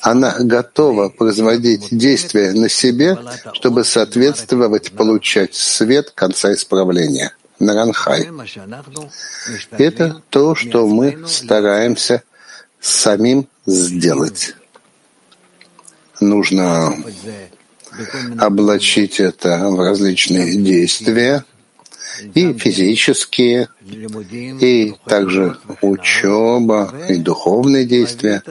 она 0.00 0.36
готова 0.40 1.10
производить 1.10 1.88
действия 1.90 2.52
на 2.52 2.70
себе, 2.70 3.18
чтобы 3.52 3.84
соответствовать, 3.84 4.92
получать 4.92 5.54
свет 5.54 6.10
конца 6.14 6.54
исправления. 6.54 7.32
Наранхай. 7.58 8.28
Это 9.72 10.22
то, 10.30 10.54
что 10.54 10.86
мы 10.86 11.24
стараемся 11.28 12.22
самим 12.80 13.48
сделать 13.66 14.54
нужно 16.20 16.94
облачить 18.38 19.20
это 19.20 19.68
в 19.70 19.80
различные 19.80 20.56
действия, 20.56 21.44
и 22.34 22.52
физические, 22.54 23.68
и 23.82 24.94
также 25.06 25.58
учеба, 25.82 26.94
и 27.08 27.16
духовные 27.16 27.84
действия, 27.84 28.42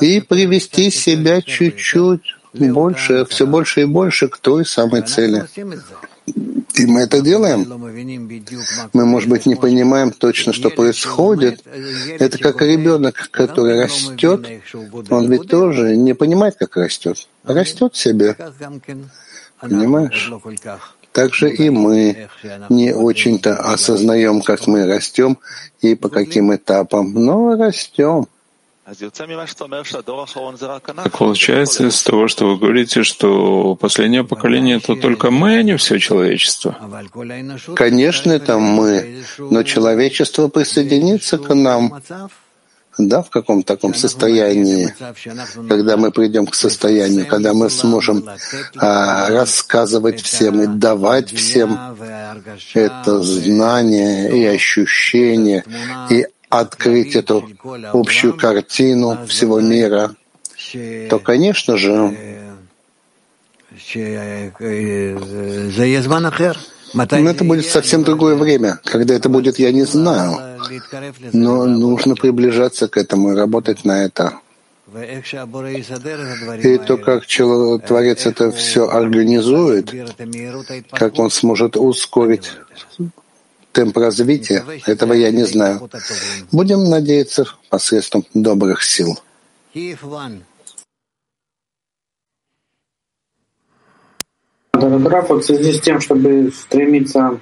и 0.00 0.20
привести 0.20 0.90
себя 0.90 1.42
чуть-чуть 1.42 2.35
больше, 2.60 3.24
все 3.26 3.46
больше 3.46 3.82
и 3.82 3.84
больше 3.84 4.28
к 4.28 4.38
той 4.38 4.64
самой 4.64 5.02
цели. 5.02 5.44
И 6.74 6.86
мы 6.86 7.00
это 7.00 7.20
делаем. 7.20 7.64
Мы, 8.92 9.06
может 9.06 9.28
быть, 9.28 9.46
не 9.46 9.54
понимаем 9.54 10.10
точно, 10.10 10.52
что 10.52 10.70
происходит. 10.70 11.62
Это 12.18 12.38
как 12.38 12.60
ребенок, 12.62 13.28
который 13.30 13.82
растет. 13.82 14.46
Он 15.10 15.30
ведь 15.30 15.48
тоже 15.48 15.96
не 15.96 16.14
понимает, 16.14 16.56
как 16.58 16.76
растет. 16.76 17.28
Растет 17.44 17.96
себе. 17.96 18.36
Понимаешь? 19.60 20.32
Также 21.12 21.50
и 21.50 21.70
мы 21.70 22.28
не 22.68 22.92
очень-то 22.92 23.56
осознаем, 23.56 24.42
как 24.42 24.66
мы 24.66 24.86
растем 24.86 25.38
и 25.80 25.94
по 25.94 26.10
каким 26.10 26.54
этапам, 26.54 27.14
но 27.14 27.56
растем. 27.56 28.26
Так 31.02 31.18
получается 31.18 31.88
из 31.88 32.02
того, 32.04 32.28
что 32.28 32.46
вы 32.46 32.56
говорите, 32.56 33.02
что 33.02 33.74
последнее 33.74 34.22
поколение— 34.22 34.76
это 34.78 34.94
только 34.94 35.32
мы, 35.32 35.58
а 35.58 35.62
не 35.64 35.76
все 35.76 35.98
человечество? 35.98 36.76
Конечно, 37.74 38.30
это 38.30 38.58
мы, 38.58 39.24
но 39.38 39.64
человечество 39.64 40.46
присоединится 40.46 41.36
к 41.36 41.52
нам, 41.52 42.00
да, 42.98 43.22
в 43.22 43.30
каком 43.30 43.62
таком 43.62 43.92
состоянии, 43.92 44.94
когда 45.68 45.96
мы 45.96 46.12
придем 46.12 46.46
к 46.46 46.54
состоянию, 46.54 47.26
когда 47.26 47.52
мы 47.54 47.68
сможем 47.70 48.24
а, 48.76 49.28
рассказывать 49.30 50.22
всем 50.22 50.62
и 50.62 50.66
давать 50.66 51.32
всем 51.32 51.78
это 52.74 53.20
знание 53.20 54.30
и 54.30 54.46
ощущение, 54.46 55.64
и 56.08 56.26
открыть 56.60 57.16
эту 57.16 57.48
общую 57.92 58.36
картину 58.36 59.26
всего 59.26 59.60
мира, 59.60 60.14
то, 61.10 61.18
конечно 61.18 61.76
же, 61.76 62.14
но 66.94 67.30
это 67.30 67.44
будет 67.44 67.66
совсем 67.66 68.04
другое 68.04 68.36
время. 68.36 68.78
Когда 68.84 69.14
это 69.14 69.28
будет, 69.28 69.58
я 69.58 69.72
не 69.72 69.84
знаю. 69.84 70.38
Но 71.32 71.66
нужно 71.66 72.14
приближаться 72.14 72.88
к 72.88 72.96
этому 72.96 73.32
и 73.32 73.36
работать 73.36 73.84
на 73.84 74.04
это. 74.04 74.34
И 76.62 76.78
то, 76.78 76.96
как 76.96 77.26
Творец 77.26 78.26
это 78.26 78.52
все 78.52 78.88
организует, 78.88 79.92
как 80.92 81.18
он 81.18 81.30
сможет 81.30 81.76
ускорить 81.76 82.52
темп 83.76 83.98
развития, 83.98 84.64
этого 84.86 85.12
я 85.12 85.30
не 85.30 85.44
знаю. 85.44 85.90
Будем 86.50 86.84
надеяться 86.84 87.44
посредством 87.68 88.24
добрых 88.32 88.82
сил. 88.82 89.18
Дорограф, 94.72 95.28
вот 95.28 95.42
в 95.42 95.46
связи 95.46 95.72
с 95.72 95.80
тем, 95.80 96.00
чтобы 96.00 96.50
стремиться 96.52 97.40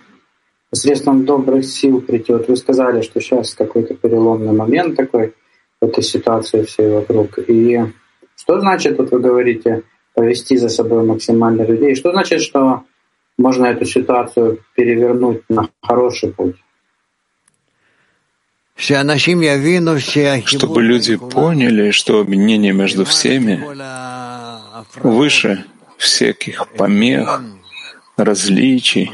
посредством 0.70 1.24
добрых 1.24 1.64
сил 1.64 2.00
прийти, 2.00 2.32
вот 2.32 2.48
вы 2.48 2.56
сказали, 2.56 3.02
что 3.02 3.20
сейчас 3.20 3.54
какой-то 3.54 3.94
переломный 3.94 4.52
момент 4.52 4.96
такой 4.96 5.34
в 5.80 5.84
этой 5.84 6.02
ситуации 6.02 6.64
всей 6.64 6.90
вокруг. 6.90 7.38
И 7.48 7.80
что 8.36 8.58
значит, 8.58 8.98
вот 8.98 9.12
вы 9.12 9.20
говорите, 9.20 9.84
повести 10.14 10.56
за 10.56 10.68
собой 10.68 11.04
максимально 11.04 11.62
людей? 11.62 11.94
Что 11.94 12.10
значит, 12.10 12.40
что 12.40 12.82
можно 13.38 13.66
эту 13.66 13.84
ситуацию 13.84 14.60
перевернуть 14.74 15.42
на 15.48 15.68
хороший 15.82 16.32
путь. 16.32 16.56
Чтобы 18.76 20.82
люди 20.82 21.16
поняли, 21.16 21.90
что 21.90 22.20
объединение 22.20 22.72
между 22.72 23.04
всеми 23.04 23.64
выше 25.00 25.64
всяких 25.96 26.68
помех, 26.68 27.42
различий, 28.16 29.12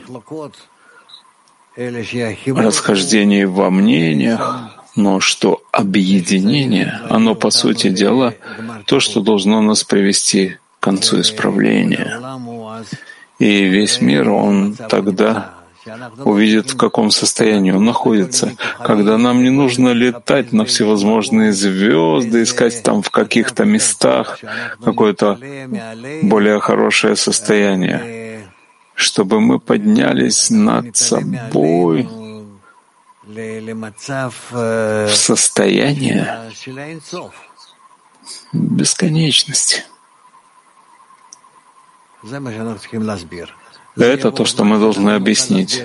расхождений 1.76 3.44
во 3.44 3.70
мнениях, 3.70 4.80
но 4.96 5.20
что 5.20 5.62
объединение, 5.72 7.00
оно 7.08 7.34
по 7.34 7.50
сути 7.50 7.90
дела 7.90 8.34
то, 8.86 8.98
что 8.98 9.20
должно 9.20 9.60
нас 9.60 9.84
привести 9.84 10.56
к 10.78 10.82
концу 10.82 11.20
исправления. 11.20 12.18
И 13.40 13.64
весь 13.64 14.02
мир, 14.02 14.28
он 14.28 14.74
тогда 14.74 15.54
увидит, 16.24 16.72
в 16.72 16.76
каком 16.76 17.10
состоянии 17.10 17.72
он 17.72 17.86
находится, 17.86 18.52
когда 18.84 19.16
нам 19.16 19.42
не 19.42 19.48
нужно 19.48 19.88
летать 19.94 20.52
на 20.52 20.66
всевозможные 20.66 21.52
звезды, 21.52 22.42
искать 22.42 22.82
там 22.82 23.00
в 23.00 23.08
каких-то 23.08 23.64
местах 23.64 24.38
какое-то 24.84 25.38
более 26.22 26.60
хорошее 26.60 27.16
состояние, 27.16 28.46
чтобы 28.94 29.40
мы 29.40 29.58
поднялись 29.58 30.50
над 30.50 30.94
собой 30.94 32.06
в 34.50 35.08
состояние 35.08 36.50
бесконечности. 38.52 39.84
Это 43.96 44.30
то, 44.30 44.44
что 44.44 44.64
мы 44.64 44.78
должны 44.78 45.10
объяснить. 45.10 45.82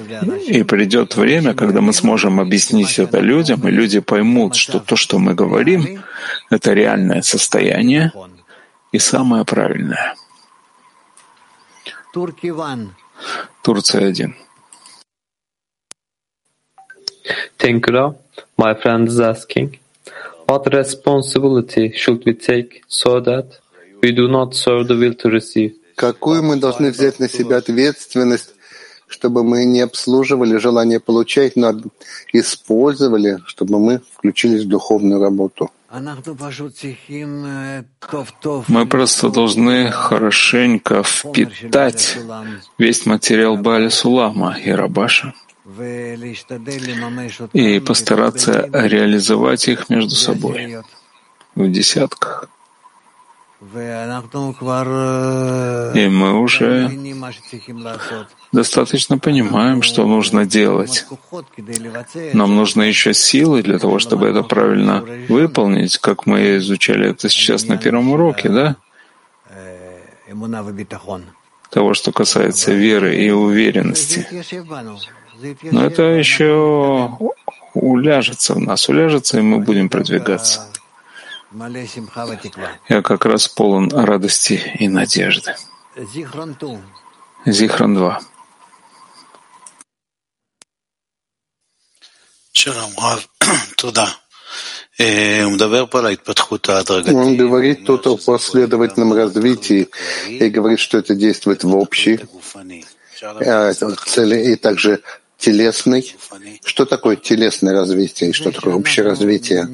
И 0.48 0.64
придет 0.64 1.16
время, 1.16 1.54
когда 1.54 1.82
мы 1.82 1.94
сможем 1.94 2.40
объяснить 2.40 3.00
это 3.00 3.20
людям, 3.20 3.68
и 3.68 3.72
люди 3.72 4.00
поймут, 4.00 4.56
что 4.56 4.80
то, 4.80 4.96
что 4.96 5.18
мы 5.18 5.34
говорим, 5.34 6.04
это 6.50 6.74
реальное 6.74 7.22
состояние 7.22 8.12
и 8.92 9.00
самое 9.00 9.44
правильное. 9.46 10.16
Турция 13.64 14.08
один. 14.08 14.36
Thank 17.58 17.88
you. 17.88 18.16
My 18.58 18.74
friend 18.76 19.08
is 19.08 19.20
asking, 19.20 19.80
what 20.48 20.68
responsibility 20.72 21.92
should 21.96 22.24
we 22.24 22.34
take 22.34 22.84
so 22.88 23.20
that 23.20 23.60
we 24.02 24.12
do 24.12 24.28
not 24.28 24.54
serve 24.54 24.88
the 24.88 24.96
will 24.96 25.16
to 25.16 25.30
receive? 25.30 25.74
Какую 25.96 26.44
мы 26.44 26.58
должны 26.58 26.92
взять 26.92 27.20
на 27.20 27.30
себя 27.30 27.58
ответственность, 27.58 28.52
чтобы 29.08 29.44
мы 29.44 29.66
не 29.66 29.82
обслуживали 29.82 30.58
желание 30.58 31.00
получать, 31.00 31.56
но 31.56 31.74
использовали, 32.34 33.40
чтобы 33.46 33.80
мы 33.80 34.02
включились 34.18 34.64
в 34.64 34.68
духовную 34.68 35.22
работу. 35.22 35.72
Мы 38.68 38.86
просто 38.88 39.30
должны 39.30 39.92
хорошенько 39.92 41.04
впитать 41.04 42.18
весь 42.78 43.06
материал 43.06 43.56
Бали 43.58 43.90
Сулама 43.90 44.58
и 44.60 44.72
Рабаша 44.72 45.34
и 47.54 47.80
постараться 47.80 48.70
реализовать 48.74 49.68
их 49.68 49.90
между 49.90 50.16
собой 50.16 50.78
в 51.56 51.72
десятках. 51.72 52.50
И 55.96 56.08
мы 56.08 56.40
уже 56.40 56.92
достаточно 58.52 59.18
понимаем, 59.18 59.82
что 59.82 60.06
нужно 60.06 60.46
делать. 60.46 61.06
Нам 62.34 62.56
нужны 62.56 62.84
еще 62.84 63.14
силы 63.14 63.64
для 63.64 63.80
того, 63.80 64.00
чтобы 64.00 64.28
это 64.28 64.44
правильно 64.44 65.04
выполнить, 65.30 65.98
как 65.98 66.26
мы 66.26 66.58
изучали 66.58 67.10
это 67.10 67.30
сейчас 67.30 67.66
на 67.66 67.78
первом 67.78 68.12
уроке, 68.12 68.50
да? 68.50 68.76
Того, 71.70 71.94
что 71.94 72.12
касается 72.12 72.74
веры 72.74 73.16
и 73.16 73.32
уверенности. 73.32 74.28
Но 75.64 75.86
это 75.86 76.04
еще 76.04 77.18
уляжется 77.74 78.54
в 78.54 78.60
нас, 78.60 78.88
уляжется, 78.90 79.40
и 79.40 79.42
мы 79.42 79.60
будем 79.60 79.90
продвигаться. 79.90 80.72
Я 82.90 83.02
как 83.02 83.26
раз 83.26 83.48
полон 83.48 83.90
радости 83.90 84.62
и 84.78 84.90
надежды. 84.90 85.56
Зихран 87.46 87.96
2. 87.96 88.22
Он 97.14 97.38
говорит 97.38 97.86
тут 97.86 98.08
о 98.08 98.18
последовательном 98.18 99.14
развитии 99.14 99.90
и 100.28 100.50
говорит, 100.50 100.80
что 100.80 100.98
это 100.98 101.16
действует 101.16 101.64
в 101.64 101.76
общей 101.76 102.20
э, 103.22 103.74
цели 104.06 104.52
и 104.52 104.56
также 104.56 105.02
телесной. 105.38 106.16
Что 106.64 106.86
такое 106.86 107.16
телесное 107.16 107.74
развитие 107.74 108.32
и 108.32 108.34
что 108.34 108.52
такое 108.52 108.74
общее 108.74 109.06
развитие? 109.06 109.68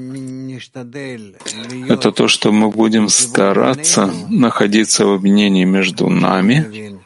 Это 1.90 2.12
то, 2.12 2.28
что 2.28 2.52
мы 2.52 2.70
будем 2.70 3.10
стараться 3.10 4.12
находиться 4.30 5.06
в 5.06 5.14
объединении 5.14 5.66
между 5.66 6.10
нами, 6.10 7.00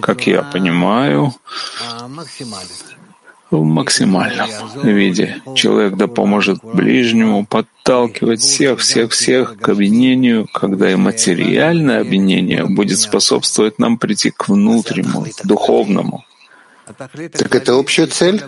как 0.00 0.26
я 0.26 0.42
понимаю, 0.42 1.34
в 3.50 3.64
максимальном 3.64 4.48
виде. 4.82 5.40
Человек 5.54 5.96
да 5.96 6.06
поможет 6.06 6.58
ближнему 6.62 7.46
подталкивать 7.46 8.40
всех, 8.40 8.80
всех, 8.80 9.12
всех 9.12 9.58
к 9.58 9.68
объединению, 9.70 10.46
когда 10.52 10.90
и 10.90 10.96
материальное 10.96 12.00
объединение 12.00 12.66
будет 12.66 12.98
способствовать 12.98 13.78
нам 13.78 13.98
прийти 13.98 14.30
к 14.30 14.48
внутреннему, 14.48 15.26
духовному. 15.44 16.24
Так 16.96 17.54
это 17.54 17.74
общая 17.74 18.06
цель? 18.06 18.42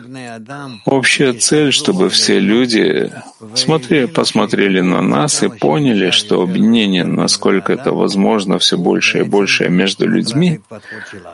Общая 0.85 1.33
цель, 1.33 1.73
чтобы 1.73 2.09
все 2.09 2.39
люди 2.39 3.13
смотрели, 3.55 4.07
посмотрели 4.07 4.81
на 4.81 5.03
нас 5.03 5.43
и 5.43 5.49
поняли, 5.49 6.11
что 6.11 6.43
объединение, 6.43 7.05
насколько 7.05 7.73
это 7.73 7.93
возможно, 7.93 8.59
все 8.59 8.77
больше 8.77 9.21
и 9.21 9.23
больше 9.23 9.69
между 9.69 10.07
людьми, 10.07 10.61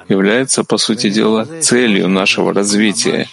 является, 0.09 0.65
по 0.65 0.79
сути 0.79 1.11
дела, 1.11 1.47
целью 1.61 2.09
нашего 2.09 2.53
развития. 2.53 3.29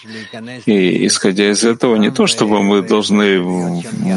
И 0.66 1.06
исходя 1.06 1.50
из 1.50 1.64
этого, 1.64 1.96
не 1.96 2.10
то, 2.10 2.26
чтобы 2.26 2.62
мы 2.62 2.82
должны 2.82 3.40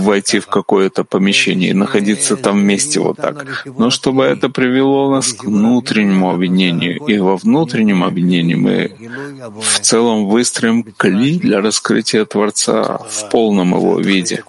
войти 0.01 0.39
в 0.39 0.47
какое-то 0.47 1.03
помещение 1.03 1.69
и 1.69 1.73
находиться 1.73 2.35
там 2.35 2.59
вместе 2.61 2.99
вот 2.99 3.17
так, 3.17 3.65
но 3.77 3.89
чтобы 3.89 4.23
это 4.23 4.49
привело 4.49 5.11
нас 5.11 5.33
к 5.33 5.43
внутреннему 5.45 6.31
объединению. 6.31 6.97
И 7.05 7.17
во 7.17 7.37
внутреннем 7.37 8.03
объединении 8.03 8.55
мы 8.55 8.91
в 9.49 9.79
целом 9.79 10.27
выстроим 10.27 10.83
кли 10.83 11.39
для 11.39 11.61
раскрытия 11.61 12.25
Творца 12.25 12.99
в 13.09 13.29
полном 13.29 13.75
его 13.75 13.99
виде. 13.99 14.43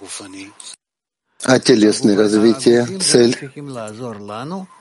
А 1.45 1.57
телесное 1.57 2.17
развитие, 2.17 2.85
цель? 2.99 3.33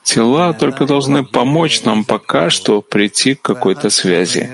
Тела 0.02 0.52
только 0.52 0.86
должны 0.86 1.24
помочь 1.24 1.84
нам 1.84 2.04
пока 2.04 2.50
что 2.50 2.82
прийти 2.82 3.34
к 3.34 3.42
какой-то 3.42 3.90
связи. 3.90 4.50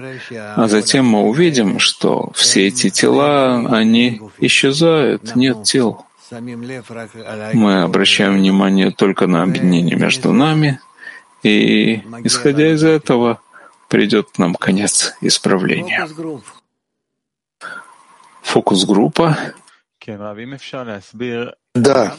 А 0.55 0.69
затем 0.69 1.07
мы 1.07 1.23
увидим, 1.23 1.79
что 1.79 2.31
все 2.35 2.67
эти 2.67 2.91
тела, 2.91 3.67
они 3.71 4.21
исчезают, 4.39 5.35
нет 5.35 5.63
тел. 5.63 6.05
Мы 6.31 7.83
обращаем 7.83 8.35
внимание 8.35 8.91
только 8.91 9.27
на 9.27 9.43
объединение 9.43 9.97
между 9.97 10.33
нами, 10.33 10.81
и, 11.43 12.03
исходя 12.23 12.73
из 12.73 12.83
этого, 12.83 13.41
придет 13.95 14.39
нам 14.39 14.57
конец 14.57 15.15
исправления. 15.21 16.05
Фокус-группа. 18.43 19.55
Да, 21.75 22.15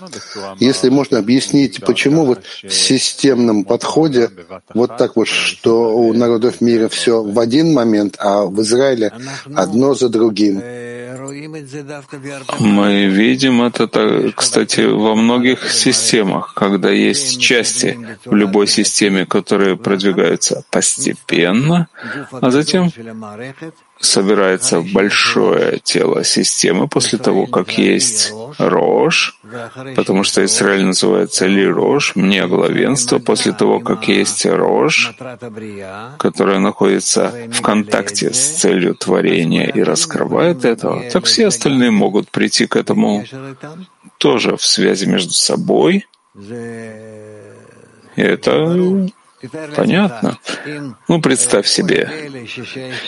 если 0.60 0.90
можно 0.90 1.20
объяснить, 1.20 1.82
почему 1.86 2.26
вот 2.26 2.44
в 2.62 2.74
системном 2.74 3.64
подходе 3.64 4.30
вот 4.74 4.98
так 4.98 5.16
вот, 5.16 5.30
что 5.30 5.96
у 5.96 6.12
народов 6.14 6.60
мира 6.60 6.90
все 6.90 7.24
в 7.24 7.40
один 7.40 7.74
момент, 7.74 8.18
а 8.20 8.46
в 8.46 8.62
Израиле 8.62 9.14
одно 9.56 9.94
за 9.94 10.10
другим. 10.10 10.62
Мы 12.60 13.06
видим 13.06 13.62
это, 13.62 14.32
кстати, 14.36 14.82
во 14.82 15.16
многих 15.16 15.72
системах, 15.72 16.54
когда 16.54 16.90
есть 16.90 17.40
части 17.40 17.98
в 18.26 18.36
любой 18.36 18.68
системе, 18.68 19.26
которые 19.26 19.78
продвигаются 19.78 20.66
постепенно, 20.70 21.88
а 22.32 22.52
затем 22.52 22.92
собирается 24.00 24.82
большое 24.82 25.80
тело 25.80 26.24
системы 26.24 26.88
после 26.88 27.18
того, 27.18 27.46
как 27.48 27.78
есть 27.78 28.34
рожь, 28.58 29.40
потому 29.96 30.24
что 30.24 30.44
Израиль 30.46 30.86
называется 30.86 31.46
ли 31.48 31.66
рожь, 31.68 32.16
мне 32.16 32.48
главенство, 32.48 33.20
после 33.20 33.54
того, 33.54 33.80
как 33.80 34.08
есть 34.08 34.46
рожь, 34.46 35.16
которая 36.18 36.60
находится 36.60 37.34
в 37.52 37.62
контакте 37.62 38.34
с 38.34 38.60
целью 38.60 38.96
творения 38.96 39.68
и 39.68 39.82
раскрывает 39.82 40.66
этого, 40.66 41.04
так 41.12 41.26
все 41.26 41.48
остальные 41.48 41.92
могут 41.92 42.30
прийти 42.30 42.66
к 42.68 42.76
этому 42.76 43.26
тоже 44.18 44.58
в 44.58 44.66
связи 44.66 45.06
между 45.06 45.34
собой. 45.34 46.06
И 48.16 48.22
это 48.22 49.10
Понятно? 49.76 50.38
Ну, 51.08 51.22
представь 51.22 51.68
себе, 51.68 52.32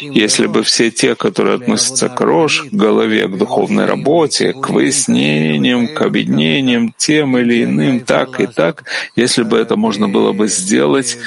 если 0.01 0.47
бы 0.47 0.63
все 0.63 0.91
те, 0.91 1.15
которые 1.15 1.55
относятся 1.55 2.09
к 2.09 2.19
рожь, 2.21 2.63
к 2.63 2.73
голове, 2.73 3.27
к 3.27 3.37
духовной 3.37 3.85
работе, 3.85 4.53
к 4.53 4.69
выяснениям, 4.69 5.87
к 5.87 6.01
объединениям 6.01 6.93
тем 6.97 7.37
или 7.37 7.63
иным, 7.63 8.01
так 8.01 8.39
и 8.39 8.47
так, 8.47 8.83
если 9.15 9.43
бы 9.43 9.57
это 9.57 9.75
можно 9.75 10.07
было 10.07 10.33
бы 10.33 10.47
сделать 10.47 11.17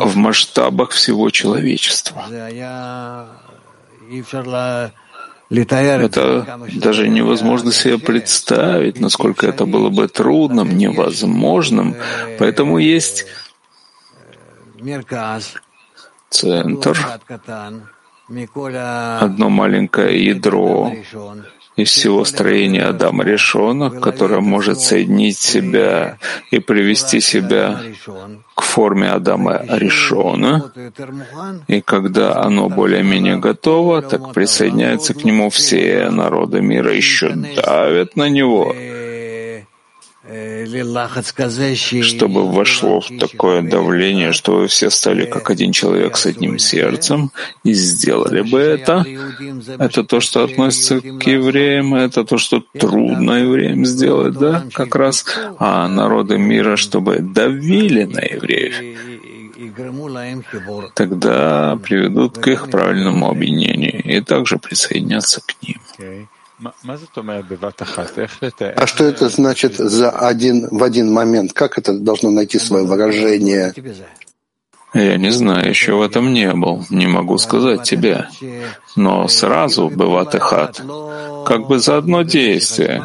в 0.00 0.16
масштабах 0.16 0.90
всего 0.90 1.30
человечества. 1.30 2.26
Это 5.50 6.60
даже 6.72 7.08
невозможно 7.08 7.72
себе 7.72 7.98
представить, 7.98 9.00
насколько 9.00 9.46
это 9.46 9.66
было 9.66 9.90
бы 9.90 10.08
трудным, 10.08 10.76
невозможным. 10.76 11.96
Поэтому 12.38 12.78
есть 12.78 13.26
центр, 16.30 16.98
одно 18.28 19.50
маленькое 19.50 20.24
ядро 20.26 20.92
из 21.76 21.90
всего 21.90 22.24
строения 22.24 22.84
Адама 22.84 23.24
Решона, 23.24 23.90
которое 23.90 24.40
может 24.40 24.80
соединить 24.80 25.38
себя 25.38 26.18
и 26.50 26.60
привести 26.60 27.20
себя 27.20 27.80
к 28.54 28.62
форме 28.62 29.10
Адама 29.10 29.60
Решона. 29.68 30.72
И 31.66 31.80
когда 31.80 32.36
оно 32.36 32.68
более-менее 32.68 33.36
готово, 33.38 34.02
так 34.02 34.32
присоединяются 34.32 35.14
к 35.14 35.24
нему 35.24 35.50
все 35.50 36.10
народы 36.10 36.60
мира, 36.60 36.94
еще 36.94 37.30
давят 37.30 38.16
на 38.16 38.28
него 38.28 38.74
чтобы 42.02 42.50
вошло 42.50 43.00
в 43.00 43.08
такое 43.18 43.60
давление, 43.62 44.32
что 44.32 44.56
вы 44.56 44.68
все 44.68 44.88
стали 44.88 45.26
как 45.26 45.50
один 45.50 45.72
человек 45.72 46.16
с 46.16 46.24
одним 46.26 46.58
сердцем 46.58 47.30
и 47.62 47.74
сделали 47.74 48.40
бы 48.40 48.58
это. 48.58 49.04
Это 49.78 50.02
то, 50.02 50.20
что 50.20 50.44
относится 50.44 51.00
к 51.00 51.26
евреям, 51.26 51.94
это 51.94 52.24
то, 52.24 52.38
что 52.38 52.64
трудно 52.78 53.32
евреям 53.32 53.84
сделать, 53.84 54.34
да, 54.38 54.64
как 54.72 54.96
раз, 54.96 55.26
а 55.58 55.88
народы 55.88 56.38
мира, 56.38 56.76
чтобы 56.76 57.18
давили 57.18 58.04
на 58.04 58.20
евреев, 58.20 58.80
тогда 60.94 61.76
приведут 61.76 62.38
к 62.38 62.46
их 62.48 62.70
правильному 62.70 63.28
объединению 63.28 64.02
и 64.02 64.20
также 64.20 64.58
присоединятся 64.58 65.42
к 65.42 65.54
ним. 65.62 66.28
А 68.76 68.86
что 68.86 69.04
это 69.04 69.28
значит 69.28 69.76
за 69.76 70.10
один 70.10 70.68
в 70.70 70.82
один 70.82 71.12
момент? 71.12 71.52
Как 71.52 71.78
это 71.78 71.92
должно 71.98 72.30
найти 72.30 72.58
свое 72.58 72.84
выражение? 72.84 73.74
Я 74.94 75.16
не 75.16 75.30
знаю, 75.30 75.68
еще 75.68 75.94
в 75.94 76.02
этом 76.02 76.32
не 76.32 76.52
был, 76.52 76.84
не 76.88 77.08
могу 77.08 77.36
сказать 77.38 77.82
тебе. 77.82 78.28
Но 78.94 79.26
сразу 79.26 79.90
бывает 79.90 80.40
хат, 80.40 80.80
как 81.44 81.66
бы 81.66 81.80
за 81.80 81.96
одно 81.96 82.22
действие, 82.22 83.04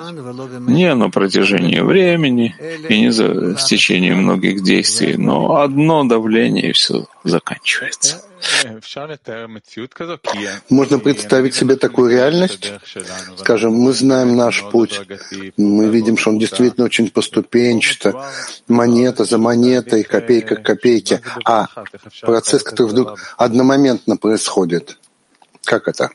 не 0.68 0.94
на 0.94 1.10
протяжении 1.10 1.80
времени 1.80 2.56
и 2.88 3.02
не 3.02 3.12
за 3.12 3.56
в 3.56 3.66
течение 3.66 4.14
многих 4.16 4.62
действий, 4.62 5.16
но 5.18 5.62
одно 5.62 6.04
давление 6.04 6.70
и 6.70 6.74
все 6.74 7.08
заканчивается. 7.24 8.29
Можно 10.70 11.00
представить 11.00 11.56
себе 11.56 11.76
такую 11.76 12.12
реальность? 12.12 12.72
Скажем, 13.38 13.74
мы 13.74 13.94
знаем 13.94 14.36
наш 14.36 14.64
путь, 14.72 15.02
мы 15.58 15.90
видим, 15.90 16.18
что 16.18 16.32
он 16.32 16.40
действительно 16.40 16.86
очень 16.86 17.10
поступенчато, 17.10 18.32
монета 18.68 19.26
за 19.26 19.38
монетой, 19.38 20.04
копейка 20.04 20.56
к 20.56 20.64
копейке, 20.64 21.22
а 21.46 21.68
процесс, 22.22 22.64
который 22.64 22.88
вдруг 22.88 23.20
одномоментно 23.38 24.18
происходит. 24.18 24.98
Как 25.64 25.88
это? 25.88 26.10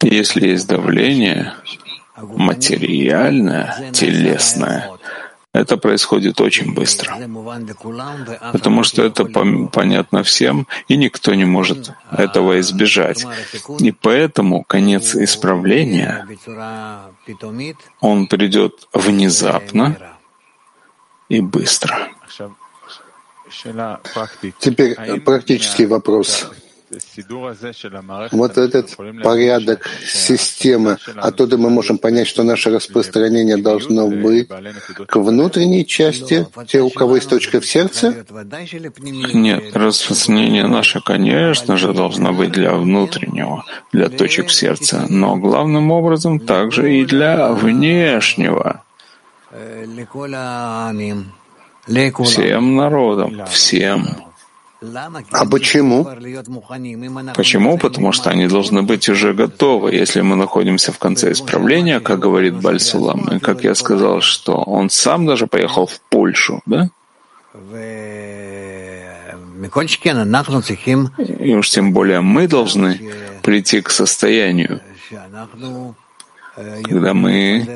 Если 0.00 0.48
есть 0.48 0.66
давление, 0.66 1.54
материальное, 2.16 3.90
телесное, 3.92 4.90
это 5.54 5.76
происходит 5.76 6.40
очень 6.40 6.74
быстро, 6.74 7.16
потому 8.52 8.82
что 8.82 9.04
это 9.04 9.24
понятно 9.24 10.24
всем, 10.24 10.66
и 10.88 10.96
никто 10.96 11.32
не 11.34 11.44
может 11.44 11.92
этого 12.10 12.58
избежать. 12.58 13.24
И 13.78 13.92
поэтому 13.92 14.64
конец 14.64 15.14
исправления, 15.14 16.26
он 18.00 18.26
придет 18.26 18.88
внезапно 18.92 19.96
и 21.28 21.40
быстро. 21.40 22.10
Теперь 24.58 25.20
практический 25.20 25.86
вопрос. 25.86 26.50
Вот 28.32 28.58
этот 28.58 28.96
порядок 29.22 29.88
системы, 30.06 30.98
оттуда 31.16 31.58
мы 31.58 31.70
можем 31.70 31.98
понять, 31.98 32.26
что 32.26 32.42
наше 32.42 32.70
распространение 32.70 33.56
должно 33.56 34.08
быть 34.08 34.48
к 35.06 35.16
внутренней 35.16 35.86
части, 35.86 36.46
те, 36.66 36.80
у 36.80 36.90
кого 36.90 37.16
есть 37.16 37.28
точка 37.28 37.60
в 37.60 37.66
сердце? 37.66 38.24
Нет, 39.32 39.76
распространение 39.76 40.66
наше, 40.66 41.00
конечно 41.00 41.76
же, 41.76 41.92
должно 41.92 42.32
быть 42.32 42.52
для 42.52 42.74
внутреннего, 42.74 43.64
для 43.92 44.08
точек 44.08 44.48
в 44.48 44.52
сердце, 44.52 45.06
но 45.08 45.36
главным 45.36 45.90
образом 45.90 46.38
также 46.38 46.98
и 46.98 47.04
для 47.04 47.52
внешнего. 47.52 48.82
Всем 52.24 52.76
народам, 52.76 53.46
всем. 53.46 54.33
А 55.30 55.46
почему? 55.46 56.04
Почему? 57.34 57.78
Потому 57.78 58.12
что 58.12 58.30
они 58.30 58.46
должны 58.48 58.82
быть 58.82 59.08
уже 59.08 59.32
готовы. 59.32 59.94
Если 59.94 60.20
мы 60.22 60.36
находимся 60.36 60.92
в 60.92 60.98
конце 60.98 61.32
исправления, 61.32 62.00
как 62.00 62.18
говорит 62.18 62.54
Бальсулам, 62.60 63.36
и 63.36 63.38
как 63.38 63.64
я 63.64 63.74
сказал, 63.74 64.20
что 64.20 64.56
он 64.56 64.90
сам 64.90 65.26
даже 65.26 65.46
поехал 65.46 65.86
в 65.86 66.00
Польшу, 66.10 66.60
да? 66.66 66.90
И 71.18 71.54
уж 71.54 71.70
тем 71.70 71.92
более 71.92 72.20
мы 72.20 72.48
должны 72.48 73.00
прийти 73.42 73.80
к 73.80 73.90
состоянию, 73.90 74.80
когда 76.82 77.14
мы 77.14 77.66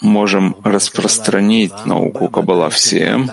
можем 0.00 0.56
распространить 0.64 1.72
науку 1.86 2.28
Каббала 2.28 2.70
всем, 2.70 3.30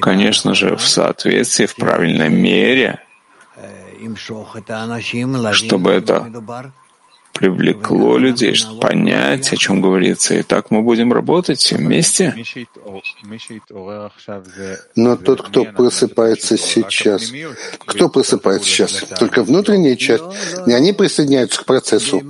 конечно 0.00 0.54
же, 0.54 0.76
в 0.76 0.86
соответствии, 0.86 1.66
в 1.66 1.74
правильной 1.76 2.30
мере, 2.30 3.00
чтобы 5.52 5.90
это 5.90 6.72
привлекло 7.34 8.16
людей, 8.16 8.54
чтобы 8.54 8.80
понять, 8.80 9.52
о 9.52 9.56
чем 9.56 9.80
говорится. 9.80 10.34
И 10.36 10.42
так 10.42 10.70
мы 10.70 10.82
будем 10.82 11.12
работать 11.12 11.58
все 11.58 11.76
вместе. 11.76 12.34
Но 14.94 15.16
тот, 15.16 15.42
кто 15.42 15.64
просыпается 15.64 16.56
сейчас, 16.56 17.32
кто 17.80 18.08
просыпается 18.08 18.68
сейчас? 18.68 19.04
Только 19.18 19.42
внутренняя 19.42 19.96
часть? 19.96 20.24
И 20.66 20.72
они 20.72 20.92
присоединяются 20.92 21.60
к 21.60 21.64
процессу. 21.66 22.22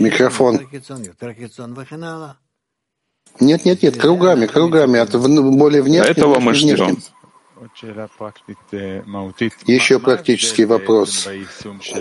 Микрофон. 0.00 0.60
Нет, 3.40 3.64
нет, 3.64 3.82
нет, 3.82 3.96
кругами, 3.98 4.46
кругами, 4.46 4.98
от 4.98 5.12
более 5.12 5.82
внешнего. 5.82 6.10
Этого 6.10 6.38
мы 6.38 6.54
ждем. 6.54 6.98
Еще 9.66 9.98
практический 9.98 10.64
вопрос, 10.64 11.28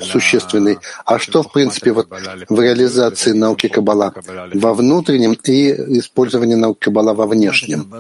существенный. 0.02 0.78
А 1.06 1.20
что, 1.20 1.44
в 1.44 1.52
принципе, 1.52 1.92
вот 1.92 2.08
в 2.50 2.60
реализации 2.60 3.32
науки 3.32 3.68
Каббала 3.68 4.14
во 4.54 4.74
внутреннем 4.74 5.34
и 5.34 5.72
использовании 6.00 6.56
науки 6.56 6.80
Каббала 6.86 7.14
во 7.14 7.26
внешнем? 7.28 7.92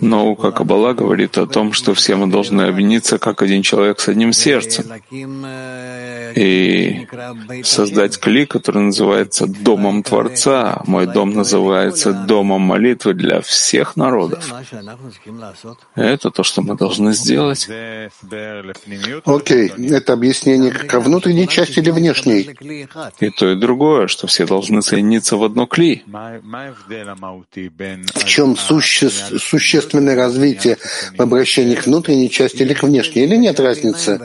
Наука 0.00 0.50
Каббала 0.52 0.92
говорит 0.94 1.38
о 1.38 1.46
том, 1.46 1.72
что 1.72 1.94
все 1.94 2.16
мы 2.16 2.26
должны 2.26 2.62
объединиться 2.62 3.18
как 3.18 3.42
один 3.42 3.62
человек 3.62 4.00
с 4.00 4.08
одним 4.08 4.32
сердцем 4.32 4.84
и 6.34 7.06
создать 7.64 8.18
кли, 8.18 8.46
который 8.46 8.82
называется 8.82 9.46
Домом 9.46 10.02
Творца. 10.02 10.82
Мой 10.86 11.06
дом 11.06 11.32
называется 11.32 12.12
Домом 12.12 12.62
молитвы 12.62 13.14
для 13.14 13.40
всех 13.40 13.96
народов. 13.96 14.52
Это 15.94 16.30
то, 16.30 16.42
что 16.42 16.61
мы 16.62 16.76
должны 16.76 17.12
сделать. 17.12 17.68
Окей, 17.68 18.00
okay. 19.24 19.94
это 19.94 20.12
объяснение 20.12 20.70
ко 20.70 21.00
внутренней 21.00 21.48
части 21.48 21.80
или 21.80 21.90
внешней? 21.90 22.50
И 23.20 23.30
то, 23.30 23.50
и 23.50 23.56
другое, 23.56 24.06
что 24.06 24.26
все 24.26 24.46
должны 24.46 24.82
соединиться 24.82 25.36
в 25.36 25.44
одно 25.44 25.66
кли. 25.66 26.02
В 28.14 28.24
чем 28.24 28.56
суще... 28.56 29.10
существенное 29.10 30.16
развитие 30.16 30.78
в 31.16 31.20
обращении 31.20 31.74
к 31.74 31.86
внутренней 31.86 32.30
части 32.30 32.62
или 32.62 32.74
к 32.74 32.82
внешней? 32.82 33.24
Или 33.24 33.36
нет 33.36 33.60
разницы? 33.60 34.20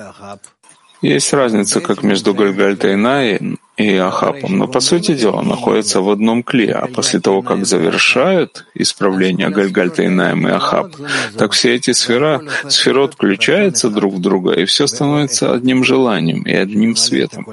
Есть 1.02 1.32
разница 1.34 1.80
как 1.82 2.04
между 2.04 2.34
Гальгальтайной 2.34 3.36
и 3.36 3.58
Ахапом, 3.98 4.58
но 4.58 4.68
по 4.68 4.80
сути 4.80 5.14
дела 5.14 5.44
находятся 5.44 6.02
в 6.02 6.10
одном 6.10 6.42
кле, 6.42 6.72
а 6.72 6.88
после 6.88 7.20
того, 7.20 7.44
как 7.44 7.66
завершают 7.66 8.66
исправление 8.74 9.50
Гальгальтайнаем 9.50 10.48
и 10.48 10.52
Ахап, 10.52 10.96
так 11.38 11.52
все 11.52 11.76
эти 11.76 11.92
сфера, 11.92 12.42
сферот 12.68 13.14
включаются 13.14 13.90
друг 13.90 14.16
в 14.16 14.20
друга, 14.20 14.54
и 14.54 14.66
все 14.66 14.88
становится 14.88 15.54
одним 15.54 15.84
желанием 15.84 16.42
и 16.42 16.54
одним 16.54 16.96
светом, 16.96 17.46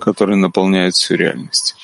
который 0.00 0.36
наполняет 0.36 0.94
всю 0.94 1.14
реальность. 1.14 1.76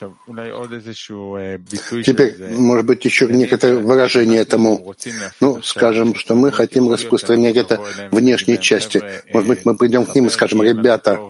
Теперь, 2.05 2.35
может 2.57 2.87
быть, 2.87 3.05
еще 3.05 3.27
некоторое 3.27 3.77
выражение 3.77 4.41
этому. 4.41 4.95
Ну, 5.41 5.61
скажем, 5.63 6.15
что 6.15 6.35
мы 6.35 6.51
хотим 6.51 6.91
распространять 6.91 7.57
это 7.57 7.81
внешней 8.11 8.59
части. 8.59 9.03
Может 9.33 9.49
быть, 9.49 9.67
мы 9.67 9.77
придем 9.77 10.07
к 10.07 10.15
ним 10.15 10.27
и 10.27 10.31
скажем, 10.31 10.63
ребята, 10.63 11.21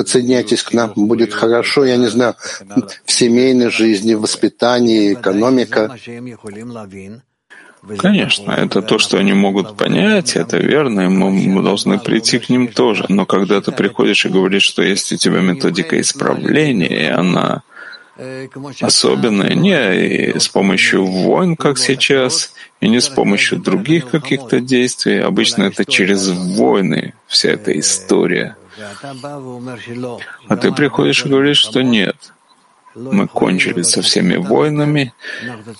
подсоединяйтесь 0.00 0.62
к 0.62 0.72
нам, 0.72 0.92
будет 0.96 1.34
хорошо, 1.34 1.84
я 1.84 1.98
не 1.98 2.08
знаю, 2.08 2.34
в 3.04 3.12
семейной 3.12 3.70
жизни, 3.70 4.14
в 4.14 4.22
воспитании, 4.22 5.12
экономика. 5.12 5.94
Конечно, 7.98 8.52
это 8.52 8.80
то, 8.80 8.98
что 8.98 9.18
они 9.18 9.34
могут 9.34 9.76
понять, 9.76 10.36
это 10.36 10.56
верно, 10.56 11.02
и 11.02 11.08
мы 11.08 11.62
должны 11.62 11.98
прийти 11.98 12.38
к 12.38 12.48
ним 12.48 12.68
тоже. 12.68 13.04
Но 13.08 13.26
когда 13.26 13.60
ты 13.60 13.72
приходишь 13.72 14.24
и 14.24 14.30
говоришь, 14.30 14.62
что 14.62 14.82
есть 14.82 15.12
у 15.12 15.16
тебя 15.16 15.40
методика 15.40 16.00
исправления, 16.00 17.02
и 17.04 17.06
она 17.06 17.62
особенная, 18.80 19.54
не 19.54 20.38
с 20.38 20.48
помощью 20.48 21.04
войн, 21.04 21.56
как 21.56 21.78
сейчас, 21.78 22.52
и 22.80 22.88
не 22.88 23.00
с 23.00 23.08
помощью 23.08 23.58
других 23.58 24.10
каких-то 24.10 24.60
действий. 24.60 25.18
Обычно 25.20 25.64
это 25.64 25.84
через 25.84 26.28
войны 26.28 27.12
вся 27.26 27.50
эта 27.50 27.78
история. 27.78 28.56
А 30.48 30.56
ты 30.56 30.72
приходишь 30.72 31.24
и 31.24 31.28
говоришь, 31.28 31.58
что 31.58 31.82
нет. 31.82 32.16
Мы 32.94 33.28
кончили 33.28 33.82
со 33.82 34.02
всеми 34.02 34.36
войнами, 34.36 35.14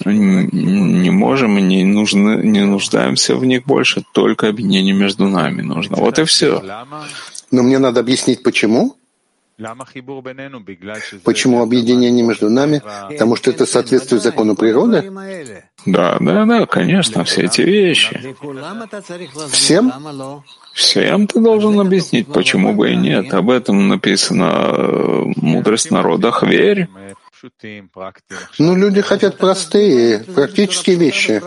не 0.05 1.11
можем 1.11 1.59
и 1.59 1.63
не, 1.63 1.85
нужны, 1.85 2.41
не 2.45 2.65
нуждаемся 2.65 3.35
в 3.35 3.45
них 3.45 3.65
больше, 3.65 4.05
только 4.13 4.49
объединение 4.49 4.95
между 4.95 5.29
нами 5.29 5.63
нужно. 5.63 5.97
Вот 5.97 6.19
и 6.21 6.25
все. 6.25 6.63
Но 7.51 7.63
мне 7.63 7.79
надо 7.79 8.01
объяснить, 8.01 8.45
почему. 8.45 8.97
Почему 11.25 11.63
объединение 11.63 12.25
между 12.25 12.49
нами? 12.49 12.83
Потому 13.09 13.37
что 13.37 13.51
это 13.51 13.67
соответствует 13.67 14.23
закону 14.23 14.57
природы? 14.57 15.13
Да, 15.87 16.17
да, 16.21 16.47
да, 16.47 16.67
конечно, 16.67 17.25
все 17.25 17.43
эти 17.43 17.63
вещи. 17.63 18.35
Всем? 19.51 19.93
Всем 20.75 21.27
ты 21.27 21.41
должен 21.41 21.79
объяснить, 21.81 22.27
почему 22.29 22.73
бы 22.73 22.93
и 22.93 22.97
нет. 22.97 23.33
Об 23.35 23.51
этом 23.51 23.89
написано 23.89 24.75
э, 24.77 25.25
«Мудрость 25.37 25.91
народа 25.91 26.31
Хверь». 26.31 26.89
Ну, 28.59 28.77
люди 28.77 29.01
хотят 29.01 29.39
простые, 29.39 30.21
практические 30.21 30.97
вещи. 30.97 31.43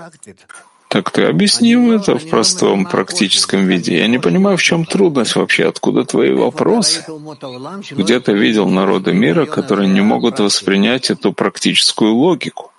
Так 0.93 1.09
ты 1.09 1.23
объясни 1.23 1.73
это 1.73 2.19
в 2.19 2.29
простом 2.29 2.85
практическом 2.85 3.65
виде. 3.65 3.97
Я 3.97 4.07
не 4.07 4.19
понимаю, 4.19 4.57
в 4.57 4.61
чем 4.61 4.85
трудность 4.85 5.35
вообще, 5.35 5.67
откуда 5.67 6.05
твои 6.05 6.31
вопросы. 6.31 7.03
Где 7.89 8.19
ты 8.19 8.33
видел 8.33 8.67
народы 8.69 9.11
мира, 9.11 9.47
которые 9.47 9.89
не 9.89 10.01
могут 10.01 10.39
воспринять 10.39 11.09
эту 11.09 11.33
практическую 11.33 12.13
логику? 12.13 12.71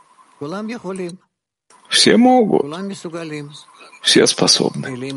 Все 1.94 2.16
могут. 2.16 2.66
Все 4.02 4.26
способны. 4.26 5.14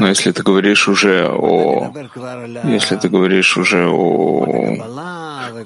Но 0.00 0.08
если 0.08 0.32
ты 0.32 0.42
говоришь 0.42 0.86
уже 0.86 1.26
о, 1.26 1.92
если 2.64 2.96
ты 2.96 3.08
говоришь 3.08 3.56
уже 3.56 3.88
о 3.88 4.84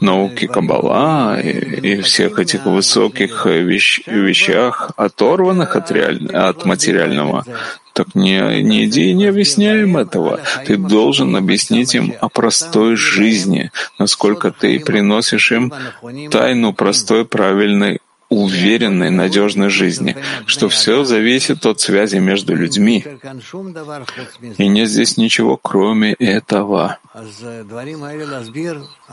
науке 0.01 0.47
Каббала 0.47 1.41
и, 1.41 1.51
и 1.95 2.01
всех 2.03 2.39
этих 2.39 2.67
высоких 2.67 3.47
вещ, 3.47 4.03
вещах, 4.07 4.93
оторванных 4.97 5.75
от, 5.75 5.91
реаль, 5.91 6.27
от 6.33 6.65
материального, 6.65 7.45
так 7.95 8.15
не, 8.15 8.63
не 8.63 8.85
иди 8.85 9.11
и 9.11 9.15
не 9.15 9.27
объясняй 9.27 9.83
им 9.83 9.97
этого. 9.97 10.41
Ты 10.67 10.77
должен 10.77 11.35
объяснить 11.35 11.97
им 11.97 12.15
о 12.21 12.29
простой 12.29 12.95
жизни, 12.95 13.73
насколько 13.99 14.53
ты 14.53 14.79
приносишь 14.79 15.51
им 15.51 15.73
тайну 16.31 16.73
простой, 16.75 17.25
правильной 17.25 17.99
уверенной, 18.29 19.11
надежной 19.11 19.71
жизни, 19.71 20.17
что 20.47 20.69
все 20.69 21.05
зависит 21.05 21.65
от 21.67 21.81
связи 21.81 22.17
между 22.17 22.55
людьми. 22.55 23.05
И 24.59 24.69
нет 24.69 24.89
здесь 24.89 25.17
ничего, 25.17 25.57
кроме 25.57 26.13
этого. 26.15 26.99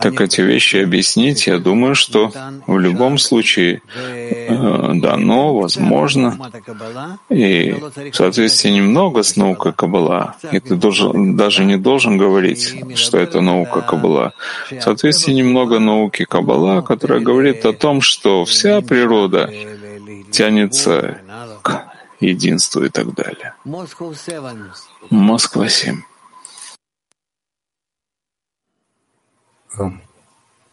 Так 0.01 0.22
эти 0.22 0.41
вещи 0.41 0.78
объяснить, 0.78 1.47
я 1.47 1.57
думаю, 1.57 1.95
что 1.95 2.32
в 2.68 2.78
любом 2.78 3.18
случае 3.18 3.82
дано, 4.56 5.56
возможно, 5.56 6.51
и 7.30 7.72
в 8.12 8.16
соответствии 8.16 8.70
немного 8.70 9.24
с 9.24 9.36
наукой 9.36 9.74
Каббала, 9.74 10.36
и 10.51 10.60
ты 10.60 10.76
должен, 10.76 11.36
даже 11.36 11.66
не 11.66 11.78
должен 11.78 12.18
говорить, 12.18 12.76
что 12.95 13.18
это 13.18 13.41
наука 13.41 13.82
Каббала. 13.82 14.34
В 14.70 14.82
соответствии 14.82 15.34
немного 15.34 15.80
науки 15.80 16.26
Каббала, 16.26 16.82
которая 16.82 17.20
говорит 17.20 17.66
о 17.66 17.74
том, 17.74 18.01
что 18.01 18.45
вся 18.45 18.82
природа 18.82 19.51
тянется 20.32 21.22
к 21.62 21.86
единству 22.20 22.84
и 22.84 22.89
так 22.89 23.14
далее. 23.14 23.53
Москва 25.10 25.68
7. 25.68 26.01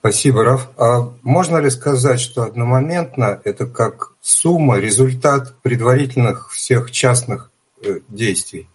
Спасибо, 0.03 0.43
Раф. 0.43 0.69
А 0.79 1.13
можно 1.23 1.59
ли 1.59 1.71
сказать, 1.71 2.21
что 2.21 2.43
одномоментно 2.43 3.41
это 3.45 3.67
как 3.67 4.15
сумма, 4.21 4.79
результат 4.81 5.55
предварительных 5.63 6.51
всех 6.51 6.91
частных 6.91 7.53
э, 7.81 8.01
действий? 8.09 8.69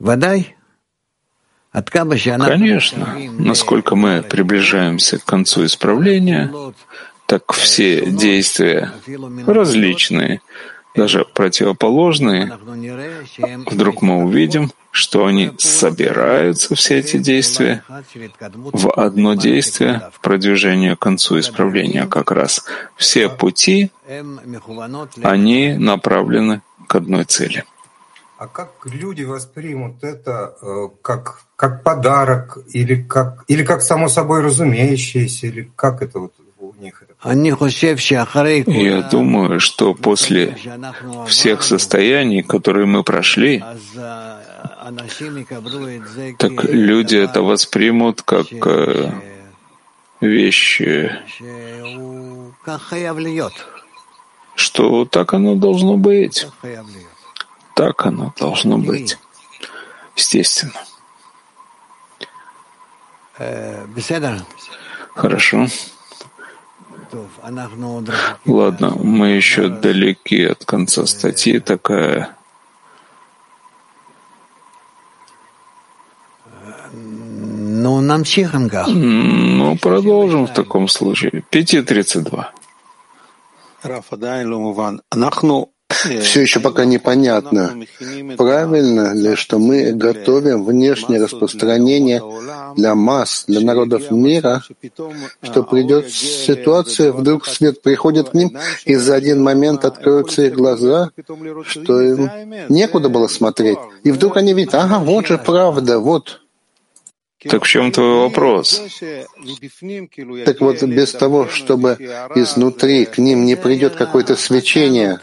Водай. 0.00 0.56
Конечно. 2.48 3.16
Насколько 3.38 3.94
мы 3.94 4.24
приближаемся 4.24 5.20
к 5.20 5.24
концу 5.24 5.64
исправления, 5.64 6.52
так 7.26 7.52
все 7.52 8.04
действия 8.04 8.92
различные, 9.46 10.40
даже 10.96 11.24
противоположные, 11.24 12.58
вдруг 13.70 14.02
мы 14.02 14.24
увидим, 14.24 14.72
что 14.92 15.24
они 15.26 15.52
собираются, 15.58 16.74
все 16.74 16.98
эти 16.98 17.16
действия, 17.16 17.82
в 18.52 18.92
одно 18.92 19.34
действие 19.34 20.10
в 20.12 20.20
продвижение 20.20 20.96
к 20.96 21.00
концу 21.00 21.40
исправления 21.40 22.06
как 22.06 22.30
раз. 22.30 22.64
Все 22.96 23.30
пути, 23.30 23.90
они 25.22 25.72
направлены 25.72 26.60
к 26.86 26.94
одной 26.94 27.24
цели. 27.24 27.64
А 28.36 28.46
как 28.46 28.72
люди 28.84 29.22
воспримут 29.22 30.04
это 30.04 30.56
э, 30.60 30.88
как, 31.00 31.42
как 31.56 31.82
подарок 31.82 32.58
или 32.72 33.00
как, 33.00 33.44
или 33.46 33.64
как 33.64 33.82
само 33.82 34.08
собой 34.08 34.42
разумеющееся, 34.42 35.46
или 35.46 35.70
как 35.76 36.02
это 36.02 36.18
вот 36.18 36.32
у 36.58 36.74
них 36.74 37.02
я 38.66 39.02
думаю, 39.02 39.60
что 39.60 39.94
после 39.94 40.56
всех 41.28 41.62
состояний, 41.62 42.42
которые 42.42 42.86
мы 42.86 43.04
прошли, 43.04 43.62
так 46.38 46.64
люди 46.64 47.16
это 47.16 47.42
воспримут 47.42 48.22
как 48.22 48.46
э, 48.66 49.12
вещь, 50.20 50.80
что 54.54 55.04
так 55.04 55.34
оно 55.34 55.54
должно 55.54 55.96
быть. 55.96 56.46
Так 57.74 58.06
оно 58.06 58.34
должно 58.38 58.78
быть. 58.78 59.18
Естественно. 60.16 60.72
Хорошо. 65.14 65.66
Ладно, 68.46 68.90
мы 68.98 69.28
еще 69.28 69.68
далеки 69.68 70.44
от 70.44 70.64
конца 70.64 71.06
статьи. 71.06 71.58
Такая 71.60 72.36
Ну, 78.86 79.76
продолжим 79.78 80.46
в 80.46 80.52
таком 80.52 80.88
случае. 80.88 81.44
5.32. 81.50 82.46
Все 86.22 86.40
еще 86.40 86.60
пока 86.60 86.84
непонятно, 86.84 87.76
правильно 88.36 89.12
ли, 89.14 89.34
что 89.36 89.58
мы 89.58 89.92
готовим 89.92 90.64
внешнее 90.64 91.22
распространение 91.22 92.22
для 92.76 92.94
масс, 92.94 93.44
для 93.46 93.60
народов 93.60 94.10
мира, 94.10 94.62
что 95.42 95.62
придет 95.62 96.10
ситуация, 96.10 97.12
вдруг 97.12 97.46
свет 97.46 97.82
приходит 97.82 98.30
к 98.30 98.34
ним, 98.34 98.56
и 98.84 98.96
за 98.96 99.14
один 99.14 99.42
момент 99.42 99.84
откроются 99.84 100.42
их 100.42 100.54
глаза, 100.54 101.10
что 101.66 102.00
им 102.00 102.30
некуда 102.68 103.08
было 103.08 103.28
смотреть. 103.28 103.78
И 104.02 104.10
вдруг 104.10 104.36
они 104.36 104.54
видят, 104.54 104.74
ага, 104.74 104.98
вот 104.98 105.26
же 105.26 105.38
правда, 105.38 105.98
вот 105.98 106.41
так 107.48 107.64
в 107.64 107.68
чем 107.68 107.92
твой 107.92 108.14
вопрос? 108.20 108.82
Так 110.44 110.60
вот, 110.60 110.82
без 110.82 111.12
того, 111.12 111.48
чтобы 111.48 111.96
изнутри 112.34 113.04
к 113.04 113.18
ним 113.18 113.44
не 113.44 113.56
придет 113.56 113.94
какое-то 113.94 114.36
свечение. 114.36 115.18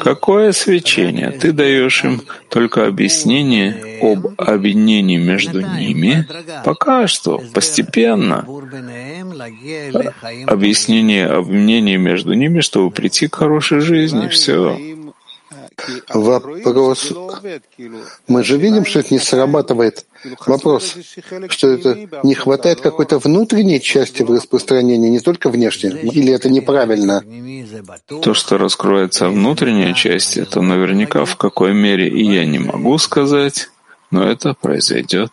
Какое 0.00 0.52
свечение? 0.52 1.30
Ты 1.30 1.52
даешь 1.52 2.04
им 2.04 2.22
только 2.48 2.86
объяснение 2.86 3.98
об 4.02 4.26
объединении 4.38 5.16
между 5.16 5.60
ними. 5.60 6.26
Пока 6.64 7.06
что, 7.06 7.40
постепенно. 7.52 8.46
Объяснение 10.46 11.26
объединения 11.26 11.96
между 11.96 12.32
ними, 12.34 12.60
чтобы 12.60 12.90
прийти 12.90 13.28
к 13.28 13.36
хорошей 13.36 13.80
жизни. 13.80 14.28
Все. 14.28 14.95
Вопрос. 16.14 17.12
Мы 18.28 18.44
же 18.44 18.56
видим, 18.56 18.84
что 18.86 19.00
это 19.00 19.12
не 19.12 19.20
срабатывает. 19.20 20.06
Вопрос, 20.46 20.96
что 21.50 21.68
это 21.68 22.08
не 22.22 22.34
хватает 22.34 22.80
какой-то 22.80 23.18
внутренней 23.18 23.80
части 23.80 24.22
в 24.22 24.30
распространении, 24.30 25.10
не 25.10 25.20
только 25.20 25.50
внешней, 25.50 25.90
или 25.90 26.32
это 26.32 26.48
неправильно? 26.48 27.22
То, 28.06 28.34
что 28.34 28.58
раскроется 28.58 29.28
внутренняя 29.28 29.92
часть, 29.92 30.38
это 30.38 30.62
наверняка 30.62 31.24
в 31.24 31.36
какой 31.36 31.74
мере 31.74 32.08
и 32.08 32.24
я 32.24 32.46
не 32.46 32.58
могу 32.58 32.96
сказать 32.98 33.68
но 34.10 34.22
это 34.22 34.54
произойдет. 34.54 35.32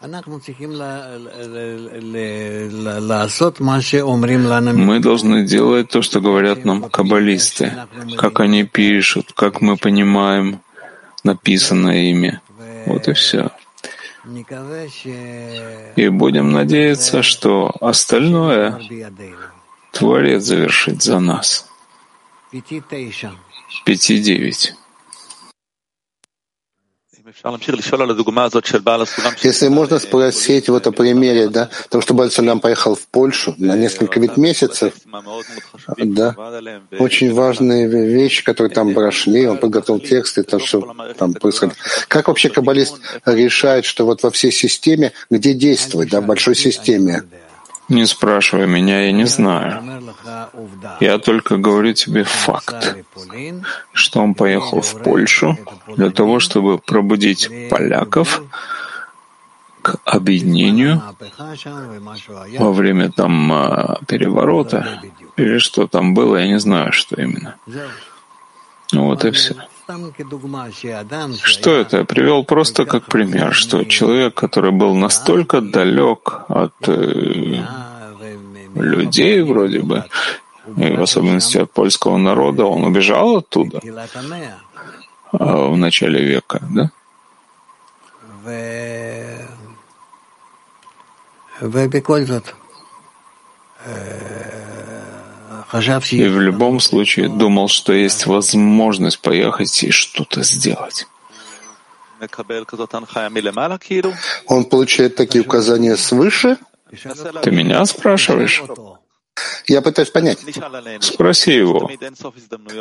Мы 4.74 5.00
должны 5.00 5.46
делать 5.46 5.90
то, 5.90 6.02
что 6.02 6.22
говорят 6.22 6.66
нам 6.66 6.90
каббалисты, 6.90 7.74
как 8.18 8.40
они 8.40 8.64
пишут, 8.64 9.32
как 9.36 9.62
мы 9.62 9.78
понимаем 9.78 10.60
написанное 11.24 12.12
ими. 12.12 12.40
Вот 12.86 13.08
и 13.08 13.14
все. 13.14 13.52
И 15.96 16.10
будем 16.10 16.52
надеяться, 16.52 17.22
что 17.24 17.74
остальное 17.82 18.80
Творец 19.92 20.44
завершит 20.44 21.02
за 21.04 21.20
нас. 21.20 21.68
Пяти 23.86 24.20
девять. 24.20 24.76
Если 29.42 29.68
можно 29.68 30.00
спросить 30.00 30.70
вот 30.70 30.88
о 30.88 30.92
примере, 30.92 31.50
да, 31.50 31.70
того, 31.90 32.02
что 32.02 32.14
Бальсалям 32.14 32.62
поехал 32.62 32.96
в 32.96 33.06
Польшу 33.08 33.54
на 33.58 33.76
несколько 33.76 34.20
ведь 34.22 34.38
месяцев, 34.38 34.94
да, 35.98 36.36
очень 37.00 37.34
важные 37.34 37.88
вещи, 37.88 38.46
которые 38.46 38.74
там 38.74 38.94
прошли, 38.94 39.46
он 39.46 39.58
подготовил 39.58 40.00
тексты, 40.00 40.44
то, 40.44 40.60
что 40.60 40.96
там 41.18 41.34
происходит. 41.34 41.76
Как 42.08 42.30
вообще 42.30 42.50
каббалист 42.50 43.00
решает, 43.26 43.84
что 43.84 44.06
вот 44.06 44.24
во 44.24 44.32
всей 44.32 44.52
системе, 44.52 45.12
где 45.30 45.54
действовать, 45.54 46.12
да, 46.12 46.22
в 46.22 46.26
большой 46.26 46.56
системе, 46.56 47.24
не 47.90 48.06
спрашивай 48.06 48.68
меня, 48.68 49.06
я 49.06 49.12
не 49.12 49.26
знаю. 49.26 50.04
Я 51.00 51.18
только 51.18 51.58
говорю 51.58 51.94
тебе 51.94 52.24
факт, 52.24 52.98
что 53.94 54.22
он 54.22 54.34
поехал 54.34 54.82
в 54.82 55.02
Польшу 55.04 55.58
для 55.88 56.10
того, 56.10 56.40
чтобы 56.40 56.78
пробудить 56.78 57.50
поляков 57.70 58.44
к 59.82 59.98
объединению 60.06 61.02
во 62.58 62.72
время 62.72 63.12
там 63.12 63.52
а, 63.52 64.00
переворота 64.08 65.02
или 65.36 65.58
что 65.58 65.88
там 65.88 66.14
было, 66.14 66.38
я 66.38 66.48
не 66.48 66.60
знаю, 66.60 66.94
что 66.94 67.22
именно. 67.22 67.56
Вот 68.94 69.26
и 69.26 69.32
все. 69.32 69.56
Что 71.44 71.72
это? 71.72 71.98
Я 71.98 72.04
привел 72.06 72.44
просто 72.44 72.86
как 72.86 73.06
пример, 73.06 73.54
что 73.54 73.84
человек, 73.86 74.34
который 74.34 74.72
был 74.72 74.96
настолько 74.96 75.62
далек 75.62 76.42
от 76.48 76.74
э, 76.88 77.64
людей 78.76 79.42
вроде 79.42 79.82
бы, 79.82 80.06
и 80.78 80.96
в 80.96 81.02
особенности 81.02 81.58
от 81.58 81.72
польского 81.72 82.18
народа, 82.18 82.66
он 82.66 82.84
убежал 82.84 83.38
оттуда 83.38 83.82
а, 85.32 85.68
в 85.68 85.78
начале 85.78 86.24
века, 86.24 86.62
да? 86.70 86.92
И 95.74 96.28
в 96.28 96.40
любом 96.40 96.80
случае 96.80 97.30
думал, 97.30 97.68
что 97.68 97.94
есть 97.94 98.26
возможность 98.28 99.20
поехать 99.20 99.84
и 99.84 99.92
что-то 99.92 100.44
сделать. 100.44 101.08
Он 104.48 104.66
получает 104.66 105.16
такие 105.16 105.44
указания 105.44 105.98
свыше? 105.98 106.58
Ты 107.42 107.52
меня 107.52 107.86
спрашиваешь? 107.86 108.64
Я 109.66 109.82
пытаюсь 109.82 110.12
понять. 110.12 110.40
Спроси 111.02 111.54
его. 111.54 111.90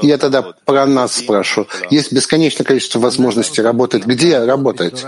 Я 0.02 0.18
тогда 0.18 0.42
про 0.42 0.86
нас 0.86 1.14
спрашиваю. 1.14 1.68
Есть 1.90 2.12
бесконечное 2.12 2.64
количество 2.64 2.98
возможностей 2.98 3.62
работать. 3.62 4.04
Где 4.04 4.44
работать? 4.44 5.04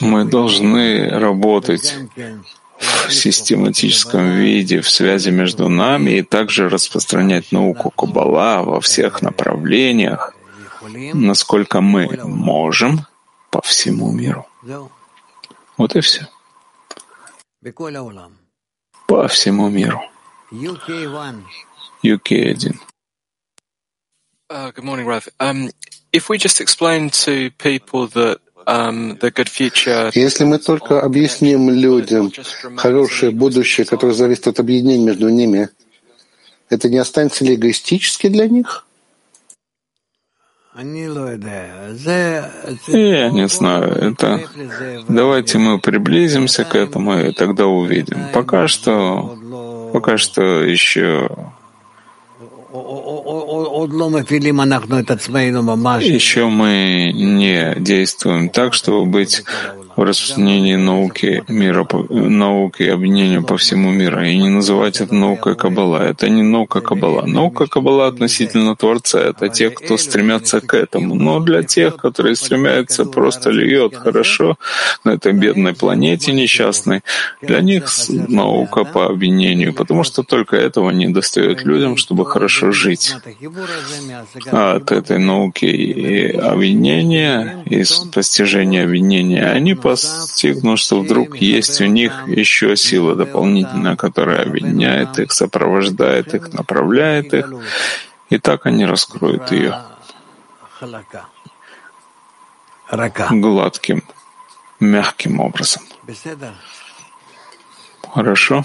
Мы 0.00 0.24
должны 0.24 1.08
работать 1.08 1.94
в 2.82 3.12
систематическом 3.12 4.30
виде, 4.36 4.80
в 4.80 4.90
связи 4.90 5.30
между 5.30 5.68
нами, 5.68 6.10
и 6.18 6.22
также 6.22 6.68
распространять 6.68 7.52
науку 7.52 7.90
Каббала 7.90 8.62
во 8.62 8.80
всех 8.80 9.22
направлениях, 9.22 10.34
насколько 11.14 11.80
мы 11.80 12.18
можем 12.24 13.06
по 13.50 13.60
всему 13.62 14.12
миру. 14.12 14.46
Вот 15.76 15.96
и 15.96 16.00
все. 16.00 16.28
По 19.06 19.28
всему 19.28 19.68
миру. 19.68 20.02
UK1. 22.04 22.78
Uh, 24.50 24.70
good 24.72 24.84
morning, 24.84 25.06
Rav. 25.06 25.26
Um, 25.40 25.70
if 26.12 26.28
we 26.28 26.36
just 26.36 26.60
explain 26.60 27.08
to 27.24 27.50
people 27.52 28.06
that 28.08 28.40
если 30.14 30.44
мы 30.44 30.58
только 30.58 31.00
объясним 31.00 31.70
людям 31.70 32.32
хорошее 32.76 33.32
будущее, 33.32 33.86
которое 33.86 34.14
зависит 34.14 34.46
от 34.46 34.60
объединения 34.60 35.06
между 35.06 35.28
ними, 35.28 35.68
это 36.70 36.88
не 36.88 36.98
останется 36.98 37.44
ли 37.44 37.54
эгоистически 37.54 38.28
для 38.28 38.48
них? 38.48 38.86
Я 40.74 40.84
не 43.30 43.48
знаю, 43.48 43.92
это... 43.92 44.40
Давайте 45.06 45.58
мы 45.58 45.78
приблизимся 45.78 46.64
к 46.64 46.74
этому 46.74 47.18
и 47.18 47.32
тогда 47.32 47.66
увидим. 47.66 48.18
Пока 48.32 48.68
что... 48.68 49.36
Пока 49.92 50.16
что 50.16 50.64
еще... 50.64 51.28
Еще 56.14 56.46
мы 56.46 57.12
не 57.12 57.74
действуем 57.78 58.48
так, 58.48 58.72
чтобы 58.74 59.04
быть 59.06 59.44
в 59.96 60.02
распространении 60.02 60.76
науки 60.76 61.44
мира, 61.48 61.86
науки 62.10 62.82
и 62.82 62.88
объединения 62.88 63.42
по 63.42 63.56
всему 63.56 63.90
миру. 63.90 64.22
И 64.22 64.36
не 64.36 64.48
называть 64.48 65.00
это 65.00 65.14
наукой 65.14 65.54
Каббала. 65.54 66.02
Это 66.02 66.28
не 66.28 66.42
наука 66.42 66.80
Каббала. 66.80 67.26
Наука 67.26 67.66
Каббала 67.66 68.06
относительно 68.06 68.76
Творца— 68.76 69.20
это 69.30 69.48
те, 69.48 69.70
кто 69.70 69.96
стремятся 69.96 70.60
к 70.60 70.74
этому. 70.74 71.14
Но 71.14 71.40
для 71.40 71.62
тех, 71.62 71.96
которые 71.96 72.36
стремятся 72.36 73.04
просто 73.04 73.50
льет 73.50 73.96
хорошо 73.96 74.56
на 75.04 75.10
этой 75.10 75.32
бедной 75.32 75.74
планете 75.74 76.32
несчастной, 76.32 77.02
для 77.40 77.60
них 77.60 77.84
наука 78.08 78.84
по 78.84 79.06
объединению, 79.06 79.74
потому 79.74 80.04
что 80.04 80.22
только 80.22 80.56
этого 80.56 80.90
не 80.90 81.08
достает 81.08 81.64
людям, 81.64 81.96
чтобы 81.96 82.24
хорошо 82.26 82.72
жить. 82.72 83.14
А 84.50 84.76
от 84.76 84.92
этой 84.92 85.18
науки 85.18 85.64
и 85.64 86.32
объединения, 86.32 87.62
и 87.66 87.84
постижения 88.12 88.84
объединения, 88.84 89.44
они 89.44 89.74
постигнут, 89.82 90.78
что 90.78 91.00
вдруг 91.00 91.36
есть 91.36 91.80
у 91.80 91.86
них 91.86 92.12
еще 92.26 92.76
сила 92.76 93.14
дополнительная, 93.14 93.96
которая 93.96 94.42
объединяет 94.42 95.18
их, 95.18 95.32
сопровождает 95.32 96.34
их, 96.34 96.52
направляет 96.52 97.34
их, 97.34 97.52
и 98.30 98.38
так 98.38 98.66
они 98.66 98.86
раскроют 98.86 99.50
ее 99.52 99.78
гладким, 103.30 104.02
мягким 104.80 105.40
образом. 105.40 105.82
Хорошо? 108.02 108.64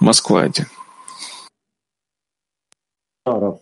Москва 0.00 0.42
один. 0.42 0.66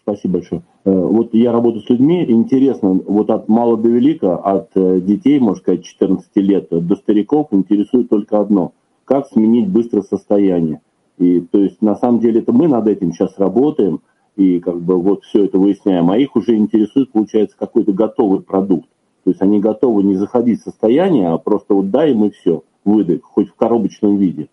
Спасибо 0.03 0.39
большое. 0.39 0.63
Э, 0.85 0.91
вот 0.91 1.35
я 1.35 1.53
работаю 1.53 1.83
с 1.83 1.89
людьми, 1.89 2.25
интересно, 2.29 3.01
вот 3.07 3.31
от 3.31 3.49
мала 3.49 3.77
до 3.77 3.89
велика, 3.89 4.37
от 4.37 4.71
э, 4.75 5.01
детей, 5.01 5.39
можно 5.39 5.61
сказать, 5.61 5.85
14 5.85 6.29
лет 6.37 6.69
до 6.71 6.97
стариков 6.97 7.49
интересует 7.51 8.09
только 8.09 8.41
одно– 8.41 8.73
как 9.05 9.29
сменить 9.29 9.69
быстро 9.69 10.03
состояние. 10.03 10.81
И 11.19 11.41
то 11.41 11.59
есть 11.59 11.83
на 11.83 11.97
самом 11.97 12.21
деле 12.21 12.41
это 12.41 12.53
мы 12.53 12.69
над 12.69 12.89
этим 12.89 13.13
сейчас 13.13 13.39
работаем, 13.39 14.01
и 14.37 14.61
как 14.61 14.81
бы 14.81 15.01
вот 15.01 15.25
все 15.25 15.45
это 15.45 15.59
выясняем, 15.59 16.11
а 16.11 16.17
их 16.17 16.35
уже 16.37 16.57
интересует, 16.57 17.13
получается, 17.13 17.57
какой-то 17.59 17.93
готовый 17.93 18.41
продукт. 18.41 18.89
То 19.25 19.31
есть 19.31 19.43
они 19.43 19.61
готовы 19.61 20.03
не 20.03 20.15
заходить 20.15 20.61
в 20.61 20.65
состояние, 20.65 21.29
а 21.29 21.39
просто 21.39 21.75
вот 21.75 21.91
дай 21.91 22.13
им 22.13 22.25
и 22.25 22.31
все, 22.31 22.63
выдох, 22.85 23.23
хоть 23.23 23.51
в 23.51 23.55
коробочном 23.55 24.17
виде. 24.17 24.49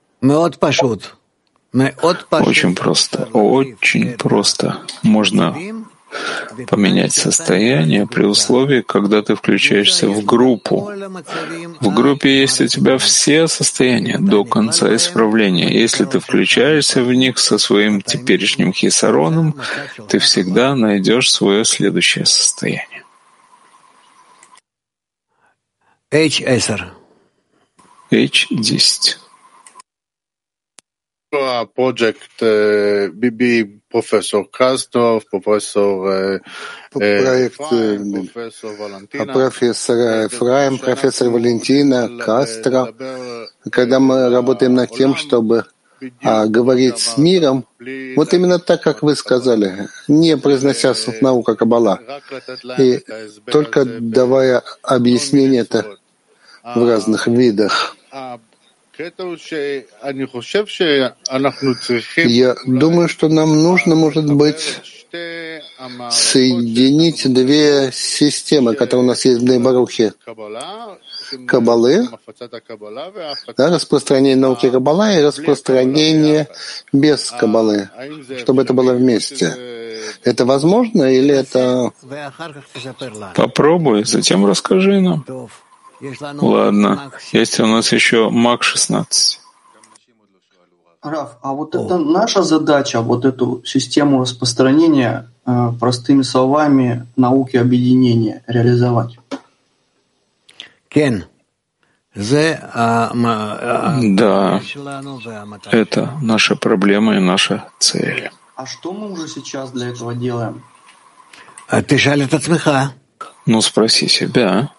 Мы 1.71 1.91
вот 2.01 2.27
пошут. 2.27 2.49
Очень 2.49 2.75
просто, 2.75 3.29
очень 3.31 4.17
просто. 4.17 4.79
Можно 5.03 5.55
поменять 6.67 7.13
состояние 7.13 8.07
при 8.07 8.23
условии, 8.23 8.81
когда 8.81 9.21
ты 9.21 9.35
включаешься 9.35 10.07
в 10.07 10.23
группу. 10.25 10.91
В 11.79 11.93
группе 11.93 12.41
есть 12.41 12.61
у 12.61 12.67
тебя 12.67 12.97
все 12.97 13.47
состояния 13.47 14.17
до 14.17 14.43
конца 14.43 14.95
исправления. 14.95 15.71
Если 15.71 16.05
ты 16.05 16.19
включаешься 16.19 17.03
в 17.03 17.13
них 17.13 17.37
со 17.37 17.57
своим 17.57 18.01
теперешним 18.01 18.73
хисароном, 18.73 19.55
ты 20.07 20.19
всегда 20.19 20.75
найдешь 20.75 21.31
свое 21.31 21.65
следующее 21.65 22.25
состояние. 22.25 23.03
H10. 26.11 26.81
H10 28.11 29.28
project 31.31 32.41
BB 32.41 33.79
профессор 33.89 34.45
Краснов, 34.45 35.23
профессор 35.29 36.41
проект 36.91 37.57
профессора 39.33 40.27
Эфраим, 40.27 40.77
профессор 40.77 41.29
Валентина, 41.29 42.09
Кастро. 42.19 42.93
Когда 43.71 43.99
мы 43.99 44.29
работаем 44.29 44.73
над 44.73 44.89
тем, 44.91 45.15
чтобы 45.15 45.65
а, 46.23 46.45
говорить 46.47 46.99
с 46.99 47.17
миром, 47.17 47.65
вот 48.15 48.33
именно 48.33 48.59
так, 48.59 48.81
как 48.81 49.03
вы 49.03 49.15
сказали, 49.15 49.87
не 50.07 50.37
произнося 50.37 50.93
наука 51.21 51.55
Каббала, 51.55 51.99
и 52.77 52.99
только 53.45 53.85
давая 53.85 54.63
объяснение 54.81 55.61
это 55.61 55.97
в 56.63 56.87
разных 56.87 57.27
видах. 57.27 57.95
Я 62.25 62.55
думаю, 62.65 63.07
что 63.07 63.29
нам 63.29 63.63
нужно, 63.63 63.95
может 63.95 64.29
быть, 64.29 64.81
соединить 66.11 67.33
две 67.33 67.91
системы, 67.93 68.75
которые 68.75 69.05
у 69.05 69.07
нас 69.07 69.23
есть 69.23 69.39
в 69.39 69.43
Нейбарухе. 69.45 70.13
Кабалы, 71.47 72.09
да, 73.55 73.69
распространение 73.69 74.35
науки 74.35 74.69
Каббала 74.69 75.13
и 75.17 75.21
распространение 75.21 76.47
без 76.91 77.31
Каббалы, 77.31 77.89
чтобы 78.39 78.63
это 78.63 78.73
было 78.73 78.93
вместе. 78.93 79.55
Это 80.23 80.43
возможно 80.45 81.03
или 81.03 81.33
это... 81.33 81.91
Попробуй, 83.35 84.03
затем 84.03 84.45
расскажи 84.45 84.99
нам. 84.99 85.23
Ладно, 86.01 87.11
есть 87.31 87.59
у 87.59 87.65
нас 87.65 87.91
еще 87.91 88.29
МАК-16. 88.29 89.39
Раф, 91.01 91.37
а 91.41 91.53
вот 91.53 91.75
это 91.75 91.97
наша 91.97 92.43
задача, 92.43 93.01
вот 93.01 93.23
эту 93.23 93.63
систему 93.65 94.21
распространения 94.21 95.29
э, 95.45 95.71
простыми 95.79 96.23
словами 96.23 97.07
науки 97.15 97.55
объединения 97.55 98.43
реализовать? 98.47 99.17
Кен. 100.89 101.25
Да, 104.15 104.61
это 105.71 106.13
наша 106.21 106.55
проблема 106.55 107.15
и 107.15 107.19
наша 107.19 107.69
цель. 107.79 108.29
А 108.55 108.65
что 108.65 108.91
мы 108.91 109.11
уже 109.11 109.29
сейчас 109.29 109.71
для 109.71 109.87
этого 109.87 110.13
делаем? 110.13 110.63
А 111.69 111.81
ты 111.81 111.97
это 112.23 112.39
Ну, 113.45 113.61
спроси 113.61 114.07
себя. 114.09 114.69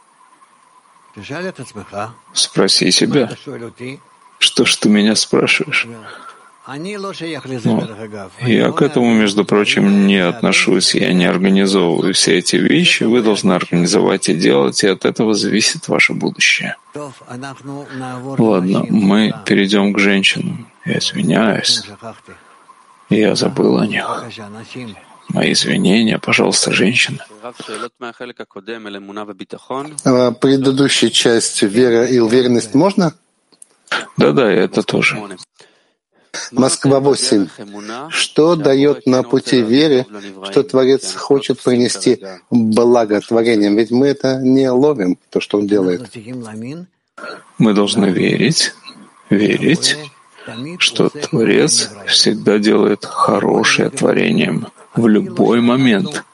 Спроси 2.33 2.91
себя, 2.91 3.31
что 4.39 4.65
ж 4.65 4.77
ты 4.77 4.89
меня 4.89 5.15
спрашиваешь? 5.17 5.87
Но 6.67 7.13
я 8.47 8.71
к 8.71 8.83
этому, 8.83 9.13
между 9.13 9.45
прочим, 9.45 10.07
не 10.07 10.19
отношусь, 10.19 10.95
я 10.95 11.13
не 11.13 11.25
организовываю 11.25 12.15
все 12.15 12.39
эти 12.39 12.57
вещи, 12.57 13.05
вы 13.05 13.23
должны 13.23 13.53
организовать 13.55 14.29
и 14.29 14.35
делать, 14.35 14.85
и 14.85 14.87
от 14.87 15.05
этого 15.05 15.35
зависит 15.35 15.89
ваше 15.89 16.13
будущее. 16.13 16.77
Ладно, 16.95 18.87
мы 18.89 19.35
перейдем 19.47 19.93
к 19.93 19.99
женщинам. 19.99 20.69
Я 20.85 20.99
извиняюсь. 20.99 21.83
Я 23.09 23.35
забыл 23.35 23.79
о 23.79 23.87
них. 23.87 24.07
Мои 25.33 25.53
извинения, 25.53 26.19
пожалуйста, 26.19 26.73
женщина. 26.73 27.25
А 30.05 30.33
предыдущая 30.33 31.11
часть 31.11 31.63
вера 31.63 32.05
и 32.07 32.19
уверенность 32.19 32.75
можно? 32.75 33.15
Да-да, 34.17 34.51
это 34.51 34.83
тоже. 34.83 35.19
Москва 36.53 37.01
8. 37.01 37.49
Что 38.09 38.57
дает 38.57 39.07
на 39.07 39.23
пути 39.23 39.63
веры, 39.63 40.07
что 40.51 40.63
Творец 40.63 41.15
хочет 41.15 41.61
принести 41.63 42.25
благо 42.51 43.21
творениям? 43.21 43.77
Ведь 43.77 43.91
мы 43.91 44.09
это 44.09 44.39
не 44.39 44.69
ловим, 44.71 45.19
то, 45.31 45.41
что 45.41 45.59
Он 45.59 45.67
делает. 45.67 46.11
Мы 47.59 47.75
должны 47.75 48.07
верить, 48.07 48.75
верить, 49.29 49.97
что 50.79 51.09
Творец 51.09 51.91
всегда 52.07 52.59
делает 52.59 53.05
хорошее 53.05 53.91
творением 53.91 54.67
в 54.95 55.07
любой 55.09 55.61
момент, 55.61 56.25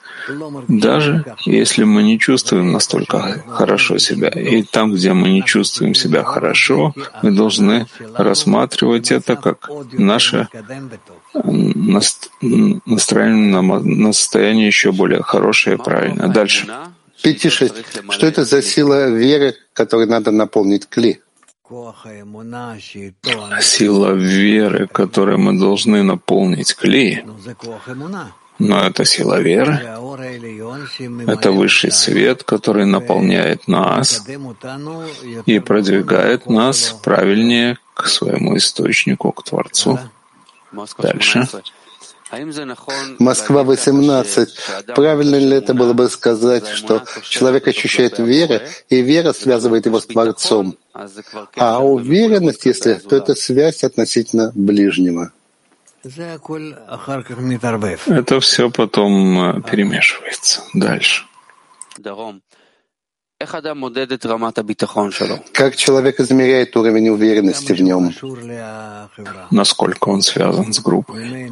даже 0.68 1.24
если 1.44 1.84
мы 1.84 2.02
не 2.02 2.18
чувствуем 2.18 2.72
настолько 2.72 3.44
хорошо 3.48 3.98
себя. 3.98 4.28
И 4.28 4.62
там, 4.62 4.92
где 4.92 5.12
мы 5.12 5.28
не 5.30 5.44
чувствуем 5.44 5.94
себя 5.94 6.24
хорошо, 6.24 6.94
мы 7.22 7.30
должны 7.30 7.86
рассматривать 8.14 9.12
это 9.12 9.36
как 9.36 9.70
наше 9.92 10.48
настроение 12.86 13.60
на 13.60 14.12
состояние 14.12 14.66
еще 14.66 14.92
более 14.92 15.22
хорошее 15.22 15.76
и 15.76 15.78
правильное. 15.78 16.28
Дальше. 16.28 16.66
Пяти 17.22 17.48
шесть. 17.48 17.74
Что 18.10 18.26
это 18.26 18.44
за 18.44 18.62
сила 18.62 19.08
веры, 19.10 19.54
которой 19.72 20.06
надо 20.06 20.30
наполнить 20.30 20.86
кли? 20.86 21.20
Сила 23.60 24.12
веры, 24.12 24.86
которой 24.86 25.36
мы 25.36 25.58
должны 25.58 26.02
наполнить 26.02 26.74
кли, 26.74 27.24
но 28.58 28.80
это 28.82 29.04
сила 29.04 29.40
веры, 29.40 29.80
это 31.26 31.52
высший 31.52 31.92
свет, 31.92 32.42
который 32.42 32.86
наполняет 32.86 33.68
нас 33.68 34.24
и 35.46 35.58
продвигает 35.58 36.46
нас 36.46 36.96
правильнее 37.02 37.78
к 37.94 38.06
своему 38.06 38.56
источнику, 38.56 39.32
к 39.32 39.42
Творцу. 39.44 39.98
Дальше. 40.98 41.48
Москва 43.18 43.62
18. 43.62 44.48
Правильно 44.94 45.36
ли 45.36 45.56
это 45.56 45.74
было 45.74 45.92
бы 45.92 46.08
сказать, 46.08 46.66
что 46.66 47.04
человек 47.22 47.68
ощущает 47.68 48.18
веру, 48.18 48.60
и 48.88 49.00
вера 49.00 49.32
связывает 49.32 49.86
его 49.86 50.00
с 50.00 50.06
Творцом? 50.06 50.76
А 51.56 51.84
уверенность, 51.84 52.66
если, 52.66 52.94
то 52.94 53.16
это 53.16 53.34
связь 53.36 53.84
относительно 53.84 54.50
ближнего. 54.54 55.30
Это 58.06 58.40
все 58.40 58.70
потом 58.70 59.38
э, 59.38 59.62
перемешивается. 59.62 60.62
Дальше. 60.74 61.24
Как 65.52 65.76
человек 65.76 66.20
измеряет 66.20 66.76
уровень 66.76 67.10
уверенности 67.10 67.72
в 67.72 67.80
нем? 67.80 68.12
Насколько 69.50 70.08
он 70.08 70.22
связан 70.22 70.72
с 70.72 70.80
группой? 70.80 71.50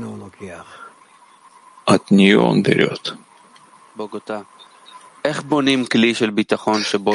От 1.84 2.10
нее 2.10 2.38
он 2.38 2.62
берет. 2.62 3.14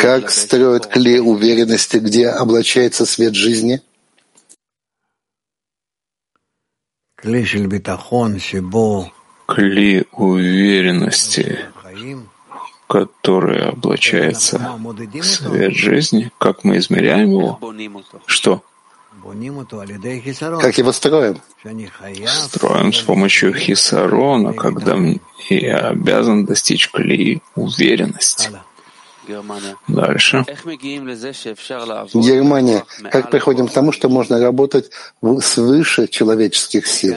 Как 0.02 0.30
строят 0.32 0.88
клей 0.88 1.20
уверенности, 1.20 1.98
где 1.98 2.30
облачается 2.30 3.06
свет 3.06 3.36
жизни? 3.36 3.82
Кли 9.46 10.06
уверенности, 10.12 11.60
который 12.88 13.70
облачается 13.70 14.60
в 14.60 15.24
свет 15.24 15.74
жизни, 15.74 16.32
как 16.38 16.64
мы 16.64 16.78
измеряем 16.78 17.32
его? 17.32 17.60
Что? 18.26 18.64
Как 20.62 20.78
его 20.78 20.92
строим? 20.92 21.42
Строим 22.28 22.94
с 22.94 23.02
помощью 23.02 23.54
хисарона, 23.54 24.54
когда 24.54 24.98
я 25.50 25.78
обязан 25.90 26.46
достичь 26.46 26.90
клей 26.92 27.42
уверенности. 27.56 28.50
Дальше. 29.88 30.46
Германия. 32.14 32.84
Как 33.12 33.30
приходим 33.30 33.68
к 33.68 33.72
тому, 33.72 33.92
что 33.92 34.10
можно 34.10 34.40
работать 34.40 34.92
свыше 35.42 36.08
человеческих 36.08 36.88
сил? 36.88 37.16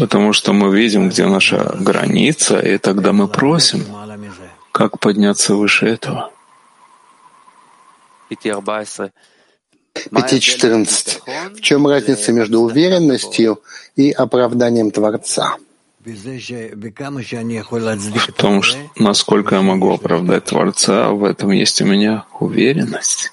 Потому 0.00 0.32
что 0.32 0.52
мы 0.52 0.76
видим, 0.76 1.08
где 1.08 1.26
наша 1.26 1.76
граница, 1.80 2.58
и 2.58 2.78
тогда 2.78 3.12
мы 3.12 3.28
просим, 3.28 3.84
как 4.72 4.98
подняться 4.98 5.54
выше 5.54 5.86
этого. 5.86 6.30
5.14. 10.10 11.54
В 11.54 11.60
чем 11.60 11.86
разница 11.86 12.32
между 12.32 12.60
уверенностью 12.60 13.60
и 13.96 14.10
оправданием 14.10 14.90
Творца? 14.90 15.56
В 16.04 16.10
том, 18.32 18.62
насколько 18.96 19.54
я 19.54 19.62
могу 19.62 19.92
оправдать 19.92 20.46
Творца, 20.46 21.10
в 21.10 21.22
этом 21.24 21.52
есть 21.52 21.80
у 21.80 21.84
меня 21.84 22.24
уверенность. 22.40 23.30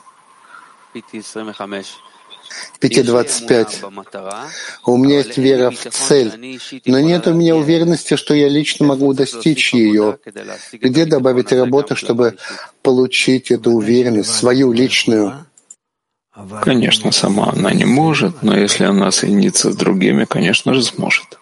5.25. 2.82 3.92
У 4.86 4.98
меня 4.98 5.18
есть 5.18 5.38
вера 5.38 5.72
в 5.72 5.78
цель, 5.78 6.60
но 6.86 7.00
нет 7.00 7.28
у 7.28 7.34
меня 7.34 7.56
уверенности, 7.56 8.16
что 8.16 8.34
я 8.34 8.50
лично 8.50 8.86
могу 8.86 9.14
достичь 9.14 9.74
ее. 9.74 10.18
Где 10.74 11.06
добавить 11.06 11.52
работы, 11.52 11.96
чтобы 11.96 12.38
получить 12.84 13.52
эту 13.52 13.72
уверенность, 13.72 14.36
свою 14.36 14.72
личную? 14.72 15.46
Конечно, 16.62 17.12
сама 17.12 17.52
она 17.52 17.74
не 17.74 17.86
может, 17.86 18.44
но 18.44 18.58
если 18.58 18.86
она 18.86 19.12
соединится 19.12 19.72
с 19.72 19.76
другими, 19.76 20.26
конечно 20.26 20.74
же, 20.74 20.84
сможет. 20.84 21.39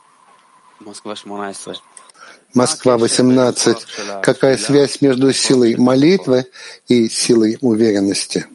Москва 2.53 2.97
18. 2.97 3.77
Какая 4.23 4.57
связь 4.57 5.01
между 5.01 5.33
силой 5.33 5.75
молитвы 5.75 6.45
и 6.87 7.09
силой 7.09 7.57
уверенности? 7.61 8.45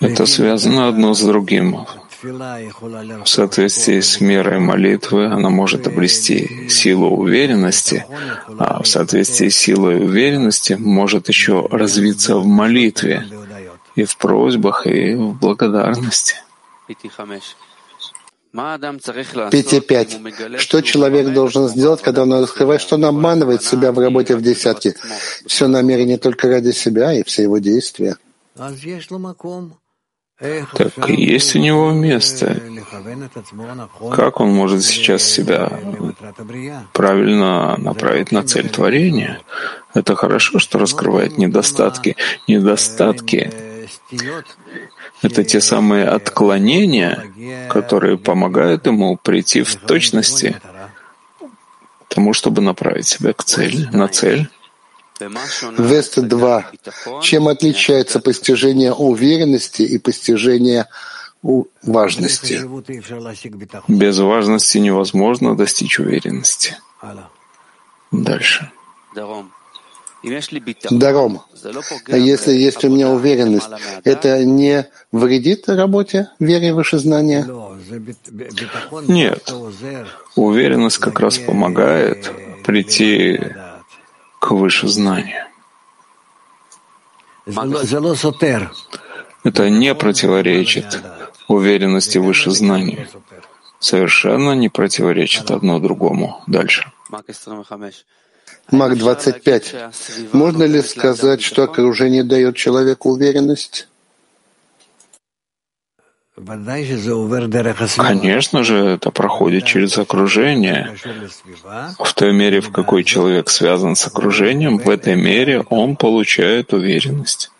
Это 0.00 0.26
связано 0.26 0.88
одно 0.88 1.14
с 1.14 1.22
другим. 1.22 1.86
В 2.22 3.26
соответствии 3.26 4.00
с 4.00 4.20
мерой 4.20 4.60
молитвы 4.60 5.26
она 5.26 5.48
может 5.48 5.86
обрести 5.86 6.68
силу 6.68 7.08
уверенности, 7.16 8.04
а 8.58 8.82
в 8.82 8.86
соответствии 8.86 9.48
с 9.48 9.56
силой 9.56 10.04
уверенности 10.04 10.74
может 10.74 11.28
еще 11.28 11.66
развиться 11.70 12.36
в 12.36 12.46
молитве 12.46 13.26
и 13.96 14.04
в 14.04 14.16
просьбах, 14.18 14.86
и 14.86 15.14
в 15.14 15.38
благодарности. 15.38 16.36
5.5. 18.52 20.58
Что 20.58 20.82
человек 20.82 21.32
должен 21.32 21.68
сделать, 21.68 22.02
когда 22.02 22.22
он 22.22 22.32
раскрывает, 22.32 22.80
что 22.80 22.96
он 22.96 23.04
обманывает 23.04 23.62
себя 23.62 23.92
в 23.92 23.98
работе 23.98 24.34
в 24.36 24.42
десятке? 24.42 24.96
Все 25.46 25.68
намерение 25.68 26.18
только 26.18 26.48
ради 26.48 26.72
себя 26.72 27.12
и 27.12 27.22
все 27.22 27.44
его 27.44 27.58
действия. 27.58 28.16
Так 28.56 28.72
есть 31.08 31.54
у 31.54 31.58
него 31.58 31.92
место. 31.92 32.58
Как 34.10 34.40
он 34.40 34.52
может 34.52 34.82
сейчас 34.82 35.22
себя 35.22 35.70
правильно 36.92 37.76
направить 37.76 38.32
на 38.32 38.42
цель 38.42 38.70
творения? 38.70 39.42
Это 39.92 40.16
хорошо, 40.16 40.58
что 40.58 40.78
раскрывает 40.78 41.36
недостатки. 41.36 42.16
Недостатки 42.48 43.69
это 45.22 45.44
те 45.44 45.60
самые 45.60 46.06
отклонения, 46.08 47.68
которые 47.68 48.18
помогают 48.18 48.86
ему 48.86 49.16
прийти 49.16 49.62
в 49.62 49.76
точности 49.76 50.60
тому, 52.08 52.32
чтобы 52.32 52.60
направить 52.60 53.06
себя 53.06 53.32
к 53.32 53.44
цели, 53.44 53.88
на 53.92 54.08
цель. 54.08 54.48
Вест 55.78 56.18
2. 56.18 56.70
Чем 57.22 57.48
отличается 57.48 58.20
постижение 58.20 58.92
уверенности 58.92 59.82
и 59.82 59.98
постижение 59.98 60.86
важности? 61.82 62.60
Без 63.88 64.18
важности 64.18 64.78
невозможно 64.78 65.56
достичь 65.56 65.98
уверенности. 65.98 66.76
Дальше. 68.10 68.70
Даром. 70.90 71.42
А 72.08 72.16
если 72.16 72.52
есть 72.52 72.84
у 72.84 72.90
меня 72.90 73.10
уверенность, 73.10 73.68
это 74.04 74.44
не 74.44 74.86
вредит 75.12 75.68
работе 75.68 76.30
вере 76.38 76.68
и 76.68 76.72
вышезнания? 76.72 77.46
Нет. 79.08 79.52
Уверенность 80.36 80.98
как 80.98 81.20
раз 81.20 81.38
помогает 81.38 82.32
прийти 82.64 83.40
к 84.38 84.52
вышезнанию. 84.52 85.44
Это 89.44 89.70
не 89.70 89.94
противоречит 89.94 91.02
уверенности 91.48 92.18
выше 92.18 92.50
знания. 92.50 93.08
Совершенно 93.78 94.52
не 94.52 94.68
противоречит 94.68 95.50
одно 95.50 95.78
другому. 95.80 96.42
Дальше. 96.46 96.92
Мак 98.70 98.96
25. 98.96 99.74
Можно 100.32 100.64
ли 100.64 100.82
сказать, 100.82 101.42
что 101.42 101.64
окружение 101.64 102.24
дает 102.24 102.56
человеку 102.56 103.10
уверенность? 103.10 103.88
Конечно 107.96 108.64
же, 108.64 108.76
это 108.76 109.10
проходит 109.10 109.64
через 109.64 109.98
окружение. 109.98 110.96
В 111.98 112.14
той 112.14 112.32
мере, 112.32 112.60
в 112.60 112.72
какой 112.72 113.04
человек 113.04 113.50
связан 113.50 113.94
с 113.94 114.06
окружением, 114.06 114.78
в 114.78 114.88
этой 114.88 115.16
мере 115.16 115.60
он 115.68 115.96
получает 115.96 116.72
уверенность. 116.72 117.50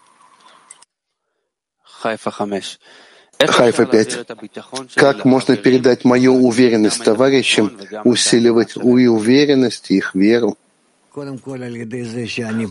Хайфа 3.39 3.87
5. 3.87 4.27
Как 4.95 5.25
можно 5.25 5.57
передать 5.57 6.05
мою 6.05 6.35
уверенность 6.47 7.03
товарищам, 7.05 7.73
усиливать 8.05 8.77
и 8.77 9.07
уверенность, 9.09 9.91
и 9.91 9.97
их 9.97 10.15
веру? 10.15 10.57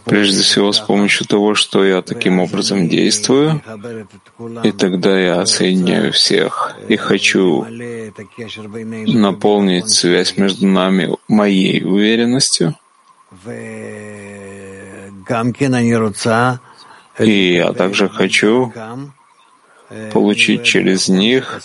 Прежде 0.06 0.42
всего, 0.44 0.72
с 0.72 0.80
помощью 0.80 1.28
того, 1.28 1.56
что 1.56 1.84
я 1.84 2.02
таким 2.02 2.40
образом 2.40 2.88
действую, 2.88 3.62
и 4.64 4.72
тогда 4.72 5.20
я 5.20 5.46
соединяю 5.46 6.14
всех 6.14 6.78
и 6.88 6.96
хочу 6.96 7.66
наполнить 9.08 9.90
связь 9.90 10.38
между 10.38 10.68
нами 10.68 11.16
моей 11.28 11.84
уверенностью. 11.84 12.76
И 17.20 17.54
я 17.54 17.74
также 17.74 18.08
хочу 18.08 18.74
получить 20.14 20.64
через 20.64 21.10
них 21.10 21.62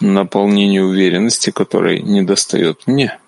наполнение 0.00 0.84
уверенности, 0.84 1.50
которой 1.50 2.02
недостает 2.02 2.86
мне. 2.86 3.18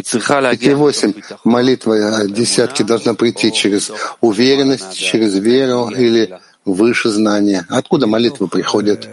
Стихи 0.00 0.74
8. 0.74 1.14
Молитва 1.44 2.26
десятки 2.28 2.82
должна 2.82 3.14
прийти 3.14 3.52
через 3.52 3.90
уверенность, 4.20 4.96
через 4.96 5.36
веру 5.38 5.88
или 5.90 6.38
выше 6.64 7.10
знания. 7.10 7.66
Откуда 7.68 8.06
молитва 8.06 8.46
приходит? 8.46 9.08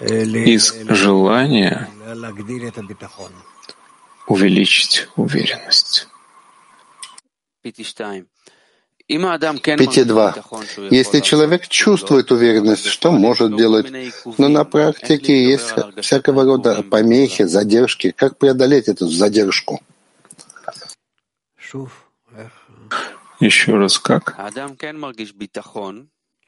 Из 0.00 0.74
желания 0.88 1.88
увеличить 4.26 5.08
уверенность. 5.16 6.08
5.2. 9.10 10.88
Если 10.90 11.20
человек 11.20 11.68
чувствует 11.68 12.32
уверенность, 12.32 12.86
что 12.86 13.12
может 13.12 13.54
делать, 13.56 13.92
но 14.38 14.48
на 14.48 14.64
практике 14.64 15.44
есть 15.44 15.74
всякого 16.00 16.44
рода 16.44 16.82
помехи, 16.82 17.44
задержки, 17.44 18.12
как 18.12 18.38
преодолеть 18.38 18.88
эту 18.88 19.06
задержку? 19.06 19.82
Еще 23.40 23.76
раз 23.76 23.98
как? 23.98 24.38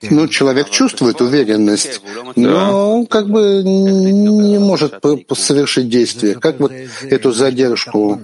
Ну, 0.03 0.29
человек 0.29 0.71
чувствует 0.71 1.21
уверенность, 1.21 2.01
но 2.37 3.07
как 3.07 3.29
бы 3.29 3.63
не 3.63 4.59
может 4.59 5.03
совершить 5.35 5.89
действие. 5.91 6.35
Как 6.37 6.61
вот 6.61 6.73
эту 7.03 7.33
задержку 7.33 8.21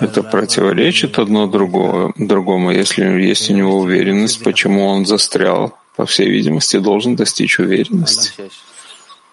это 0.00 0.22
противоречит 0.22 1.18
одно 1.18 1.46
другому, 1.46 2.14
другому. 2.16 2.70
Если 2.70 3.04
есть 3.04 3.50
у 3.50 3.54
него 3.54 3.78
уверенность, 3.78 4.42
почему 4.42 4.86
он 4.86 5.04
застрял? 5.04 5.76
По 5.96 6.06
всей 6.06 6.30
видимости, 6.30 6.78
должен 6.78 7.14
достичь 7.14 7.58
уверенности. 7.58 8.32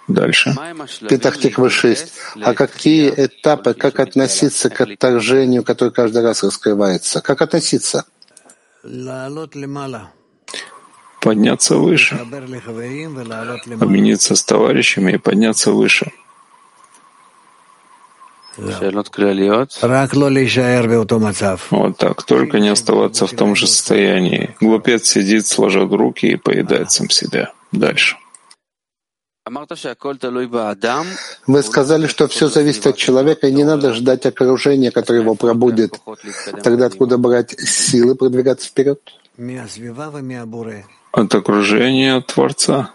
Дальше. 0.07 0.53
Петахтиква 1.07 1.69
6. 1.69 2.13
А 2.43 2.53
какие 2.53 3.09
этапы, 3.09 3.73
как 3.73 3.99
относиться 3.99 4.69
к 4.69 4.81
отторжению, 4.81 5.63
которое 5.63 5.91
каждый 5.91 6.23
раз 6.23 6.43
раскрывается? 6.43 7.21
Как 7.21 7.41
относиться? 7.41 8.05
Подняться 11.21 11.77
выше. 11.77 12.15
Объединиться 13.79 14.35
с 14.35 14.43
товарищами 14.43 15.13
и 15.13 15.17
подняться 15.17 15.71
выше. 15.71 16.11
Вот 21.71 21.97
так, 21.97 22.23
только 22.23 22.59
не 22.59 22.69
оставаться 22.69 23.25
в 23.25 23.31
том 23.31 23.55
же 23.55 23.67
состоянии. 23.67 24.55
Глупец 24.59 25.07
сидит, 25.07 25.47
сложа 25.47 25.87
руки 25.87 26.27
и 26.27 26.35
поедает 26.35 26.91
сам 26.91 27.09
себя. 27.09 27.51
Дальше. 27.71 28.17
Вы 31.47 31.63
сказали, 31.63 32.07
что 32.07 32.27
все 32.27 32.47
зависит 32.47 32.85
от 32.87 32.97
человека, 32.97 33.47
и 33.47 33.51
не 33.51 33.63
надо 33.63 33.93
ждать 33.93 34.25
окружения, 34.25 34.91
которое 34.91 35.21
его 35.21 35.35
пробудет. 35.35 35.99
Тогда 36.63 36.85
откуда 36.85 37.17
брать 37.17 37.59
силы 37.59 38.15
продвигаться 38.15 38.67
вперед? 38.67 38.99
От 41.11 41.33
окружения 41.35 42.15
от 42.17 42.27
Творца. 42.27 42.91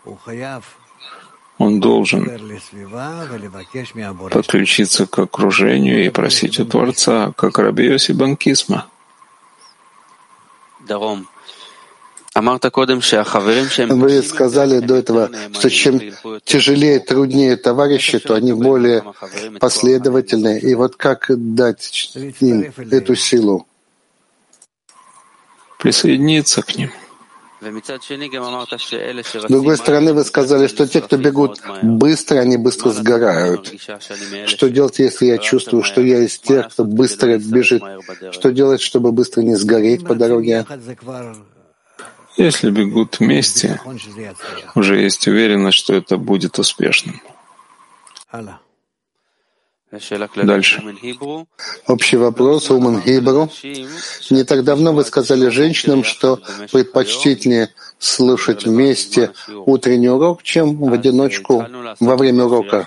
Он 1.58 1.80
должен 1.80 2.30
подключиться 4.30 5.06
к 5.06 5.18
окружению 5.18 6.04
и 6.04 6.10
просить 6.10 6.60
у 6.60 6.66
Творца, 6.66 7.32
как 7.36 7.58
Раби 7.58 7.86
Йоси 7.86 8.12
Банкисма. 8.12 8.86
Вы 13.88 14.22
сказали 14.22 14.80
до 14.80 14.96
этого, 14.96 15.30
что 15.54 15.70
чем 15.70 16.00
тяжелее, 16.44 17.00
труднее 17.00 17.56
товарищи, 17.56 18.18
то 18.18 18.34
они 18.34 18.52
более 18.52 19.02
последовательны. 19.58 20.58
И 20.58 20.74
вот 20.74 20.96
как 20.96 21.30
дать 21.30 22.12
им 22.40 22.72
эту 22.90 23.14
силу? 23.14 23.66
Присоединиться 25.78 26.62
к 26.62 26.76
ним. 26.76 26.90
С 27.60 29.48
другой 29.48 29.76
стороны, 29.78 30.12
вы 30.12 30.24
сказали, 30.24 30.66
что 30.66 30.86
те, 30.86 31.00
кто 31.00 31.16
бегут 31.16 31.60
быстро, 31.82 32.38
они 32.40 32.58
быстро 32.58 32.90
сгорают. 32.90 33.72
Что 34.46 34.68
делать, 34.68 34.98
если 34.98 35.26
я 35.26 35.38
чувствую, 35.38 35.82
что 35.82 36.02
я 36.02 36.22
из 36.22 36.38
тех, 36.38 36.68
кто 36.68 36.84
быстро 36.84 37.38
бежит? 37.38 37.82
Что 38.30 38.52
делать, 38.52 38.82
чтобы 38.82 39.12
быстро 39.12 39.40
не 39.40 39.54
сгореть 39.54 40.06
по 40.06 40.14
дороге? 40.14 40.66
Если 42.36 42.70
бегут 42.70 43.20
вместе, 43.20 43.80
уже 44.74 45.00
есть 45.00 45.26
уверенность, 45.26 45.78
что 45.78 45.94
это 45.94 46.18
будет 46.18 46.58
успешным. 46.58 47.22
Дальше. 50.42 50.82
Общий 51.86 52.16
вопрос, 52.16 52.70
Уман 52.70 53.00
Хибру. 53.02 53.48
Не 54.30 54.44
так 54.44 54.64
давно 54.64 54.92
вы 54.92 55.04
сказали 55.04 55.48
женщинам, 55.48 56.02
что 56.02 56.40
предпочтительнее 56.72 57.70
слушать 57.98 58.64
вместе 58.66 59.30
утренний 59.64 60.08
урок, 60.08 60.42
чем 60.42 60.76
в 60.76 60.92
одиночку 60.92 61.64
во 62.00 62.16
время 62.16 62.44
урока. 62.44 62.86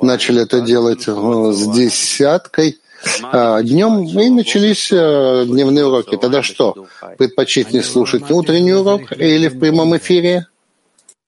Начали 0.00 0.42
это 0.42 0.60
делать 0.62 1.06
э, 1.06 1.12
с 1.52 1.66
десяткой 1.68 2.78
а, 3.22 3.62
днем 3.62 4.04
и 4.04 4.30
начались 4.30 4.90
э, 4.90 5.44
дневные 5.46 5.86
уроки. 5.86 6.16
Тогда 6.16 6.42
что? 6.42 6.86
Предпочтительнее 7.18 7.82
слушать 7.82 8.30
утренний 8.30 8.72
урок 8.72 9.12
или 9.12 9.48
в 9.48 9.58
прямом 9.58 9.96
эфире? 9.96 10.46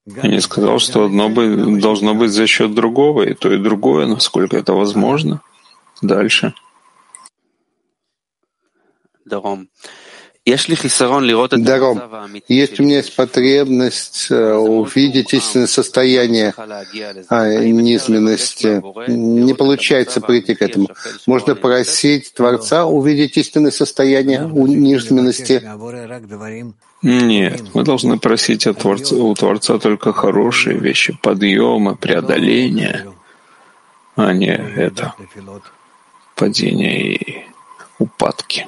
Я 0.05 0.29
не 0.29 0.39
сказал, 0.39 0.77
что 0.79 1.05
одно 1.05 1.29
бы, 1.29 1.79
должно 1.79 2.13
быть 2.13 2.31
за 2.31 2.45
счет 2.45 2.75
другого, 2.75 3.23
и 3.23 3.33
то, 3.33 3.51
и 3.51 3.57
другое, 3.57 4.05
насколько 4.05 4.55
это 4.55 4.73
возможно. 4.73 5.41
Дальше. 6.01 6.53
Даром. 9.25 9.67
Есть 12.47 12.79
у 12.79 12.83
меня 12.83 12.97
есть 12.97 13.15
потребность 13.15 14.27
э, 14.29 14.53
увидеть 14.53 15.33
истинное 15.33 15.65
состояние 15.65 16.53
а, 17.29 17.49
низменности. 17.49 18.79
Не 19.09 19.55
получается 19.55 20.21
прийти 20.21 20.53
к 20.53 20.61
этому. 20.61 20.89
Можно 21.25 21.55
просить 21.55 22.31
Творца 22.35 22.85
увидеть 22.85 23.37
истинное 23.37 23.71
состояние 23.71 24.41
низменности. 24.41 25.63
Нет, 27.01 27.73
мы 27.73 27.83
должны 27.83 28.17
просить 28.17 28.65
от 28.67 28.79
Творца, 28.79 29.15
у 29.15 29.33
Творца 29.35 29.77
только 29.77 30.13
хорошие 30.13 30.77
вещи, 30.77 31.17
подъемы, 31.21 31.95
преодоления, 31.95 33.07
а 34.15 34.33
не 34.33 34.47
это 34.47 35.13
падение 36.35 37.15
и 37.15 37.45
упадки. 37.99 38.67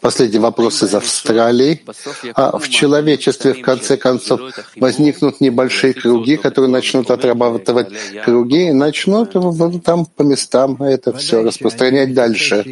Последний 0.00 0.38
вопрос 0.38 0.82
из 0.82 0.94
Австралии. 0.94 1.84
А 2.34 2.58
в 2.58 2.68
человечестве, 2.68 3.54
в 3.54 3.62
конце 3.62 3.96
концов, 3.96 4.40
возникнут 4.76 5.40
небольшие 5.40 5.94
круги, 5.94 6.36
которые 6.36 6.70
начнут 6.70 7.10
отрабатывать 7.10 7.88
круги 8.24 8.68
и 8.68 8.72
начнут 8.72 9.32
там 9.84 10.06
по 10.06 10.22
местам 10.22 10.76
это 10.82 11.16
все 11.16 11.42
распространять 11.42 12.14
дальше. 12.14 12.64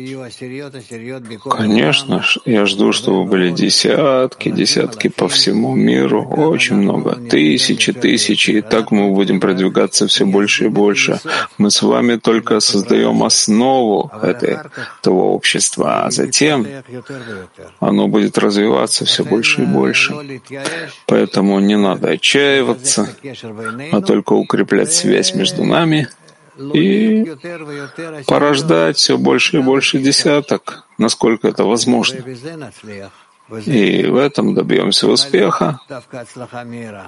Конечно, 1.51 2.25
я 2.45 2.67
жду, 2.67 2.93
чтобы 2.93 3.25
были 3.25 3.51
десятки, 3.51 4.51
десятки 4.51 5.09
по 5.09 5.29
всему 5.29 5.75
миру, 5.75 6.25
очень 6.25 6.77
много, 6.77 7.17
тысячи, 7.17 7.93
тысячи, 7.93 8.51
и 8.51 8.61
так 8.63 8.91
мы 8.91 9.11
будем 9.13 9.41
продвигаться 9.41 10.07
все 10.07 10.25
больше 10.25 10.67
и 10.67 10.69
больше. 10.69 11.21
Мы 11.59 11.71
с 11.71 11.83
вами 11.83 12.17
только 12.17 12.61
создаем 12.61 13.23
основу 13.23 14.11
этой, 14.23 14.56
этого 15.01 15.23
общества, 15.25 16.05
а 16.05 16.11
затем 16.11 16.67
оно 17.81 18.09
будет 18.09 18.39
развиваться 18.39 19.05
все 19.05 19.25
больше 19.25 19.63
и 19.63 19.67
больше. 19.67 20.15
Поэтому 21.07 21.61
не 21.61 21.77
надо 21.77 22.11
отчаиваться, 22.11 23.09
а 23.93 24.01
только 24.01 24.33
укреплять 24.33 24.93
связь 24.93 25.35
между 25.35 25.65
нами 25.65 26.09
и 26.75 27.35
порождать 28.27 28.97
все 28.97 29.19
больше 29.19 29.59
и 29.59 29.61
больше 29.61 29.99
десяток, 29.99 30.85
насколько 30.99 31.49
это 31.49 31.65
возможно. 31.65 32.19
И 33.65 34.07
в 34.07 34.17
этом 34.17 34.55
добьемся 34.55 35.07
успеха. 35.07 35.79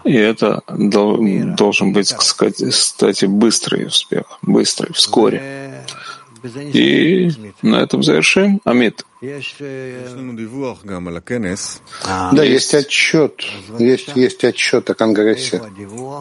И 0.04 0.14
это 0.14 0.62
должен 0.68 1.92
быть, 1.92 2.12
кстати, 2.12 3.24
быстрый 3.26 3.86
успех, 3.86 4.38
быстрый, 4.42 4.92
вскоре. 4.92 5.67
И 6.72 7.30
на 7.62 7.76
этом 7.76 8.02
завершим. 8.02 8.60
Амит. 8.64 9.04
Да, 12.02 12.44
есть 12.44 12.74
отчет. 12.74 13.42
Есть, 13.78 14.14
есть 14.14 14.44
отчет 14.44 14.90
о 14.90 14.94
Конгрессе. 14.94 15.62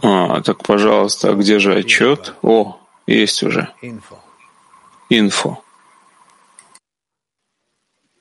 А, 0.01 0.41
так, 0.41 0.63
пожалуйста, 0.63 1.31
а 1.31 1.33
где 1.33 1.59
же 1.59 1.75
отчет? 1.75 2.33
О, 2.41 2.79
есть 3.05 3.43
уже. 3.43 3.69
Инфо. 5.09 5.63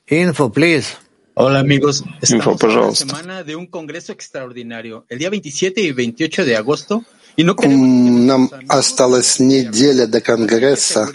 Инфо, 0.09 0.49
please. 0.49 0.97
Hola 1.39 1.59
amigos, 1.59 2.03
estamos 2.23 2.47
Info, 2.47 2.67
en 2.67 2.81
la 2.81 2.95
semana 2.95 3.43
de 3.43 3.57
un 3.57 3.67
congreso 3.67 4.11
extraordinario. 4.11 5.05
El 5.11 5.19
día 5.19 5.29
27 5.29 5.83
y 5.83 5.93
28 5.93 6.47
de 6.47 6.57
agosto 6.57 7.05
нам 7.37 8.51
осталась 8.69 9.39
неделя 9.39 10.07
до 10.07 10.21
Конгресса. 10.21 11.09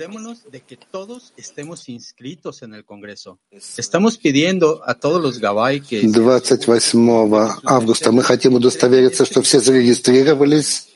28 6.03 7.49
августа 7.63 8.11
мы 8.11 8.23
хотим 8.23 8.53
удостовериться, 8.55 9.25
что 9.25 9.41
все 9.41 9.59
зарегистрировались, 9.59 10.87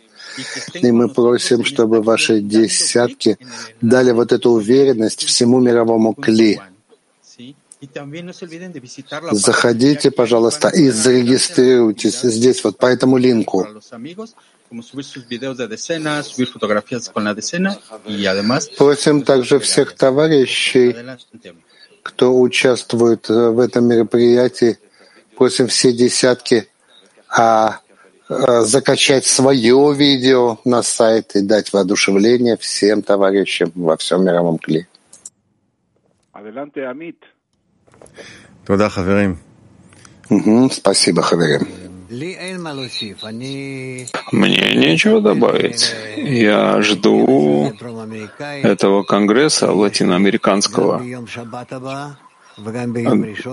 и 0.74 0.92
мы 0.92 1.10
просим, 1.10 1.64
чтобы 1.64 2.02
ваши 2.02 2.42
десятки 2.42 3.38
дали 3.82 4.12
вот 4.12 4.32
эту 4.32 4.52
уверенность 4.52 5.24
всему 5.24 5.60
мировому 5.60 6.14
кли. 6.14 6.60
Заходите, 9.32 10.12
пожалуйста, 10.12 10.70
и 10.70 10.90
зарегистрируйтесь 10.90 12.22
здесь, 12.22 12.64
вот 12.64 12.78
по 12.78 12.86
этому 12.88 13.18
линку. 13.18 13.68
Просим 18.78 19.24
также 19.24 19.60
всех 19.60 19.96
товарищей, 19.96 20.96
кто 22.02 22.40
участвует 22.40 23.30
в 23.30 23.60
этом 23.60 23.86
мероприятии, 23.86 24.78
просим 25.36 25.68
все 25.68 25.92
десятки 25.92 26.68
а, 27.28 27.80
а, 28.28 28.62
закачать 28.62 29.26
свое 29.26 29.94
видео 29.94 30.60
на 30.66 30.82
сайт 30.82 31.36
и 31.36 31.42
дать 31.42 31.74
воодушевление 31.74 32.58
всем 32.58 33.02
товарищам 33.02 33.72
во 33.76 33.98
всем 33.98 34.24
мировом 34.26 34.58
кле. 34.58 34.88
Угу, 40.30 40.70
спасибо, 40.72 41.22
Хаверим. 41.22 41.68
Мне 44.32 44.76
нечего 44.76 45.22
добавить. 45.22 45.94
Я 46.18 46.82
жду 46.82 47.74
этого 48.64 49.04
конгресса 49.04 49.72
латиноамериканского, 49.72 51.04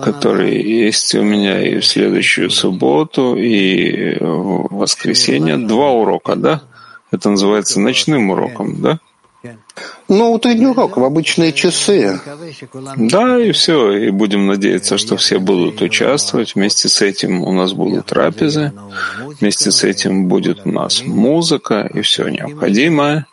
который 0.02 0.62
есть 0.62 1.14
у 1.14 1.22
меня 1.22 1.60
и 1.66 1.78
в 1.80 1.86
следующую 1.86 2.50
субботу, 2.50 3.36
и 3.36 4.18
в 4.20 4.68
воскресенье. 4.76 5.56
Два 5.56 5.90
урока, 5.90 6.36
да? 6.36 6.62
Это 7.10 7.30
называется 7.30 7.80
ночным 7.80 8.30
уроком, 8.30 8.80
да? 8.80 9.00
Ну, 10.08 10.32
утренний 10.32 10.66
урок 10.66 10.96
в 10.96 11.04
обычные 11.04 11.52
часы. 11.52 12.20
Да, 12.96 13.38
и 13.38 13.52
все. 13.52 13.92
И 13.92 14.10
будем 14.10 14.46
надеяться, 14.46 14.98
что 14.98 15.16
все 15.16 15.38
будут 15.38 15.80
участвовать. 15.80 16.54
Вместе 16.54 16.88
с 16.88 17.00
этим 17.00 17.42
у 17.42 17.52
нас 17.52 17.72
будут 17.72 18.06
трапезы. 18.06 18.72
Вместе 19.40 19.70
с 19.70 19.84
этим 19.84 20.26
будет 20.26 20.66
у 20.66 20.70
нас 20.70 21.02
музыка 21.04 21.88
и 21.92 22.02
все 22.02 22.28
необходимое, 22.28 23.26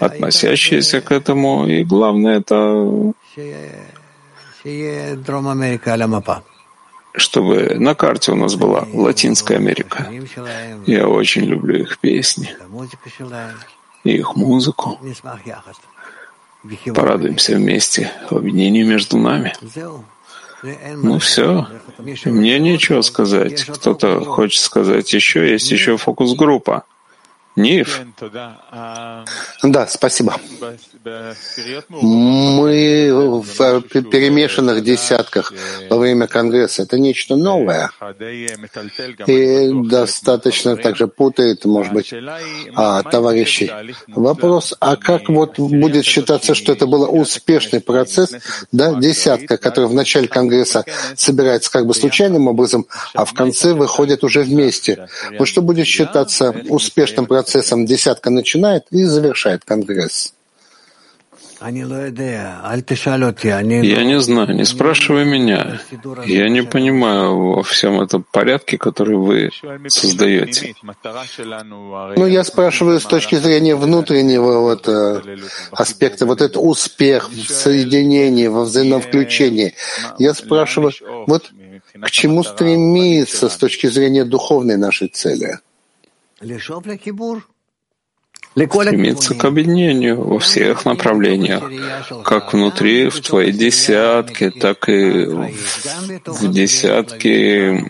относящееся 0.00 1.00
к 1.00 1.10
этому. 1.10 1.66
И 1.66 1.84
главное 1.84 2.38
это 2.38 3.12
чтобы 7.14 7.74
на 7.78 7.94
карте 7.94 8.32
у 8.32 8.36
нас 8.36 8.54
была 8.54 8.86
Латинская 8.92 9.56
Америка. 9.56 10.08
Я 10.86 11.08
очень 11.08 11.44
люблю 11.44 11.80
их 11.80 11.98
песни 11.98 12.54
и 14.04 14.16
их 14.16 14.36
музыку. 14.36 14.98
Порадуемся 16.94 17.54
вместе 17.54 18.10
в 18.30 18.36
объединении 18.36 18.82
между 18.82 19.18
нами. 19.18 19.52
Ну 20.96 21.18
все, 21.18 21.68
мне 22.24 22.58
нечего 22.58 23.02
сказать. 23.02 23.64
Кто-то 23.64 24.24
хочет 24.24 24.60
сказать 24.60 25.12
еще, 25.12 25.48
есть 25.50 25.70
еще 25.70 25.96
фокус-группа. 25.96 26.84
Ниф. 27.56 28.00
Да, 29.62 29.86
спасибо. 29.88 30.36
Мы 31.88 33.10
в 33.12 33.80
перемешанных 33.80 34.84
десятках 34.84 35.52
во 35.90 35.96
время 35.96 36.28
Конгресса. 36.28 36.82
Это 36.82 36.98
нечто 36.98 37.34
новое. 37.34 37.90
И 39.26 39.70
достаточно 39.88 40.76
также 40.76 41.08
путает, 41.08 41.64
может 41.64 41.92
быть, 41.92 42.14
а, 42.76 43.02
товарищей. 43.02 43.72
Вопрос, 44.06 44.74
а 44.78 44.94
как 44.96 45.28
вот 45.28 45.58
будет 45.58 46.04
считаться, 46.04 46.54
что 46.54 46.72
это 46.72 46.86
был 46.86 47.12
успешный 47.12 47.80
процесс, 47.80 48.36
да, 48.70 48.94
десятка, 48.94 49.56
который 49.56 49.88
в 49.88 49.94
начале 49.94 50.28
Конгресса 50.28 50.84
собирается 51.16 51.72
как 51.72 51.86
бы 51.86 51.94
случайным 51.94 52.46
образом, 52.46 52.86
а 53.14 53.24
в 53.24 53.34
конце 53.34 53.72
выходит 53.72 54.22
уже 54.22 54.42
вместе. 54.42 55.08
Вот 55.38 55.48
что 55.48 55.60
будет 55.60 55.86
считаться 55.86 56.54
успешным 56.68 57.26
процессом 57.26 57.47
процессом 57.48 57.86
десятка 57.86 58.30
начинает 58.30 58.84
и 58.90 59.04
завершает 59.04 59.64
Конгресс. 59.64 60.34
Я 63.82 64.04
не 64.04 64.20
знаю, 64.20 64.54
не 64.54 64.64
спрашивай 64.64 65.24
меня. 65.24 65.80
Я 66.26 66.48
не 66.50 66.62
понимаю 66.62 67.54
во 67.54 67.62
всем 67.62 68.00
этом 68.00 68.22
порядке, 68.22 68.76
который 68.78 69.16
вы 69.16 69.50
создаете. 69.88 70.74
Ну, 72.16 72.26
я 72.26 72.44
спрашиваю 72.44 73.00
с 73.00 73.04
точки 73.04 73.36
зрения 73.36 73.74
внутреннего 73.74 74.60
вот, 74.60 74.86
э, 74.88 75.22
аспекта, 75.72 76.26
вот 76.26 76.42
этот 76.42 76.58
успех 76.58 77.30
в 77.30 77.50
соединении, 77.50 78.46
во 78.46 78.64
взаимовключении. 78.64 79.74
Я 80.18 80.34
спрашиваю, 80.34 80.92
вот 81.26 81.50
к 82.00 82.10
чему 82.10 82.44
стремиться 82.44 83.48
с 83.48 83.56
точки 83.56 83.88
зрения 83.88 84.24
духовной 84.24 84.76
нашей 84.76 85.08
цели? 85.08 85.58
Стремиться 88.66 89.34
к 89.34 89.44
объединению 89.44 90.20
во 90.22 90.38
всех 90.38 90.84
направлениях, 90.84 91.62
как 92.24 92.52
внутри, 92.52 93.08
в 93.08 93.20
твоей 93.20 93.52
десятке, 93.52 94.50
так 94.50 94.88
и 94.88 95.26
в, 95.26 95.50
в 96.26 96.50
десятке 96.50 97.84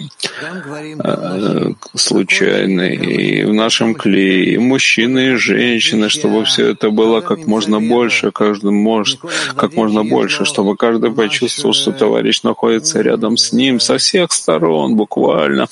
э, 1.03 1.73
случайной, 1.95 2.97
и 2.97 3.45
в 3.45 3.55
нашем 3.55 3.95
клее, 3.95 4.55
и 4.55 4.59
мужчины, 4.59 5.33
и 5.33 5.37
женщины, 5.37 6.09
чтобы 6.09 6.45
все 6.45 6.71
это 6.73 6.91
было 6.91 7.21
как 7.21 7.47
можно 7.47 7.81
больше, 7.81 8.31
каждый 8.31 8.73
может, 8.73 9.21
как 9.57 9.75
можно 9.75 10.05
больше, 10.05 10.45
чтобы 10.45 10.77
каждый 10.77 11.11
почувствовал, 11.13 11.75
что 11.75 11.93
товарищ 11.93 12.43
находится 12.43 13.01
рядом 13.01 13.37
с 13.37 13.53
ним 13.53 13.81
со 13.81 13.97
всех 13.99 14.33
сторон, 14.33 14.97
буквально 14.97 15.67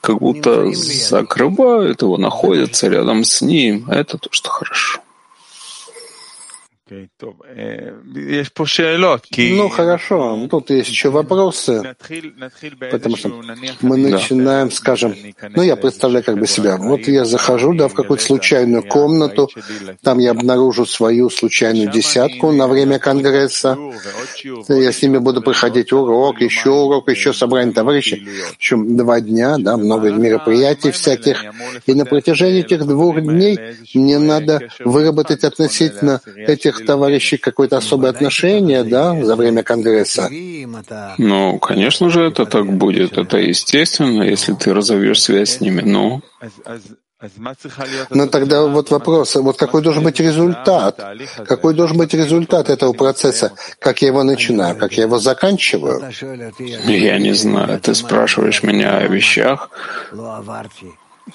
как 0.00 0.18
будто 0.18 0.72
закрывают 0.72 2.02
его, 2.02 2.16
находятся 2.16 2.88
рядом 2.88 3.24
с 3.24 3.42
ним. 3.42 3.88
Это 3.90 4.18
то, 4.18 4.28
что 4.32 4.48
хорошо. 4.48 5.00
Ну, 9.56 9.68
хорошо, 9.68 10.46
тут 10.50 10.70
есть 10.70 10.90
еще 10.90 11.10
вопросы, 11.10 11.94
потому 12.90 13.16
что 13.16 13.28
мы 13.80 13.96
начинаем, 13.96 14.70
скажем, 14.70 15.14
ну, 15.50 15.62
я 15.62 15.76
представляю 15.76 16.24
как 16.24 16.38
бы 16.38 16.46
себя. 16.46 16.76
Вот 16.76 17.02
я 17.08 17.24
захожу, 17.24 17.74
да, 17.74 17.88
в 17.88 17.94
какую-то 17.94 18.24
случайную 18.24 18.82
комнату, 18.82 19.48
там 20.02 20.18
я 20.18 20.32
обнаружу 20.32 20.84
свою 20.86 21.30
случайную 21.30 21.90
десятку 21.90 22.50
на 22.52 22.66
время 22.66 22.98
Конгресса, 22.98 23.78
я 24.68 24.92
с 24.92 25.02
ними 25.02 25.18
буду 25.18 25.42
проходить 25.42 25.92
урок, 25.92 26.40
еще 26.40 26.70
урок, 26.70 27.08
еще 27.08 27.32
собрание 27.32 27.74
товарищей, 27.74 28.26
еще 28.58 28.76
два 28.76 29.20
дня, 29.20 29.56
да, 29.58 29.76
много 29.76 30.10
мероприятий 30.10 30.90
всяких, 30.90 31.44
и 31.86 31.94
на 31.94 32.04
протяжении 32.04 32.60
этих 32.60 32.84
двух 32.86 33.20
дней 33.20 33.58
мне 33.94 34.18
надо 34.18 34.68
выработать 34.80 35.44
относительно 35.44 36.20
этих 36.36 36.79
товарищей 36.86 37.36
какое-то 37.36 37.76
особое 37.78 38.10
отношение, 38.10 38.84
да, 38.84 39.14
за 39.24 39.36
время 39.36 39.62
Конгресса? 39.62 40.30
Ну, 41.18 41.58
конечно 41.58 42.10
же, 42.10 42.22
это 42.22 42.46
так 42.46 42.66
будет. 42.72 43.18
Это 43.18 43.38
естественно, 43.38 44.22
если 44.22 44.54
ты 44.54 44.72
разовьешь 44.74 45.22
связь 45.22 45.56
с 45.56 45.60
ними. 45.60 45.82
Ну, 45.82 46.22
но 48.10 48.26
тогда 48.26 48.62
вот 48.62 48.90
вопрос, 48.90 49.34
вот 49.34 49.58
какой 49.58 49.82
должен 49.82 50.02
быть 50.02 50.18
результат? 50.20 50.98
Какой 51.46 51.74
должен 51.74 51.98
быть 51.98 52.14
результат 52.14 52.70
этого 52.70 52.94
процесса? 52.94 53.52
Как 53.78 54.00
я 54.00 54.08
его 54.08 54.22
начинаю, 54.22 54.74
как 54.76 54.92
я 54.94 55.02
его 55.04 55.18
заканчиваю? 55.18 56.02
Я 56.86 57.18
не 57.18 57.34
знаю. 57.34 57.78
Ты 57.80 57.94
спрашиваешь 57.94 58.62
меня 58.62 58.96
о 58.96 59.06
вещах, 59.06 59.70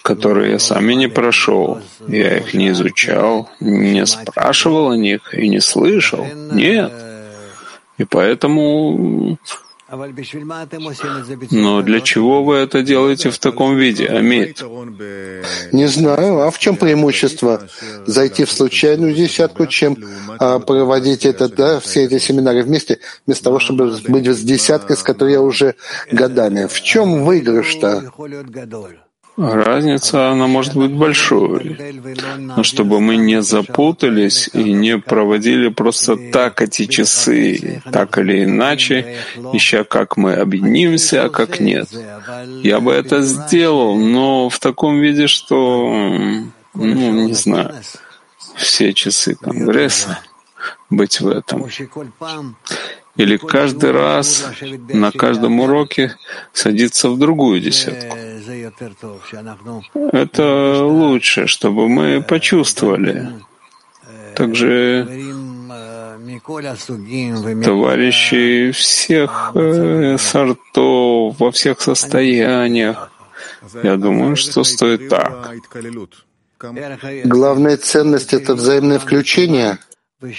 которые 0.02 0.54
я 0.54 0.60
сам 0.60 0.90
и 0.90 0.96
не 0.96 1.08
прошел. 1.08 1.80
Я 2.08 2.38
их 2.38 2.54
не 2.54 2.70
изучал, 2.70 3.50
не 3.60 4.06
спрашивал 4.06 4.92
о 4.92 4.98
них 4.98 5.34
и 5.34 5.50
не 5.50 5.60
слышал. 5.60 6.26
Нет. 6.52 6.92
И 7.98 8.04
поэтому... 8.04 9.38
Но 11.52 11.82
для 11.84 12.02
чего 12.02 12.44
вы 12.44 12.56
это 12.56 12.82
делаете 12.82 13.30
в 13.30 13.38
таком 13.38 13.78
виде, 13.78 14.08
Амит? 14.08 14.62
Не 15.72 15.86
знаю. 15.86 16.42
А 16.42 16.52
в 16.52 16.58
чем 16.58 16.76
преимущество 16.76 17.68
зайти 18.06 18.46
в 18.46 18.52
случайную 18.52 19.14
десятку, 19.14 19.68
чем 19.68 19.98
а, 20.40 20.60
проводить 20.60 21.26
это, 21.26 21.48
да, 21.48 21.80
все 21.80 22.06
эти 22.06 22.18
семинары 22.18 22.64
вместе, 22.64 23.00
вместо 23.26 23.46
того, 23.46 23.60
чтобы 23.60 23.96
быть 24.08 24.28
с 24.28 24.42
десяткой, 24.42 24.98
с 24.98 25.04
которой 25.04 25.34
я 25.34 25.42
уже 25.42 25.76
годами? 26.12 26.66
В 26.66 26.82
чем 26.82 27.24
выигрыш-то? 27.24 28.12
Разница, 29.38 30.30
она 30.30 30.48
может 30.48 30.76
быть 30.76 30.92
большой. 30.92 31.78
Но 32.38 32.64
чтобы 32.64 33.02
мы 33.02 33.18
не 33.18 33.42
запутались 33.42 34.50
и 34.54 34.72
не 34.72 34.98
проводили 34.98 35.68
просто 35.68 36.16
так 36.32 36.62
эти 36.62 36.86
часы, 36.86 37.82
так 37.92 38.18
или 38.18 38.46
иначе, 38.46 39.18
ища, 39.52 39.84
как 39.84 40.16
мы 40.16 40.34
объединимся, 40.34 41.26
а 41.26 41.30
как 41.30 41.60
нет. 41.60 41.90
Я 42.64 42.80
бы 42.80 42.94
это 42.94 43.22
сделал, 43.24 43.98
но 43.98 44.48
в 44.50 44.60
таком 44.60 45.02
виде, 45.02 45.28
что, 45.28 45.90
ну, 46.74 47.26
не 47.28 47.34
знаю, 47.34 47.74
все 48.56 48.94
часы 48.94 49.36
Конгресса 49.36 50.20
быть 50.90 51.20
в 51.20 51.28
этом. 51.28 51.68
Или 53.18 53.38
каждый 53.38 53.92
раз 53.92 54.46
на 54.90 55.12
каждом 55.12 55.60
уроке 55.60 56.16
садиться 56.54 57.10
в 57.10 57.18
другую 57.18 57.60
десятку. 57.62 58.18
Это 60.12 60.84
лучше, 60.86 61.48
чтобы 61.48 61.88
мы 61.88 62.22
почувствовали. 62.22 63.32
Также 64.36 65.08
товарищи 67.64 68.72
всех 68.72 69.52
э, 69.56 70.18
сортов, 70.18 71.40
во 71.40 71.52
всех 71.52 71.82
состояниях. 71.82 73.12
Я 73.84 73.98
думаю, 73.98 74.36
что 74.36 74.64
стоит 74.64 75.10
так. 75.10 75.54
Главная 77.24 77.78
ценность— 77.78 78.34
это 78.34 78.56
взаимное 78.56 79.00
включение. 79.00 79.80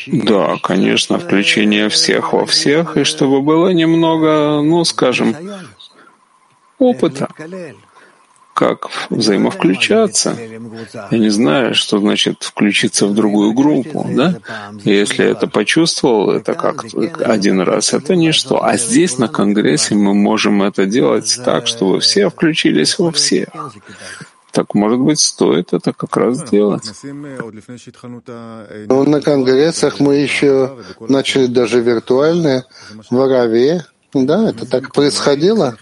Да, 0.07 0.57
конечно, 0.63 1.19
включение 1.19 1.89
всех 1.89 2.33
во 2.33 2.47
всех, 2.47 2.97
и 2.97 3.05
чтобы 3.05 3.43
было 3.43 3.69
немного, 3.69 4.61
ну, 4.63 4.85
скажем, 4.85 5.37
опыта 6.79 7.29
как 8.57 8.89
взаимовключаться. 9.11 10.35
Я 11.11 11.19
не 11.19 11.29
знаю, 11.29 11.75
что 11.75 11.99
значит 11.99 12.43
включиться 12.43 13.07
в 13.07 13.15
другую 13.15 13.53
группу, 13.53 14.07
да? 14.09 14.37
Если 14.85 15.27
это 15.27 15.47
почувствовал, 15.47 16.31
это 16.31 16.55
как 16.55 16.87
один 17.21 17.61
раз, 17.61 17.93
это 17.93 18.17
ничто. 18.17 18.65
А 18.65 18.79
здесь, 18.79 19.19
на 19.19 19.29
Конгрессе, 19.29 19.95
мы 19.95 20.15
можем 20.15 20.63
это 20.63 20.87
делать 20.87 21.39
так, 21.45 21.67
чтобы 21.67 22.01
все 22.01 22.31
включились 22.31 22.99
во 22.99 23.13
всех. 23.13 23.49
Так, 24.53 24.75
может 24.75 25.01
быть, 25.01 25.21
стоит 25.21 25.75
это 25.75 25.93
как 25.93 26.17
раз 26.17 26.39
сделать. 26.39 26.91
Ну, 28.89 29.05
на 29.05 29.21
конгрессах 29.21 30.01
мы 30.01 30.15
еще 30.15 30.79
начали 30.99 31.45
даже 31.45 31.83
виртуальные 31.83 32.65
в 33.11 33.21
Аравии, 33.21 33.83
да, 34.25 34.51
это 34.51 34.67
так 34.67 34.93
происходило. 34.93 35.77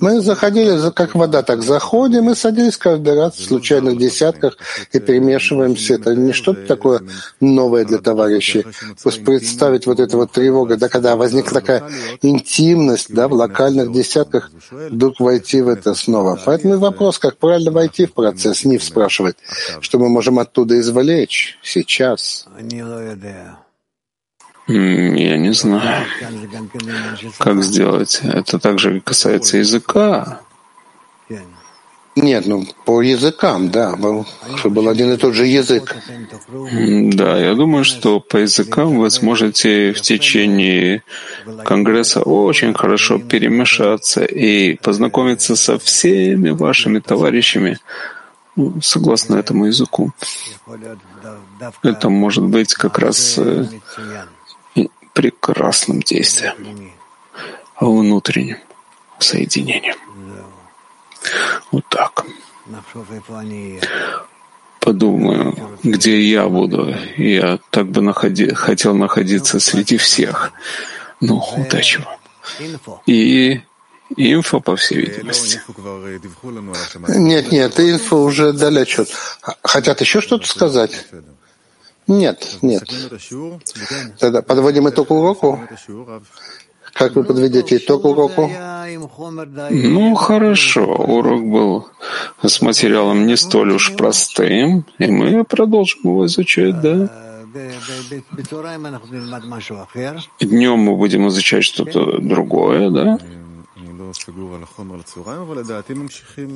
Мы 0.00 0.20
заходили, 0.20 0.90
как 0.92 1.14
вода, 1.14 1.42
так 1.42 1.62
заходим 1.62 2.30
и 2.30 2.34
садились 2.34 2.76
каждый 2.76 3.14
раз 3.14 3.34
в 3.34 3.44
случайных 3.44 3.98
десятках 3.98 4.56
и 4.92 5.00
перемешиваемся. 5.00 5.94
Это 5.94 6.14
не 6.14 6.32
что-то 6.32 6.66
такое 6.66 7.02
новое 7.40 7.84
для 7.84 7.98
товарищей. 7.98 8.64
Пусть 9.02 9.24
представить 9.24 9.86
вот 9.86 10.00
эту 10.00 10.18
вот 10.18 10.32
тревогу, 10.32 10.76
да, 10.76 10.88
когда 10.88 11.16
возникла 11.16 11.60
такая 11.60 11.82
интимность, 12.22 13.12
да, 13.12 13.28
в 13.28 13.32
локальных 13.32 13.92
десятках, 13.92 14.50
вдруг 14.70 15.20
войти 15.20 15.60
в 15.60 15.68
это 15.68 15.94
снова. 15.94 16.38
Поэтому 16.44 16.78
вопрос, 16.78 17.18
как 17.18 17.36
правильно 17.36 17.70
войти 17.70 18.06
в 18.06 18.14
процесс, 18.14 18.64
не 18.64 18.78
спрашивать, 18.78 19.36
что 19.80 19.98
мы 19.98 20.08
можем 20.08 20.38
оттуда 20.38 20.78
извлечь 20.78 21.58
сейчас. 21.62 22.46
Я 24.66 25.36
не 25.38 25.52
знаю, 25.52 26.06
как 27.38 27.62
сделать. 27.62 28.20
Это 28.22 28.58
также 28.58 29.00
касается 29.00 29.58
языка. 29.58 30.40
Нет, 32.16 32.46
ну 32.46 32.66
по 32.84 33.02
языкам, 33.02 33.70
да, 33.70 33.94
был, 33.94 34.26
чтобы 34.56 34.76
был 34.76 34.88
один 34.88 35.12
и 35.12 35.16
тот 35.16 35.32
же 35.34 35.46
язык. 35.46 35.96
Да, 36.48 37.38
я 37.38 37.54
думаю, 37.54 37.84
что 37.84 38.18
по 38.20 38.38
языкам 38.38 38.98
вы 38.98 39.10
сможете 39.10 39.92
в 39.92 40.00
течение 40.00 41.04
Конгресса 41.64 42.22
очень 42.22 42.74
хорошо 42.74 43.18
перемешаться 43.18 44.24
и 44.24 44.74
познакомиться 44.74 45.54
со 45.54 45.78
всеми 45.78 46.50
вашими 46.50 46.98
товарищами 46.98 47.78
ну, 48.56 48.80
согласно 48.82 49.36
этому 49.36 49.66
языку. 49.66 50.12
Это 51.82 52.08
может 52.08 52.44
быть 52.44 52.74
как 52.74 52.98
раз 52.98 53.38
э, 53.38 53.66
прекрасным 55.12 56.00
действием, 56.00 56.92
внутренним 57.80 58.58
соединением. 59.18 59.96
Вот 61.70 61.84
так. 61.88 62.24
Подумаю, 64.80 65.78
где 65.82 66.20
я 66.22 66.48
буду. 66.48 66.94
Я 67.16 67.58
так 67.70 67.88
бы 67.90 68.00
находи, 68.00 68.50
хотел 68.54 68.94
находиться 68.94 69.60
среди 69.60 69.98
всех. 69.98 70.52
Ну, 71.20 71.42
удачи 71.56 71.98
вам. 71.98 72.18
И 73.06 73.60
инфо, 74.16 74.60
по 74.60 74.76
всей 74.76 75.02
видимости. 75.02 75.60
Нет, 77.08 77.52
нет, 77.52 77.78
инфо 77.78 78.22
уже 78.22 78.52
дали 78.52 78.80
отчет. 78.80 79.10
Хотят 79.62 80.00
еще 80.00 80.20
что-то 80.20 80.46
сказать? 80.48 81.06
Нет, 82.10 82.58
нет. 82.60 82.82
Тогда 84.18 84.42
подводим 84.42 84.88
итог 84.88 85.10
уроку. 85.12 85.60
Как 86.92 87.14
вы 87.14 87.22
подведете 87.22 87.76
итог 87.76 88.04
уроку? 88.04 88.50
Ну, 89.70 90.14
хорошо. 90.16 90.84
Урок 90.84 91.44
был 91.44 91.86
с 92.42 92.60
материалом 92.60 93.26
не 93.26 93.36
столь 93.36 93.74
уж 93.74 93.94
простым, 93.94 94.84
и 94.98 95.06
мы 95.06 95.44
продолжим 95.44 96.00
его 96.02 96.26
изучать, 96.26 96.80
да? 96.80 97.08
Днем 100.40 100.78
мы 100.78 100.96
будем 100.96 101.28
изучать 101.28 101.64
что-то 101.64 102.18
другое, 102.20 102.90
да? 102.90 103.18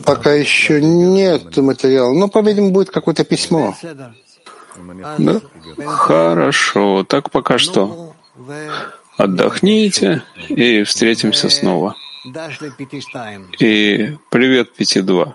Пока 0.05 0.32
еще 0.32 0.81
нет 0.82 1.56
материала, 1.56 2.12
но, 2.12 2.28
по-видимому, 2.28 2.72
будет 2.72 2.90
какое-то 2.90 3.24
письмо. 3.24 3.74
Да? 5.18 5.40
Хорошо, 5.86 7.05
так 7.05 7.30
пока 7.30 7.59
что. 7.59 8.14
Отдохните 9.16 10.22
и 10.48 10.82
встретимся 10.82 11.48
снова. 11.48 11.96
И 13.59 14.16
привет, 14.30 14.70
5-2. 14.78 15.34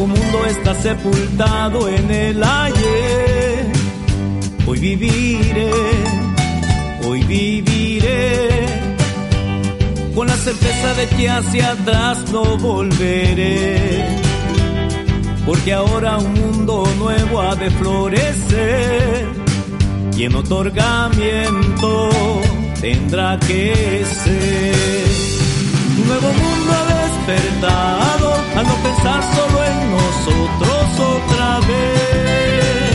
Mundo 0.07 0.45
está 0.47 0.75
sepultado 0.75 1.89
en 1.89 2.11
el 2.11 2.43
ayer. 2.43 3.73
Hoy 4.67 4.79
viviré, 4.81 5.71
hoy 7.07 7.23
viviré, 7.23 8.67
con 10.15 10.27
la 10.27 10.37
certeza 10.37 10.95
de 10.95 11.07
que 11.09 11.31
hacia 11.31 11.73
atrás 11.73 12.25
no 12.33 12.57
volveré. 12.59 14.05
Porque 15.47 15.73
ahora 15.73 16.19
un 16.19 16.35
mundo 16.35 16.85
nuevo 16.99 17.41
ha 17.41 17.55
de 17.55 17.71
florecer 17.71 19.27
y 20.17 20.25
en 20.25 20.35
otorgamiento 20.35 22.11
tendrá 22.81 23.39
que 23.39 24.05
ser. 24.25 25.07
Un 25.99 26.07
nuevo 26.09 26.29
mundo 26.29 26.73
ha 26.73 26.85
despertado 27.03 28.35
al 28.57 28.67
no 28.67 28.75
pensar 28.83 29.23
solo 29.35 29.52
nosotros 30.25 31.01
otra 31.01 31.59
vez, 31.61 32.95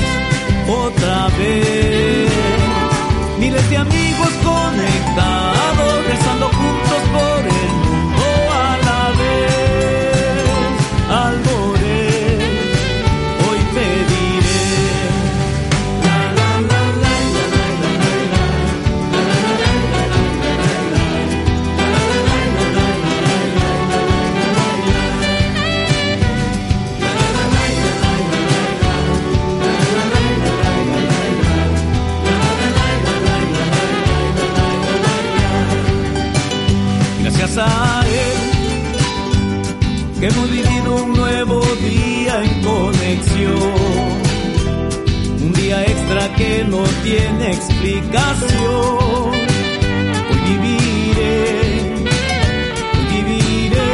otra 0.67 1.27
vez. 1.37 2.31
Miles 3.39 3.69
de 3.69 3.77
amigos 3.77 4.29
conectados, 4.43 6.06
que 46.37 46.63
no 46.69 46.83
tiene 47.03 47.51
explicación. 47.51 48.97
Hoy 50.29 50.39
viviré, 50.45 52.05
hoy 52.93 53.21
viviré, 53.23 53.91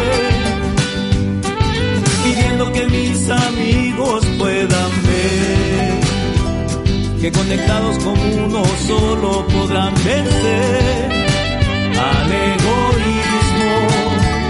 pidiendo 2.24 2.72
que 2.74 2.86
mis 2.88 3.30
amigos 3.30 4.26
puedan 4.38 4.92
ver 5.08 5.94
que 7.22 7.32
conectados 7.32 7.98
como 8.00 8.22
uno 8.46 8.64
solo 8.86 9.48
podrán 9.48 9.94
vencer 10.04 11.10
al 12.10 12.32
egoísmo 12.52 13.74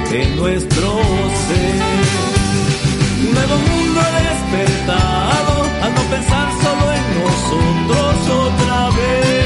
de 0.09 0.25
nuestro 0.37 0.99
ser. 1.45 1.83
Un 3.21 3.33
nuevo 3.35 3.55
mundo 3.57 4.01
ha 4.01 5.42
nosotros 7.87 8.29
otra 8.29 8.89
vez. 8.91 9.42